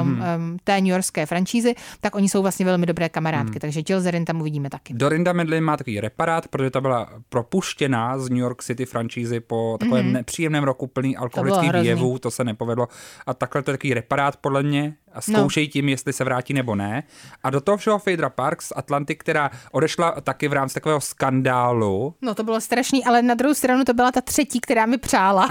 hmm. 0.02 0.58
té 0.64 0.80
New 0.80 0.90
Yorkské 0.90 1.26
franšízy, 1.26 1.74
tak 2.00 2.14
oni 2.14 2.28
jsou 2.28 2.42
vlastně 2.42 2.66
velmi 2.66 2.86
dobré 2.86 3.08
kamarádky, 3.08 3.52
hmm. 3.52 3.60
takže 3.60 3.82
Jill 3.88 4.00
Zerin 4.00 4.24
tam 4.24 4.40
uvidíme 4.40 4.70
taky. 4.70 4.94
Dorinda 4.94 5.32
Medley 5.32 5.60
má 5.60 5.76
takový 5.76 6.00
reparát, 6.00 6.48
protože 6.48 6.70
ta 6.70 6.80
byla 6.80 7.08
propuštěná 7.28 8.18
z 8.18 8.28
New 8.28 8.38
York 8.38 8.62
City 8.62 8.86
franšízy 8.86 9.40
po 9.40 9.76
takovém 9.80 10.06
mm-hmm. 10.06 10.12
nepříjemném 10.12 10.64
roku 10.64 10.86
plný 10.86 11.16
alkoholických 11.16 11.72
výjevů, 11.72 12.18
to 12.18 12.30
se 12.30 12.44
nepovedlo. 12.44 12.88
A 13.26 13.34
takhle 13.34 13.62
to 13.62 13.70
je 13.70 13.76
takový 13.76 13.94
reparát 13.94 14.36
podle 14.36 14.62
mě 14.62 14.94
a 15.12 15.20
zkoušejí 15.20 15.66
no. 15.66 15.70
tím, 15.70 15.88
jestli 15.88 16.12
se 16.12 16.24
vrátí 16.24 16.54
nebo 16.54 16.74
ne. 16.74 17.02
A 17.42 17.50
do 17.50 17.60
toho 17.60 17.76
všeho 17.76 17.98
Phaedra 17.98 18.30
Parks 18.30 18.66
z 18.66 18.72
Atlanty, 18.76 19.16
která 19.16 19.50
odešla 19.72 20.20
taky 20.20 20.48
v 20.48 20.52
rámci 20.52 20.74
takového 20.74 21.00
skandálu. 21.00 22.14
No 22.22 22.34
to 22.34 22.44
bylo 22.44 22.60
strašný, 22.60 23.04
ale 23.04 23.22
na 23.22 23.34
druhou 23.34 23.54
stranu 23.54 23.84
to 23.84 23.94
byla 23.94 24.12
ta 24.12 24.20
třetí, 24.20 24.60
která 24.60 24.86
mi 24.86 24.98
přála. 24.98 25.48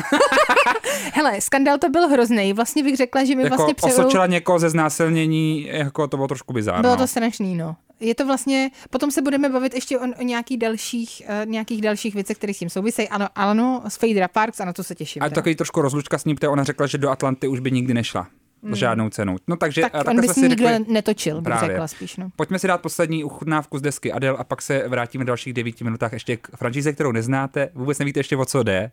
Hele, 1.14 1.42
skandál 1.42 1.78
to 1.78 1.90
byl 1.90 2.08
hrozný. 2.08 2.54
Vlastně 2.54 2.84
bych 2.84 2.98
řekla, 2.98 3.24
že 3.24 3.36
mi 3.36 3.44
Jako 3.44 3.56
vlastně 3.56 3.74
přeou... 3.74 3.92
osočila 3.92 4.26
někoho 4.26 4.60
ze 4.60 4.70
znásilnění, 4.70 5.68
jako 5.72 6.08
to 6.08 6.18
bylo 6.18 6.28
trošku 6.28 6.54
bizárno. 6.54 6.82
Bylo 6.82 6.98
to 6.98 7.08
strašný, 7.08 7.56
no. 7.56 7.76
Je 8.00 8.16
to 8.16 8.26
vlastně, 8.26 8.72
potom 8.90 9.12
se 9.12 9.22
budeme 9.22 9.50
bavit 9.50 9.74
ještě 9.74 10.00
o, 10.00 10.02
o 10.20 10.24
nějakých 10.24 10.58
dalších, 10.58 11.22
uh, 11.26 11.52
nějakých 11.52 11.82
dalších 11.82 12.14
věcech, 12.14 12.38
které 12.38 12.54
s 12.54 12.60
tím 12.60 12.70
souvisejí. 12.70 13.10
Ano, 13.10 13.28
ano, 13.36 13.84
z 13.88 13.98
Phaedra 13.98 14.28
Parks 14.28 14.60
a 14.60 14.66
na 14.66 14.74
to 14.74 14.84
se 14.84 14.96
těším. 14.96 15.20
Teda. 15.20 15.36
takový 15.36 15.56
trošku 15.56 15.82
rozlučka 15.82 16.18
s 16.18 16.26
ní, 16.26 16.36
protože 16.36 16.48
ona 16.48 16.64
řekla, 16.64 16.88
že 16.88 16.98
do 16.98 17.10
Atlanty 17.10 17.48
už 17.48 17.60
by 17.60 17.72
nikdy 17.72 17.94
nešla. 17.94 18.28
Hmm. 18.64 18.76
Žádnou 18.76 19.10
cenou. 19.10 19.38
No 19.48 19.56
takže 19.56 19.82
tak 19.82 19.94
on 19.94 20.04
takhle 20.04 20.22
by 20.22 20.28
si 20.28 20.42
nikdo 20.42 20.68
řekli, 20.68 20.94
netočil, 20.94 21.36
bych 21.36 21.44
Právě. 21.44 21.70
řekla 21.70 21.88
spíš. 21.88 22.18
No. 22.18 22.30
Pojďme 22.36 22.60
si 22.60 22.68
dát 22.68 22.82
poslední 22.82 23.24
uchutnávku 23.24 23.78
z 23.78 23.82
desky 23.82 24.12
Adele 24.12 24.38
a 24.38 24.44
pak 24.44 24.62
se 24.62 24.88
vrátíme 24.88 25.24
v 25.24 25.28
dalších 25.28 25.54
devíti 25.54 25.84
minutách 25.84 26.14
ještě 26.14 26.38
k 26.38 26.48
franšíze, 26.58 26.94
kterou 26.94 27.12
neznáte. 27.12 27.70
Vůbec 27.74 28.00
nevíte 28.00 28.20
ještě 28.20 28.38
o 28.38 28.46
co 28.46 28.64
jde, 28.64 28.92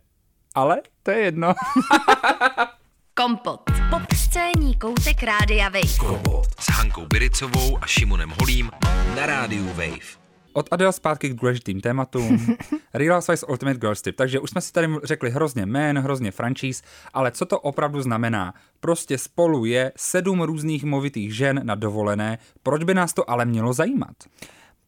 ale 0.55 0.83
to 1.03 1.11
je 1.11 1.19
jedno. 1.19 1.55
Kompot. 3.15 3.61
Popscénní 3.91 4.77
koutek 4.79 5.23
Rádia 5.23 5.69
Wave. 5.69 5.99
Kompot 5.99 6.47
s 6.61 6.71
Hankou 6.71 7.07
Biricovou 7.07 7.79
a 7.81 7.87
Šimonem 7.87 8.33
Holím 8.41 8.71
na 9.17 9.27
rádiu 9.27 9.67
Wave. 9.67 10.26
Od 10.57 10.69
Adele 10.71 10.93
zpátky 10.93 11.29
k 11.29 11.35
důležitým 11.35 11.81
tématům. 11.81 12.57
Real 12.95 13.15
Housewives 13.15 13.45
Ultimate 13.49 13.79
Girls 13.79 14.03
Trip. 14.03 14.17
Takže 14.17 14.41
už 14.41 14.51
jsme 14.51 14.61
si 14.61 14.73
tady 14.73 14.89
řekli 15.05 15.31
hrozně 15.31 15.67
jmén, 15.67 15.99
hrozně 15.99 16.31
franšíz, 16.31 16.83
ale 17.15 17.31
co 17.31 17.47
to 17.47 17.61
opravdu 17.61 18.03
znamená? 18.03 18.55
Prostě 18.81 19.19
spolu 19.19 19.65
je 19.65 19.93
sedm 19.97 20.43
různých 20.43 20.85
movitých 20.85 21.37
žen 21.37 21.61
na 21.65 21.75
dovolené. 21.75 22.39
Proč 22.63 22.85
by 22.85 22.95
nás 22.95 23.13
to 23.13 23.31
ale 23.31 23.45
mělo 23.45 23.73
zajímat? 23.73 24.17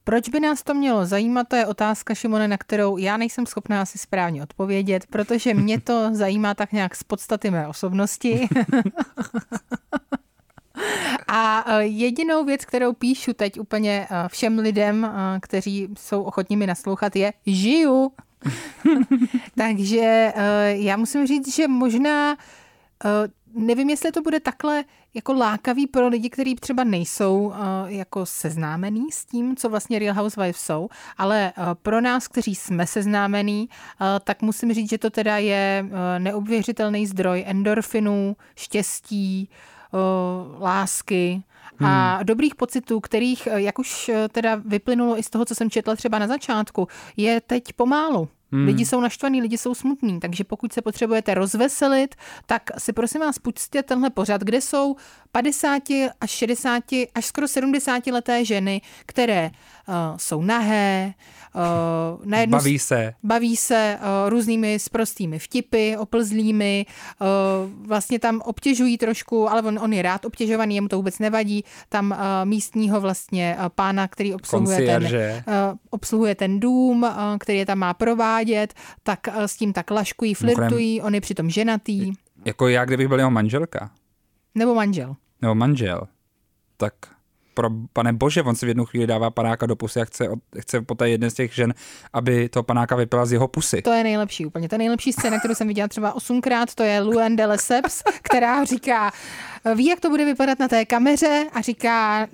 Proč 0.04 0.28
by 0.28 0.40
nás 0.40 0.62
to 0.62 0.74
mělo 0.74 1.06
zajímat, 1.06 1.48
to 1.48 1.56
je 1.56 1.66
otázka, 1.66 2.14
Šimone, 2.14 2.48
na 2.48 2.58
kterou 2.58 2.96
já 2.96 3.16
nejsem 3.16 3.46
schopná 3.46 3.82
asi 3.82 3.98
správně 3.98 4.42
odpovědět, 4.42 5.06
protože 5.06 5.54
mě 5.54 5.80
to 5.80 6.10
zajímá 6.12 6.54
tak 6.54 6.72
nějak 6.72 6.96
z 6.96 7.02
podstaty 7.02 7.50
mé 7.50 7.68
osobnosti. 7.68 8.48
A 11.28 11.64
eh, 11.66 11.82
jedinou 11.84 12.44
věc, 12.44 12.64
kterou 12.64 12.92
píšu 12.92 13.32
teď 13.32 13.60
úplně 13.60 14.06
eh, 14.10 14.28
všem 14.28 14.58
lidem, 14.58 15.04
eh, 15.04 15.40
kteří 15.40 15.88
jsou 15.98 16.22
ochotní 16.22 16.56
mi 16.56 16.66
naslouchat, 16.66 17.16
je 17.16 17.32
žiju. 17.46 18.12
Takže 19.56 20.32
já 20.66 20.96
musím 20.96 21.26
říct, 21.26 21.54
že 21.54 21.68
možná 21.68 22.36
nevím, 23.54 23.90
jestli 23.90 24.12
to 24.12 24.22
bude 24.22 24.40
takhle 24.40 24.84
jako 25.14 25.32
lákavý 25.32 25.86
pro 25.86 26.08
lidi, 26.08 26.30
kteří 26.30 26.54
třeba 26.54 26.84
nejsou 26.84 27.52
jako 27.86 28.26
seznámení 28.26 29.12
s 29.12 29.24
tím, 29.24 29.56
co 29.56 29.68
vlastně 29.68 29.98
Real 29.98 30.14
Housewives 30.14 30.56
jsou, 30.56 30.88
ale 31.16 31.52
pro 31.82 32.00
nás, 32.00 32.28
kteří 32.28 32.54
jsme 32.54 32.86
seznámení, 32.86 33.68
tak 34.24 34.42
musím 34.42 34.74
říct, 34.74 34.90
že 34.90 34.98
to 34.98 35.10
teda 35.10 35.38
je 35.38 35.84
neuvěřitelný 36.18 37.06
zdroj 37.06 37.44
endorfinů, 37.46 38.36
štěstí, 38.56 39.48
lásky 40.60 41.42
a 41.80 42.16
hmm. 42.16 42.26
dobrých 42.26 42.54
pocitů, 42.54 43.00
kterých, 43.00 43.46
eh, 43.46 43.60
jak 43.60 43.78
už 43.78 44.08
eh, 44.08 44.28
teda 44.28 44.54
vyplynulo 44.54 45.18
i 45.18 45.22
z 45.22 45.30
toho, 45.30 45.44
co 45.44 45.54
jsem 45.54 45.70
četla 45.70 45.96
třeba 45.96 46.18
na 46.18 46.26
začátku, 46.26 46.88
je 47.16 47.40
teď 47.40 47.72
pomálu. 47.72 48.28
Hmm. 48.52 48.66
Lidi 48.66 48.86
jsou 48.86 49.00
naštvaní, 49.00 49.42
lidi 49.42 49.58
jsou 49.58 49.74
smutní, 49.74 50.20
takže 50.20 50.44
pokud 50.44 50.72
se 50.72 50.82
potřebujete 50.82 51.34
rozveselit, 51.34 52.14
tak 52.46 52.62
si 52.78 52.92
prosím 52.92 53.20
vás 53.20 53.38
pustíte 53.38 53.82
tenhle 53.82 54.10
pořad, 54.10 54.40
kde 54.40 54.60
jsou 54.60 54.96
50 55.32 55.82
až 56.20 56.30
60 56.30 56.84
až 57.14 57.24
skoro 57.24 57.48
70 57.48 58.06
leté 58.06 58.44
ženy, 58.44 58.80
které 59.06 59.50
jsou 60.16 60.42
nahé, 60.42 61.14
uh, 61.54 62.26
na 62.26 62.38
jednu 62.38 62.58
Baví 62.58 62.78
se. 62.78 63.14
baví 63.22 63.56
se 63.56 63.98
uh, 64.00 64.30
různými 64.30 64.78
sprostými 64.78 65.38
vtipy, 65.38 65.96
oplzlými, 65.96 66.86
vlastně 67.86 68.18
tam 68.18 68.40
obtěžují 68.40 68.98
trošku, 68.98 69.50
ale 69.50 69.62
on, 69.62 69.78
on 69.78 69.92
je 69.92 70.02
rád 70.02 70.24
obtěžovaný, 70.24 70.74
jemu 70.74 70.88
to 70.88 70.96
vůbec 70.96 71.18
nevadí, 71.18 71.64
tam 71.88 72.16
místního 72.44 73.00
vlastně 73.00 73.56
pána, 73.74 74.08
který 74.08 74.34
obsluhuje 74.34 74.86
ten, 74.86 75.04
uh, 75.04 75.52
obsluhuje 75.90 76.34
ten 76.34 76.60
dům, 76.60 77.06
který 77.38 77.58
je 77.58 77.66
tam 77.66 77.78
má 77.78 77.94
provádět, 77.94 78.74
tak 79.02 79.28
s 79.28 79.56
tím 79.56 79.72
tak 79.72 79.90
laškují, 79.90 80.34
flirtují, 80.34 81.02
on 81.02 81.14
je 81.14 81.20
přitom 81.20 81.50
ženatý, 81.50 82.12
Jako 82.44 82.68
já, 82.68 82.84
kdybych 82.84 83.08
byl 83.08 83.18
jeho 83.18 83.30
manželka, 83.30 83.90
nebo 84.54 84.74
manžel. 84.74 85.16
nebo 85.42 85.54
manžel, 85.54 86.00
tak 86.76 86.92
pro 87.58 87.70
pane 87.92 88.12
bože, 88.12 88.42
on 88.42 88.54
si 88.54 88.66
v 88.66 88.68
jednu 88.68 88.86
chvíli 88.86 89.06
dává 89.06 89.30
panáka 89.30 89.66
do 89.66 89.76
pusy 89.76 90.00
a 90.00 90.04
chce, 90.04 90.28
chce 90.58 90.80
po 90.80 90.94
té 90.94 91.08
jedné 91.08 91.30
z 91.30 91.34
těch 91.34 91.54
žen, 91.54 91.74
aby 92.12 92.48
toho 92.48 92.62
panáka 92.62 92.96
vypila 92.96 93.26
z 93.26 93.32
jeho 93.32 93.48
pusy. 93.48 93.82
To 93.82 93.92
je 93.92 94.04
nejlepší 94.04 94.46
úplně. 94.46 94.68
To 94.68 94.74
je 94.74 94.78
nejlepší 94.78 95.12
scéna, 95.12 95.38
kterou 95.38 95.54
jsem 95.54 95.68
viděla 95.68 95.88
třeba 95.88 96.12
osmkrát, 96.12 96.74
to 96.74 96.82
je 96.82 97.00
Luen 97.00 97.36
de 97.36 97.46
Lesseps, 97.46 98.02
která 98.22 98.64
říká, 98.64 99.12
ví, 99.74 99.86
jak 99.86 100.00
to 100.00 100.10
bude 100.10 100.24
vypadat 100.24 100.58
na 100.58 100.68
té 100.68 100.84
kameře 100.84 101.46
a 101.52 101.60
říká, 101.60 102.26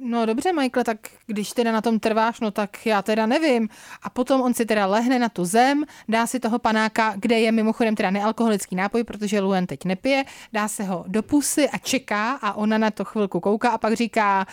no 0.00 0.26
dobře, 0.26 0.52
Michael, 0.52 0.84
tak 0.84 0.98
když 1.26 1.52
teda 1.52 1.72
na 1.72 1.80
tom 1.80 2.00
trváš, 2.00 2.40
no 2.40 2.50
tak 2.50 2.86
já 2.86 3.02
teda 3.02 3.26
nevím. 3.26 3.68
A 4.02 4.10
potom 4.10 4.40
on 4.40 4.54
si 4.54 4.66
teda 4.66 4.86
lehne 4.86 5.18
na 5.18 5.28
tu 5.28 5.44
zem, 5.44 5.84
dá 6.08 6.26
si 6.26 6.40
toho 6.40 6.58
panáka, 6.58 7.14
kde 7.16 7.40
je 7.40 7.52
mimochodem 7.52 7.96
teda 7.96 8.10
nealkoholický 8.10 8.76
nápoj, 8.76 9.04
protože 9.04 9.40
Luen 9.40 9.66
teď 9.66 9.84
nepije, 9.84 10.24
dá 10.52 10.68
se 10.68 10.84
ho 10.84 11.04
do 11.06 11.22
pusy 11.22 11.68
a 11.68 11.78
čeká 11.78 12.32
a 12.42 12.52
ona 12.52 12.78
na 12.78 12.90
to 12.90 13.04
chvilku 13.04 13.40
kouká 13.40 13.70
a 13.70 13.78
pak 13.78 13.94
říká 13.94 14.46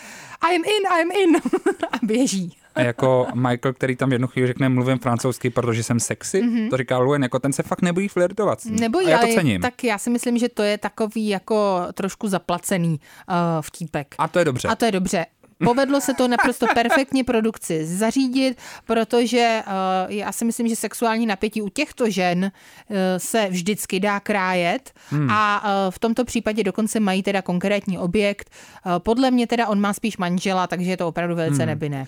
I'm 0.52 0.64
in, 0.64 1.00
I'm 1.00 1.10
in 1.10 1.36
a 1.92 1.98
běží. 2.02 2.56
A 2.74 2.82
jako 2.82 3.26
Michael, 3.34 3.72
který 3.72 3.96
tam 3.96 4.12
jednu 4.12 4.28
chvíli 4.28 4.46
řekne, 4.46 4.68
mluvím 4.68 4.98
francouzsky, 4.98 5.50
protože 5.50 5.82
jsem 5.82 6.00
sexy, 6.00 6.42
mm-hmm. 6.42 6.70
to 6.70 6.76
říká 6.76 6.98
Luen, 6.98 7.22
jako 7.22 7.38
ten 7.38 7.52
se 7.52 7.62
fakt 7.62 7.82
nebojí 7.82 8.08
flirtovat. 8.08 8.60
s 8.60 8.64
ní. 8.64 8.80
Nebo 8.80 8.98
a 8.98 9.02
já 9.02 9.18
to 9.18 9.26
cením. 9.26 9.60
tak 9.60 9.84
já 9.84 9.98
si 9.98 10.10
myslím, 10.10 10.38
že 10.38 10.48
to 10.48 10.62
je 10.62 10.78
takový 10.78 11.28
jako 11.28 11.80
trošku 11.94 12.28
zaplacený 12.28 12.90
uh, 12.90 13.34
vtípek. 13.60 14.14
A 14.18 14.28
to 14.28 14.38
je 14.38 14.44
dobře. 14.44 14.68
A 14.68 14.74
to 14.74 14.84
je 14.84 14.92
dobře. 14.92 15.26
Povedlo 15.64 16.00
se 16.00 16.14
to 16.14 16.28
naprosto 16.28 16.66
perfektně 16.74 17.24
produkci 17.24 17.86
zařídit, 17.86 18.58
protože 18.84 19.62
uh, 19.66 19.72
já 20.12 20.32
si 20.32 20.44
myslím, 20.44 20.68
že 20.68 20.76
sexuální 20.76 21.26
napětí 21.26 21.62
u 21.62 21.68
těchto 21.68 22.10
žen 22.10 22.44
uh, 22.44 22.96
se 23.16 23.46
vždycky 23.48 24.00
dá 24.00 24.20
krájet 24.20 24.92
hmm. 25.10 25.30
a 25.30 25.64
uh, 25.64 25.90
v 25.90 25.98
tomto 25.98 26.24
případě 26.24 26.64
dokonce 26.64 27.00
mají 27.00 27.22
teda 27.22 27.42
konkrétní 27.42 27.98
objekt. 27.98 28.50
Uh, 28.86 28.92
podle 28.98 29.30
mě 29.30 29.46
teda 29.46 29.68
on 29.68 29.80
má 29.80 29.92
spíš 29.92 30.16
manžela, 30.16 30.66
takže 30.66 30.90
je 30.90 30.96
to 30.96 31.08
opravdu 31.08 31.34
velice 31.34 31.62
hmm. 31.62 31.66
nebinné. 31.66 32.06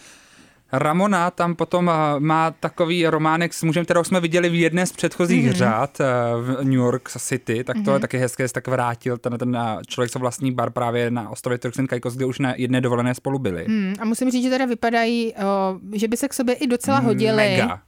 Ramona 0.72 1.30
tam 1.30 1.54
potom 1.54 1.90
eh, 1.90 2.20
má 2.20 2.50
takový 2.50 3.06
románek 3.06 3.54
s 3.54 3.62
mužem, 3.62 3.84
kterou 3.84 4.04
jsme 4.04 4.20
viděli 4.20 4.48
v 4.48 4.54
jedné 4.60 4.86
z 4.86 4.92
předchozích 4.92 5.44
Mhm. 5.44 5.52
mm-hmm. 5.52 5.58
řád 5.58 6.00
eh, 6.00 6.04
v 6.40 6.64
New 6.64 6.72
York 6.72 7.08
City, 7.18 7.64
tak 7.64 7.76
to 7.76 7.82
mm-hmm. 7.82 7.94
je 7.94 8.00
taky 8.00 8.18
hezké, 8.18 8.44
že 8.44 8.48
se 8.48 8.54
tak 8.54 8.68
vrátil 8.68 9.18
ten, 9.18 9.38
ten 9.38 9.56
eh, 9.56 9.82
člověk, 9.86 10.10
co 10.10 10.18
vlastní 10.18 10.52
bar 10.52 10.70
právě 10.70 11.10
na 11.10 11.30
ostrově 11.30 11.58
Turks 11.58 11.78
and 11.78 11.86
Caicos, 11.86 12.14
kde 12.16 12.24
už 12.24 12.38
na 12.38 12.54
jedné 12.56 12.80
dovolené 12.80 13.14
spolu 13.14 13.38
byli. 13.38 13.64
Hmm, 13.64 13.94
a 14.00 14.04
musím 14.04 14.30
říct, 14.30 14.42
že 14.42 14.50
teda 14.50 14.64
vypadají, 14.64 15.34
o, 15.34 15.78
že 15.92 16.08
by 16.08 16.16
se 16.16 16.28
k 16.28 16.34
sobě 16.34 16.54
i 16.54 16.66
docela 16.66 16.98
hodili. 16.98 17.36
Mega. 17.36 17.80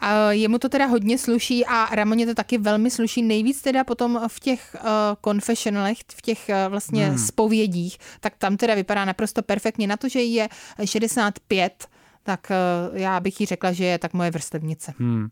A 0.00 0.32
jemu 0.32 0.58
to 0.58 0.68
teda 0.68 0.86
hodně 0.86 1.18
sluší 1.18 1.66
a 1.66 1.94
Ramoně 1.94 2.26
to 2.26 2.34
taky 2.34 2.58
velmi 2.58 2.90
sluší. 2.90 3.22
Nejvíc 3.22 3.62
teda 3.62 3.84
potom 3.84 4.20
v 4.28 4.40
těch 4.40 4.76
uh, 4.80 4.88
confessionalech, 5.24 5.98
v 6.16 6.22
těch 6.22 6.48
uh, 6.48 6.70
vlastně 6.70 7.06
hmm. 7.06 7.18
spovědích, 7.18 7.98
tak 8.20 8.32
tam 8.38 8.56
teda 8.56 8.74
vypadá 8.74 9.04
naprosto 9.04 9.42
perfektně 9.42 9.86
na 9.86 9.96
to, 9.96 10.08
že 10.08 10.20
je 10.20 10.48
65, 10.84 11.86
tak 12.22 12.50
eh, 12.50 12.56
já 12.92 13.20
bych 13.20 13.40
jí 13.40 13.46
řekla, 13.46 13.72
že 13.72 13.84
je 13.84 13.98
tak 13.98 14.12
moje 14.14 14.30
vrstevnice. 14.30 14.94
Hmm. 14.98 15.28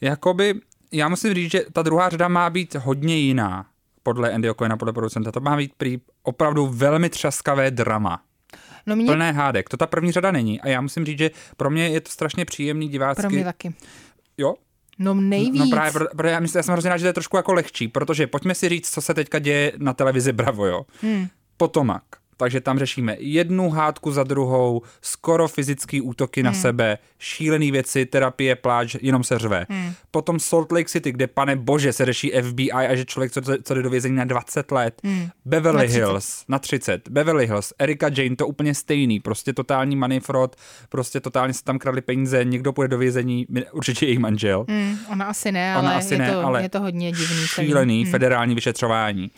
Jakoby, 0.00 0.54
já 0.92 1.08
musím 1.08 1.34
říct, 1.34 1.50
že 1.50 1.62
ta 1.72 1.82
druhá 1.82 2.08
řada 2.08 2.28
má 2.28 2.50
být 2.50 2.74
hodně 2.74 3.16
jiná 3.16 3.66
podle 4.02 4.32
Andyho 4.32 4.54
Coena, 4.54 4.76
podle 4.76 4.92
producenta. 4.92 5.32
To 5.32 5.40
má 5.40 5.56
být 5.56 5.72
prý 5.76 5.98
opravdu 6.22 6.66
velmi 6.66 7.10
třaskavé 7.10 7.70
drama. 7.70 8.22
No 8.86 8.96
mě, 8.96 9.06
Plné 9.06 9.32
hádek. 9.32 9.68
To 9.68 9.76
ta 9.76 9.86
první 9.86 10.12
řada 10.12 10.30
není. 10.30 10.60
A 10.60 10.68
já 10.68 10.80
musím 10.80 11.04
říct, 11.04 11.18
že 11.18 11.30
pro 11.56 11.70
mě 11.70 11.88
je 11.88 12.00
to 12.00 12.10
strašně 12.10 12.44
příjemný 12.44 12.88
divácky. 12.88 13.22
pro 13.22 13.30
mě 13.30 13.44
taky. 13.44 13.74
Jo? 14.38 14.54
No 14.98 15.14
nejvíc. 15.14 15.60
No 15.60 15.66
právě, 15.70 15.92
pro- 15.92 16.06
protože 16.16 16.28
já, 16.32 16.40
myslím, 16.40 16.58
já 16.58 16.62
jsem 16.62 16.72
hrozně 16.72 16.90
rád, 16.90 16.96
že 16.96 17.02
to 17.04 17.06
je 17.08 17.12
trošku 17.12 17.36
jako 17.36 17.52
lehčí, 17.52 17.88
protože 17.88 18.26
pojďme 18.26 18.54
si 18.54 18.68
říct, 18.68 18.90
co 18.90 19.00
se 19.00 19.14
teďka 19.14 19.38
děje 19.38 19.72
na 19.76 19.92
televizi 19.92 20.32
Bravo, 20.32 20.66
jo. 20.66 20.82
Hmm. 21.02 21.26
Potomak. 21.56 22.02
Takže 22.40 22.60
tam 22.60 22.78
řešíme 22.78 23.16
jednu 23.18 23.70
hádku 23.70 24.12
za 24.12 24.22
druhou, 24.24 24.82
skoro 25.02 25.48
fyzický 25.48 26.00
útoky 26.00 26.40
Hmm. 26.40 26.44
na 26.46 26.52
sebe, 26.52 26.98
šílený 27.18 27.70
věci, 27.70 28.06
terapie, 28.06 28.56
pláč, 28.56 28.96
jenom 29.00 29.24
se 29.24 29.38
řve. 29.38 29.66
Hmm. 29.68 29.92
Potom 30.10 30.40
Salt 30.40 30.72
Lake 30.72 30.88
City, 30.88 31.12
kde 31.12 31.26
pane 31.26 31.56
bože 31.56 31.92
se 31.92 32.04
řeší 32.04 32.32
FBI 32.42 32.72
a 32.72 32.94
že 32.94 33.04
člověk, 33.04 33.32
co, 33.32 33.40
co 33.62 33.74
jde 33.74 33.82
do 33.82 33.90
vězení 33.90 34.16
na 34.16 34.24
20 34.24 34.70
let. 34.70 35.02
Beverly 35.44 35.78
Hmm. 35.78 35.86
Na 35.86 35.88
30. 35.88 35.98
Hills 35.98 36.44
na 36.48 36.58
30. 36.58 37.08
Beverly 37.08 37.46
Hills, 37.46 37.72
Erika 37.78 38.10
Jane, 38.16 38.36
to 38.36 38.46
úplně 38.46 38.74
stejný, 38.74 39.20
prostě 39.20 39.52
totální 39.52 39.96
money 39.96 40.20
fraud, 40.20 40.56
prostě 40.88 41.20
totálně 41.20 41.54
se 41.54 41.64
tam 41.64 41.78
kradli 41.78 42.00
peníze, 42.00 42.44
někdo 42.44 42.72
půjde 42.72 42.88
do 42.88 42.98
vězení, 42.98 43.46
určitě 43.72 44.06
její 44.06 44.18
manžel. 44.18 44.64
Hmm, 44.68 44.98
ona 45.12 45.24
asi 45.24 45.52
ne, 45.52 45.76
Ona 45.78 45.88
ale, 45.90 45.98
asi 45.98 46.14
je, 46.14 46.18
ne, 46.18 46.32
to, 46.32 46.40
ale 46.46 46.62
je 46.62 46.68
to 46.68 46.80
hodně 46.80 47.12
divný. 47.12 47.46
šílený 47.46 48.04
federální 48.04 48.54
vyšetřování. 48.54 49.30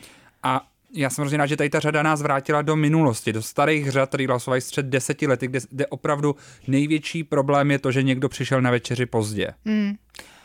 A 0.42 0.66
já 0.94 1.10
jsem 1.10 1.22
hrozně 1.22 1.38
rád, 1.38 1.46
že 1.46 1.56
tady 1.56 1.70
ta 1.70 1.80
řada 1.80 2.02
nás 2.02 2.22
vrátila 2.22 2.62
do 2.62 2.76
minulosti, 2.76 3.32
do 3.32 3.42
starých 3.42 3.90
řad, 3.90 4.08
které 4.08 4.26
hlasovaly 4.26 4.60
před 4.60 4.86
deseti 4.86 5.26
lety, 5.26 5.46
kde, 5.46 5.60
kde 5.70 5.86
opravdu 5.86 6.36
největší 6.66 7.24
problém 7.24 7.70
je 7.70 7.78
to, 7.78 7.92
že 7.92 8.02
někdo 8.02 8.28
přišel 8.28 8.62
na 8.62 8.70
večeři 8.70 9.06
pozdě. 9.06 9.48
Hmm. 9.64 9.94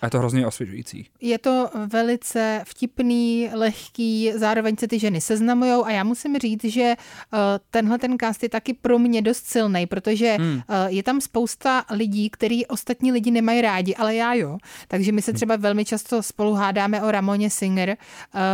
A 0.05 0.07
je 0.07 0.11
to 0.11 0.19
hrozně 0.19 0.47
osvěžující. 0.47 1.05
Je 1.21 1.37
to 1.37 1.69
velice 1.87 2.61
vtipný, 2.65 3.49
lehký, 3.53 4.31
zároveň 4.35 4.77
se 4.77 4.87
ty 4.87 4.99
ženy 4.99 5.21
seznamujou 5.21 5.85
a 5.85 5.91
já 5.91 6.03
musím 6.03 6.37
říct, 6.37 6.63
že 6.63 6.81
eh, 6.81 7.37
tenhle 7.69 7.97
ten 7.97 8.17
cast 8.19 8.43
je 8.43 8.49
taky 8.49 8.73
pro 8.73 8.99
mě 8.99 9.21
dost 9.21 9.45
silný, 9.45 9.85
protože 9.85 10.35
Hmm. 10.39 10.61
eh, 10.69 10.73
je 10.91 11.03
tam 11.03 11.21
spousta 11.21 11.83
lidí, 11.91 12.29
který 12.29 12.65
ostatní 12.65 13.11
lidi 13.11 13.31
nemají 13.31 13.61
rádi, 13.61 13.95
ale 13.95 14.15
já 14.15 14.33
jo. 14.33 14.57
Takže 14.87 15.11
my 15.11 15.21
se 15.21 15.31
Hmm. 15.31 15.35
třeba 15.35 15.55
velmi 15.55 15.85
často 15.85 16.23
spolu 16.23 16.53
hádáme 16.53 17.01
o 17.01 17.11
Ramoně 17.11 17.49
Singer, 17.49 17.89
eh, 17.89 17.97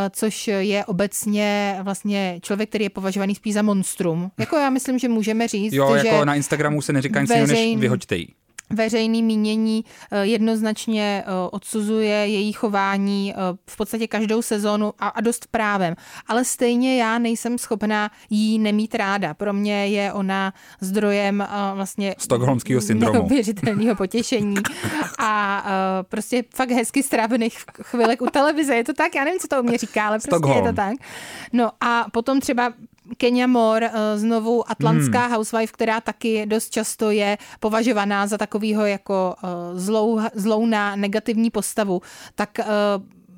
což 0.10 0.47
je 0.47 0.86
obecně 0.86 1.78
vlastně 1.84 2.39
člověk, 2.41 2.70
který 2.70 2.84
je 2.86 2.89
považovaný 2.89 3.36
spíš 3.36 3.54
za 3.54 3.62
monstrum. 3.62 4.32
Jako 4.38 4.56
já 4.58 4.70
myslím, 4.70 4.99
že 4.99 5.10
můžeme 5.10 5.47
říct, 5.47 5.74
Jo, 5.74 5.97
že 6.02 6.08
jako 6.08 6.26
na 6.26 6.36
Instagramu 6.36 6.82
se 6.82 6.93
neříká 6.93 7.22
nic 7.22 7.30
jiného, 7.30 7.47
než 7.47 7.76
vyhoďte 7.78 8.16
jí. 8.16 8.28
Veřejný 8.72 9.24
mínění 9.24 9.86
eh, 10.11 10.26
jednoznačně 10.26 11.24
eh, 11.26 11.32
odsuzuje 11.51 12.15
její 12.15 12.53
chování 12.53 13.34
eh, 13.34 13.38
v 13.69 13.78
podstatě 13.78 14.07
každou 14.07 14.41
sezónu 14.41 14.93
a, 14.99 15.22
dost 15.22 15.47
právem. 15.51 15.95
Ale 16.28 16.45
stejně 16.45 16.97
já 16.97 17.19
nejsem 17.19 17.57
schopná 17.57 18.11
jí 18.30 18.59
nemít 18.59 18.95
ráda. 18.95 19.34
Pro 19.34 19.53
mě 19.53 19.88
je 19.88 20.13
ona 20.13 20.53
zdrojem 20.82 21.47
vlastně 21.74 22.15
Stockholmského 22.17 22.82
syndromu. 22.82 23.13
neuvěřitelného 23.13 23.95
potěšení 23.95 24.55
a 25.19 25.63
prostě 26.09 26.43
fakt 26.55 26.72
hezky 26.72 27.03
strávených 27.03 27.57
chvilek 27.82 28.22
u 28.22 28.26
televize. 28.26 28.76
Je 28.76 28.84
to 28.84 28.93
tak? 28.93 29.15
Já 29.15 29.24
nevím, 29.24 29.39
co 29.39 29.47
to 29.47 29.59
o 29.59 29.63
mě 29.63 29.78
říká, 29.78 30.07
ale 30.07 30.17
prostě 30.17 30.36
je 30.36 30.39
Stockholm. 30.39 30.67
to 30.67 30.74
tak. 30.74 30.93
No 31.53 31.72
a 31.82 32.05
potom 32.11 32.39
třeba 32.39 32.74
Kenya 33.18 33.47
Moore, 33.47 33.91
eh, 33.93 34.18
znovu 34.18 34.72
atlantská 34.72 35.20
Hmm. 35.26 35.32
housewife, 35.32 35.74
která 35.74 36.02
taky 36.02 36.45
dost 36.45 36.70
často 36.70 37.12
je 37.12 37.38
považovaná 37.60 38.28
za 38.28 38.38
takovýho 38.38 38.86
jako 38.86 39.36
eh, 39.43 39.47
zlou, 39.80 40.20
zlou 40.34 40.66
na 40.66 40.95
negativní 40.95 41.49
postavu, 41.49 42.02
tak 42.36 42.60
eh, 42.60 42.66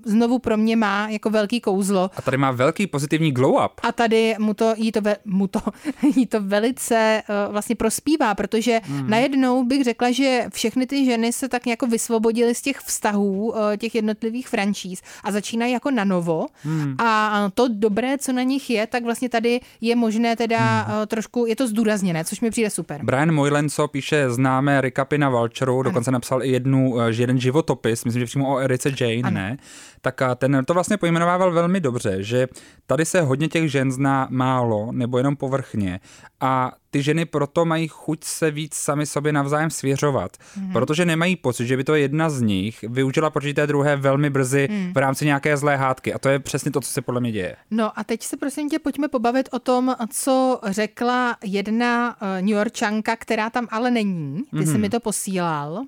znovu 0.06 0.39
pro 0.39 0.58
mě 0.58 0.76
má 0.76 1.08
jako 1.10 1.30
velký 1.30 1.62
kouzlo. 1.62 2.10
A 2.16 2.22
tady 2.22 2.38
má 2.38 2.51
velký 2.51 2.88
pozitivní 2.88 3.32
glow 3.32 3.66
up. 3.66 3.72
A 3.84 3.91
tady 3.91 4.36
mu 4.39 4.54
to, 4.54 4.74
jí 4.78 4.91
to, 4.91 5.01
ve, 5.01 5.16
mu 5.26 5.47
to, 5.47 5.60
jí 6.16 6.26
to 6.26 6.41
velice 6.41 7.24
uh, 7.30 7.51
vlastně 7.51 7.76
prospívá, 7.76 8.36
protože 8.36 8.82
hmm. 8.84 9.10
najednou 9.10 9.64
bych 9.66 9.84
řekla, 9.84 10.12
že 10.12 10.45
všechny 10.54 10.86
ty 10.86 11.06
ženy 11.06 11.34
se 11.34 11.49
tak 11.49 11.68
jako 11.68 11.88
vysvobodily 11.88 12.56
z 12.56 12.62
těch 12.62 12.78
vztahů 12.78 13.49
uh, 13.49 13.56
těch 13.78 13.95
jednotlivých 13.95 14.47
franšíz 14.47 15.01
a 15.24 15.32
začínají 15.32 15.74
jako 15.74 15.91
na 15.91 16.04
novo. 16.04 16.45
Hmm. 16.64 16.95
A 16.99 17.49
to 17.54 17.68
dobré, 17.68 18.18
co 18.18 18.34
na 18.34 18.43
nich 18.43 18.70
je, 18.70 18.88
tak 18.88 19.04
vlastně 19.04 19.30
tady 19.30 19.60
je 19.82 19.95
možné 19.95 20.36
teda 20.36 20.82
hmm. 20.82 20.97
uh, 20.97 21.06
trošku, 21.06 21.45
je 21.45 21.56
to 21.56 21.68
zdůrazněné, 21.68 22.26
což 22.26 22.41
mi 22.41 22.49
přijde 22.49 22.70
super. 22.70 23.01
Brian 23.04 23.32
Moylenco 23.32 23.88
píše 23.88 24.30
známé 24.30 24.82
recapy 24.82 25.18
na 25.18 25.30
Vulture, 25.30 25.72
dokonce 25.84 26.12
napsal 26.12 26.43
i 26.43 26.51
jednu, 26.51 26.95
jeden 27.10 27.39
životopis, 27.39 28.06
myslím, 28.06 28.20
že 28.20 28.26
přímo 28.26 28.56
o 28.56 28.60
Erice 28.60 28.89
Jane, 28.99 29.22
Ano. 29.24 29.36
ne? 29.36 29.58
Tak 30.06 30.22
a 30.22 30.36
ten 30.36 30.62
to 30.66 30.74
vlastně 30.74 30.97
pojmenovával 30.97 31.51
velmi 31.51 31.80
dobře, 31.80 32.24
že 32.24 32.47
tady 32.88 33.06
se 33.06 33.22
hodně 33.22 33.47
těch 33.47 33.72
žen 33.72 33.91
zná 33.91 34.28
málo 34.32 34.91
nebo 34.91 35.18
jenom 35.18 35.36
povrchně 35.36 35.99
a 36.41 36.72
ty 36.89 37.01
ženy 37.04 37.26
proto 37.26 37.66
mají 37.66 37.88
chuť 37.88 38.24
se 38.24 38.51
víc 38.51 38.76
sami 38.76 39.06
sobě 39.06 39.34
navzájem 39.34 39.70
svěřovat, 39.70 40.32
Mhm. 40.58 40.66
mm. 40.68 40.74
protože 40.74 41.06
nemají 41.06 41.36
pocit, 41.36 41.68
že 41.68 41.78
by 41.78 41.84
to 41.84 41.95
jedna 41.95 42.30
z 42.30 42.41
nich 42.41 42.84
využila 42.88 43.30
proti 43.30 43.54
té 43.54 43.68
druhé 43.68 43.95
velmi 43.95 44.30
brzy 44.30 44.68
Mhm. 44.72 44.80
mm. 44.82 44.93
v 44.93 44.97
rámci 44.97 45.26
nějaké 45.26 45.58
zlé 45.58 45.76
hádky 45.78 46.14
a 46.14 46.20
to 46.20 46.30
je 46.30 46.39
přesně 46.39 46.72
to, 46.72 46.82
co 46.82 46.91
se 46.91 47.01
podle 47.01 47.22
mě 47.22 47.32
děje. 47.32 47.56
No 47.72 47.99
a 47.99 48.04
teď 48.04 48.24
se 48.24 48.38
prosím 48.38 48.70
tě 48.70 48.80
pojďme 48.80 49.08
pobavit 49.08 49.49
o 49.51 49.60
tom, 49.60 49.95
co 50.10 50.60
řekla 50.68 51.38
jedna 51.43 52.16
uh, 52.22 52.28
New 52.38 52.56
Yorkčanka, 52.58 53.16
která 53.16 53.49
tam 53.49 53.68
ale 53.72 53.91
není. 53.91 54.43
Ty 54.51 54.58
mm-hmm. 54.58 54.72
jsi 54.72 54.78
mi 54.78 54.89
to 54.89 54.99
posílal. 54.99 55.84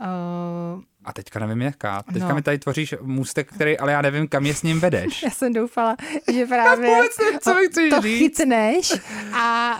Uh, 0.00 0.82
A 1.06 1.12
teďka 1.12 1.40
nevím 1.40 1.62
jaká. 1.62 2.02
Teďka 2.12 2.28
No. 2.28 2.34
mi 2.34 2.42
tady 2.42 2.58
tvoříš 2.58 2.94
můstek, 3.02 3.52
který, 3.52 3.78
ale 3.78 3.92
já 3.92 4.02
nevím, 4.02 4.28
kam 4.28 4.46
je 4.46 4.54
s 4.54 4.62
ním 4.62 4.80
vedeš. 4.80 5.22
já 5.22 5.30
jsem 5.30 5.52
doufala, 5.52 5.96
že 6.32 6.46
právě 6.48 6.88
nevím, 6.90 7.10
co 7.42 7.54
chceš 7.54 7.90
to 7.90 8.00
říct. 8.00 8.18
chytneš 8.18 8.92
a 9.32 9.78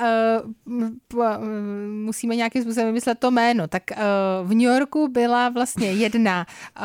uh, 0.66 0.82
uh, 1.14 1.24
musíme 2.04 2.36
nějakým 2.36 2.62
způsobem 2.62 2.86
vymyslet 2.86 3.18
to 3.18 3.30
jméno. 3.30 3.68
Tak 3.68 3.82
uh, 3.90 3.96
v 4.48 4.54
New 4.54 4.60
Yorku 4.74 5.08
byla 5.08 5.48
vlastně 5.48 5.92
jedna 5.92 6.46
uh, 6.80 6.84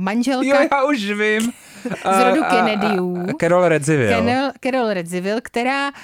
manželka 0.00 0.62
Jo, 0.62 0.68
já 0.72 0.84
už 0.84 1.04
vím. 1.10 1.52
z 2.16 2.24
rodu 2.24 2.42
Kennedyů. 2.50 3.26
Carol 3.40 3.68
Redzivil. 3.68 4.10
Carol, 4.10 4.50
Carol 4.64 4.92
Redzivil, 4.92 5.36
která 5.42 5.88
uh, 5.88 5.94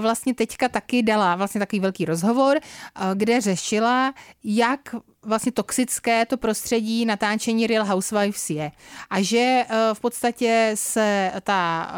vlastně 0.00 0.34
teďka 0.34 0.68
taky 0.68 1.02
dala 1.02 1.36
vlastně 1.36 1.58
takový 1.58 1.80
velký 1.80 2.04
rozhovor, 2.04 2.56
uh, 2.56 3.02
kde 3.14 3.40
řešila, 3.40 4.12
jak 4.44 4.80
vlastně 5.26 5.52
toxické 5.52 6.26
to 6.26 6.36
prostředí 6.36 7.04
natáčení 7.04 7.66
Real 7.66 7.84
Housewives 7.84 8.50
je. 8.50 8.70
A 9.10 9.22
že 9.22 9.64
uh, 9.70 9.76
v 9.94 10.00
podstatě 10.00 10.70
se 10.74 11.32
ta 11.42 11.92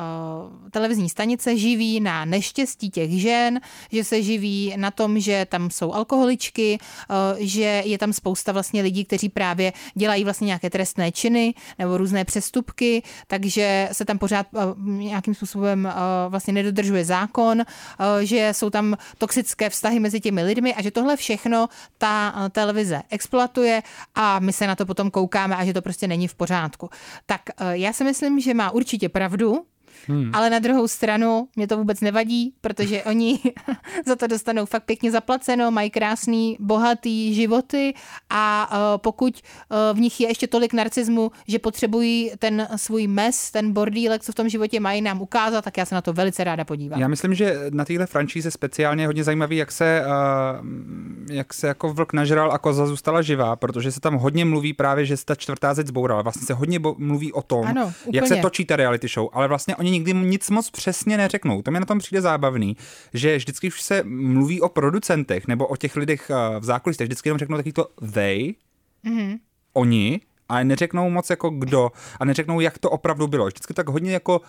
uh, 0.62 0.71
televizní 0.71 1.09
stanice 1.09 1.57
živí 1.57 2.01
na 2.01 2.25
neštěstí 2.25 2.91
těch 2.91 3.11
žen, 3.11 3.61
že 3.93 4.05
se 4.05 4.23
živí 4.23 4.75
na 4.77 4.91
tom, 4.91 5.21
že 5.21 5.47
tam 5.49 5.71
jsou 5.71 5.93
alkoholičky, 5.93 6.79
uh, 7.11 7.16
že 7.39 7.83
je 7.85 7.99
tam 7.99 8.12
spousta 8.12 8.53
vlastně 8.53 8.83
lidí, 8.83 9.05
kteří 9.05 9.29
právě 9.29 9.73
dělají 9.95 10.25
vlastně 10.25 10.47
nějaké 10.47 10.71
trestné 10.71 11.12
činy 11.12 11.55
nebo 11.79 11.99
různé 11.99 12.25
přestupky, 12.25 13.03
takže 13.27 13.89
se 13.93 14.05
tam 14.05 14.18
pořád 14.18 14.47
nějakým 14.77 15.35
způsobem 15.35 15.93
vlastně 16.29 16.53
nedodržuje 16.53 17.05
zákon, 17.05 17.62
že 18.21 18.49
jsou 18.53 18.71
tam 18.71 18.97
toxické 19.18 19.71
vztahy 19.71 20.01
mezi 20.01 20.21
těmi 20.21 20.43
lidmi 20.43 20.75
a 20.75 20.83
že 20.83 20.91
tohle 20.91 21.16
všechno 21.16 21.68
ta 21.99 22.35
televize 22.53 23.03
exploatuje 23.11 23.83
a 24.15 24.39
my 24.39 24.53
se 24.53 24.67
na 24.67 24.77
to 24.77 24.87
potom 24.87 25.11
koukáme 25.11 25.57
a 25.57 25.65
že 25.65 25.75
to 25.75 25.83
prostě 25.83 26.09
není 26.09 26.29
v 26.29 26.35
pořádku. 26.35 26.91
Tak 27.27 27.41
uh, 27.61 27.71
já 27.71 27.93
si 27.93 28.05
myslím, 28.05 28.41
že 28.41 28.55
má 28.55 28.71
určitě 28.71 29.09
pravdu, 29.09 29.65
Hmm. 30.09 30.30
Ale 30.34 30.51
na 30.51 30.59
druhou 30.59 30.88
stranu 30.88 31.49
mě 31.57 31.66
to 31.66 31.76
vůbec 31.76 32.01
nevadí, 32.01 32.55
protože 32.61 33.03
oni 33.07 33.38
za 34.07 34.16
to 34.16 34.26
dostanou 34.26 34.66
fakt 34.66 34.84
pěkně 34.84 35.11
zaplaceno, 35.11 35.70
mají 35.70 35.91
krásný, 35.91 36.57
bohatý 36.61 37.34
životy 37.34 37.95
a 38.30 38.70
uh, 38.72 38.99
pokud 38.99 39.43
uh, 39.70 39.99
v 39.99 40.01
nich 40.01 40.20
je 40.20 40.28
ještě 40.28 40.47
tolik 40.47 40.72
narcismu, 40.72 41.30
že 41.49 41.59
potřebují 41.59 42.32
ten 42.38 42.68
svůj 42.76 43.07
mes, 43.07 43.51
ten 43.51 43.72
bordílek, 43.72 44.22
co 44.22 44.32
v 44.32 44.34
tom 44.34 44.49
životě 44.49 44.80
mají, 44.80 45.03
nám 45.03 45.22
ukázat, 45.22 45.64
tak 45.64 45.78
já 45.78 45.84
se 45.84 45.95
na 45.95 46.03
to 46.03 46.12
velice 46.12 46.45
ráda 46.45 46.64
podívám. 46.64 47.01
Já 47.01 47.09
myslím, 47.09 47.34
že 47.34 47.57
na 47.70 47.84
téhle 47.84 48.07
franšíze 48.07 48.51
speciálně 48.51 49.03
je 49.03 49.07
hodně 49.07 49.24
zajímavý, 49.24 49.57
jak 49.57 49.72
se, 49.72 50.03
uh, 50.07 50.66
jak 51.30 51.55
se 51.55 51.66
jako 51.66 51.93
vlk 51.93 52.12
nažral 52.12 52.53
a 52.53 52.59
koza 52.59 52.86
zůstala 52.86 53.22
živá, 53.22 53.57
protože 53.57 53.93
se 53.93 54.01
tam 54.01 54.14
hodně 54.14 54.45
mluví 54.45 54.72
právě, 54.72 55.05
že 55.05 55.16
se 55.16 55.24
ta 55.24 55.34
čtvrtá 55.34 55.74
zeď 55.74 55.86
zbourala. 55.86 56.22
Vlastně 56.22 56.47
se 56.47 56.55
hodně 56.55 56.78
mluví 56.99 57.32
o 57.32 57.43
tom, 57.43 57.66
Ano, 57.66 57.93
jak 58.12 58.26
se 58.26 58.36
točí 58.36 58.64
ta 58.64 58.76
reality 58.76 59.09
show, 59.09 59.28
ale 59.32 59.49
vlastně 59.49 59.76
oni 59.81 59.91
nikdy 59.91 60.14
nic 60.14 60.51
moc 60.51 60.70
přesně 60.70 61.16
neřeknou. 61.16 61.62
To 61.62 61.70
mě 61.70 61.81
na 61.81 61.87
tom 61.87 61.99
přijde 61.99 62.20
zábavný, 62.20 62.76
že 63.14 63.37
vždycky 63.37 63.66
už 63.68 63.83
se 63.83 64.03
mluví 64.05 64.61
o 64.61 64.68
producentech 64.68 65.49
nebo 65.49 65.66
o 65.66 65.76
těch 65.76 65.97
lidech 65.97 66.31
uh, 66.31 66.61
v 66.61 66.64
zákulisí, 66.64 66.99
tak 66.99 67.07
vždycky 67.07 67.28
jenom 67.28 67.39
řeknou 67.39 67.57
taky 67.57 67.72
to 67.72 67.89
they, 68.12 68.55
Mhm. 69.03 69.37
oni, 69.72 70.20
ale 70.49 70.64
neřeknou 70.64 71.11
moc 71.11 71.31
jako 71.31 71.51
kdo 71.51 71.91
a 72.20 72.24
neřeknou, 72.24 72.61
jak 72.61 72.78
to 72.78 72.91
opravdu 72.91 73.26
bylo. 73.26 73.47
Vždycky 73.47 73.74
tak 73.74 73.89
hodně 73.89 74.12
jako, 74.12 74.41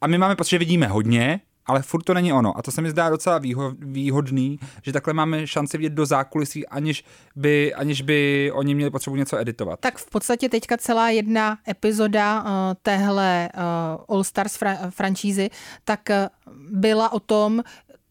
a 0.00 0.06
my 0.06 0.18
máme 0.18 0.36
pocit, 0.36 0.50
že 0.50 0.58
vidíme 0.58 0.86
hodně, 0.86 1.40
ale 1.66 1.82
furt 1.82 2.02
to 2.02 2.14
není 2.14 2.32
ono. 2.32 2.58
A 2.58 2.62
to 2.62 2.70
se 2.70 2.82
mi 2.82 2.90
zdá 2.90 3.10
docela 3.10 3.40
výho- 3.40 3.74
výhodný, 3.78 4.58
že 4.82 4.92
takhle 4.92 5.14
máme 5.14 5.46
šanci 5.46 5.78
vidět 5.78 5.92
do 5.92 6.06
zákulisí, 6.06 6.66
aniž 6.66 7.04
by, 7.36 7.74
aniž 7.74 8.02
by 8.02 8.50
oni 8.54 8.74
měli 8.74 8.90
potřebu 8.90 9.16
něco 9.16 9.38
editovat. 9.38 9.80
Tak 9.80 9.98
v 9.98 10.10
podstatě 10.10 10.48
teďka 10.48 10.76
celá 10.76 11.10
jedna 11.10 11.58
epizoda 11.68 12.42
uh, 12.42 12.48
téhle 12.82 13.48
uh, 13.54 14.16
All 14.16 14.24
Stars 14.24 14.60
fra- 14.60 14.90
franšízy, 14.90 15.50
tak 15.84 16.00
uh, 16.10 16.52
byla 16.70 17.12
o 17.12 17.20
tom, 17.20 17.62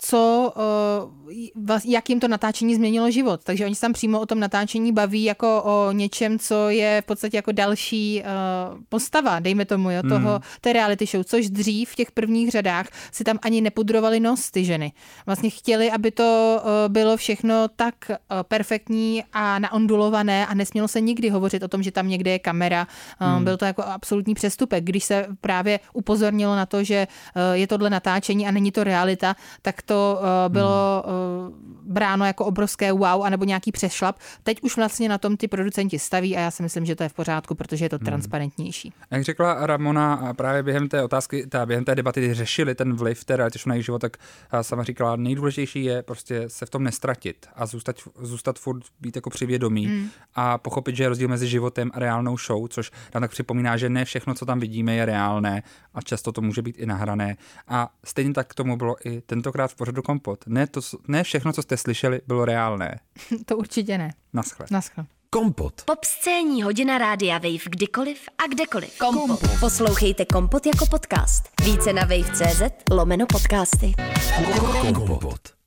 co, 0.05 0.53
uh, 1.65 1.79
jak 1.85 2.09
jim 2.09 2.19
to 2.19 2.27
natáčení 2.27 2.75
změnilo 2.75 3.11
život. 3.11 3.41
Takže 3.43 3.65
oni 3.65 3.75
se 3.75 3.81
tam 3.81 3.93
přímo 3.93 4.19
o 4.19 4.25
tom 4.25 4.39
natáčení 4.39 4.91
baví 4.91 5.23
jako 5.23 5.63
o 5.63 5.91
něčem, 5.91 6.39
co 6.39 6.69
je 6.69 7.01
v 7.01 7.05
podstatě 7.05 7.37
jako 7.37 7.51
další 7.51 8.21
uh, 8.21 8.81
postava, 8.89 9.39
dejme 9.39 9.65
tomu, 9.65 9.91
jo, 9.91 10.01
toho, 10.09 10.29
Hmm. 10.29 10.41
té 10.61 10.73
reality 10.73 11.05
show, 11.05 11.23
což 11.23 11.49
dřív 11.49 11.89
v 11.89 11.95
těch 11.95 12.11
prvních 12.11 12.51
řadách 12.51 12.87
si 13.11 13.23
tam 13.23 13.39
ani 13.41 13.61
nepudrovali 13.61 14.19
nos 14.19 14.51
ty 14.51 14.65
ženy. 14.65 14.91
Vlastně 15.25 15.49
chtěli, 15.49 15.91
aby 15.91 16.11
to 16.11 16.59
uh, 16.63 16.93
bylo 16.93 17.17
všechno 17.17 17.67
tak 17.75 17.95
perfektní 18.43 19.23
a 19.33 19.59
naondulované 19.59 20.47
a 20.47 20.53
nesmělo 20.53 20.87
se 20.87 21.01
nikdy 21.01 21.29
hovořit 21.29 21.63
o 21.63 21.67
tom, 21.67 21.83
že 21.83 21.91
tam 21.91 22.07
někde 22.07 22.31
je 22.31 22.39
kamera. 22.39 22.87
Um, 23.37 23.43
Byl 23.43 23.57
to 23.57 23.65
jako 23.65 23.83
absolutní 23.83 24.33
přestupek. 24.33 24.83
Když 24.83 25.03
se 25.03 25.27
právě 25.41 25.79
upozornilo 25.93 26.55
na 26.55 26.65
to, 26.65 26.83
že 26.83 27.07
je 27.53 27.67
tohle 27.67 27.89
natáčení 27.89 28.47
a 28.47 28.51
není 28.51 28.71
to 28.71 28.83
realita, 28.83 29.35
tak 29.61 29.81
to 29.81 29.92
uh, 29.95 30.53
bylo 30.53 31.03
uh, 31.05 31.73
bráno 31.85 32.25
jako 32.25 32.45
obrovské 32.45 32.91
wow, 32.91 33.23
anebo 33.23 33.45
nějaký 33.45 33.71
přešlap. 33.71 34.19
Teď 34.43 34.61
už 34.61 34.77
vlastně 34.77 35.09
na 35.09 35.17
tom 35.17 35.37
ty 35.37 35.47
producenti 35.47 35.99
staví 35.99 36.37
a 36.37 36.39
já 36.39 36.51
si 36.51 36.63
myslím, 36.63 36.85
že 36.85 36.95
to 36.95 37.03
je 37.03 37.09
v 37.09 37.13
pořádku, 37.13 37.55
protože 37.55 37.85
je 37.85 37.89
to 37.89 37.99
transparentnější. 37.99 38.93
Jak 39.11 39.23
řekla 39.23 39.67
Ramona 39.67 40.13
a 40.13 40.33
právě 40.33 40.63
během 40.63 40.89
té 40.89 41.03
otázky, 41.03 41.47
ta, 41.47 41.65
během 41.65 41.85
té 41.85 41.95
debaty, 41.95 42.33
řešili 42.33 42.75
ten 42.75 42.93
vliv 42.93 43.25
té 43.25 43.37
reality 43.37 43.59
show 43.59 43.67
na 43.67 43.75
jejich 43.75 43.85
život, 43.85 43.99
tak 43.99 44.17
a 44.51 44.63
sama 44.63 44.83
říkala, 44.83 45.15
nejdůležitější 45.15 45.83
je 45.83 46.03
prostě 46.03 46.43
se 46.47 46.65
v 46.65 46.69
tom 46.69 46.83
nestratit 46.83 47.47
a 47.55 47.65
zůstat, 47.65 47.95
zůstat 48.21 48.59
furt 48.59 48.83
být 49.01 49.15
jako 49.15 49.29
přivědomý 49.29 49.87
mm. 49.87 50.09
a 50.35 50.57
pochopit, 50.57 50.95
že 50.95 51.03
je 51.03 51.09
rozdíl 51.09 51.27
mezi 51.27 51.47
životem 51.47 51.91
a 51.93 51.99
reálnou 51.99 52.37
show, 52.37 52.67
což 52.67 52.91
nám 53.15 53.21
tak 53.21 53.31
připomíná, 53.31 53.77
že 53.77 53.89
ne 53.89 54.05
všechno, 54.05 54.33
co 54.33 54.45
tam 54.45 54.59
vidíme, 54.59 54.95
je 54.95 55.05
reálné 55.05 55.63
a 55.93 56.01
často 56.01 56.31
to 56.31 56.41
může 56.41 56.61
být 56.61 56.77
i 56.77 56.85
nahrané. 56.85 57.37
A 57.67 57.89
stejně 58.05 58.33
tak 58.33 58.47
k 58.47 58.53
tomu 58.53 58.77
bylo 58.77 58.95
i 59.07 59.21
tentokrát 59.21 59.67
v 59.67 59.75
pořadu 59.83 60.01
Kompot. 60.01 60.47
Ne, 60.47 60.67
to, 60.67 60.81
ne 61.07 61.23
všechno, 61.23 61.53
co 61.53 61.61
jste 61.61 61.77
slyšeli, 61.77 62.21
bylo 62.27 62.45
reálné. 62.45 62.99
to 63.45 63.57
určitě 63.57 63.97
ne. 63.97 64.13
Naschle. 64.33 64.65
Naschle. 64.71 65.05
Kompot. 65.29 65.81
Pop 65.85 66.03
scéní 66.03 66.63
hodina 66.63 66.97
rádia 66.97 67.37
Wave 67.37 67.69
kdykoliv 67.69 68.19
a 68.43 68.47
kdekoliv. 68.47 68.97
Kompot. 68.97 69.39
Poslouchejte 69.59 70.25
Kompot 70.25 70.65
jako 70.65 70.85
podcast. 70.85 71.43
Více 71.63 71.93
na 71.93 72.01
wave.cz 72.01 72.61
lomeno 72.91 73.25
podcasty. 73.25 73.93
Kompot. 74.95 75.62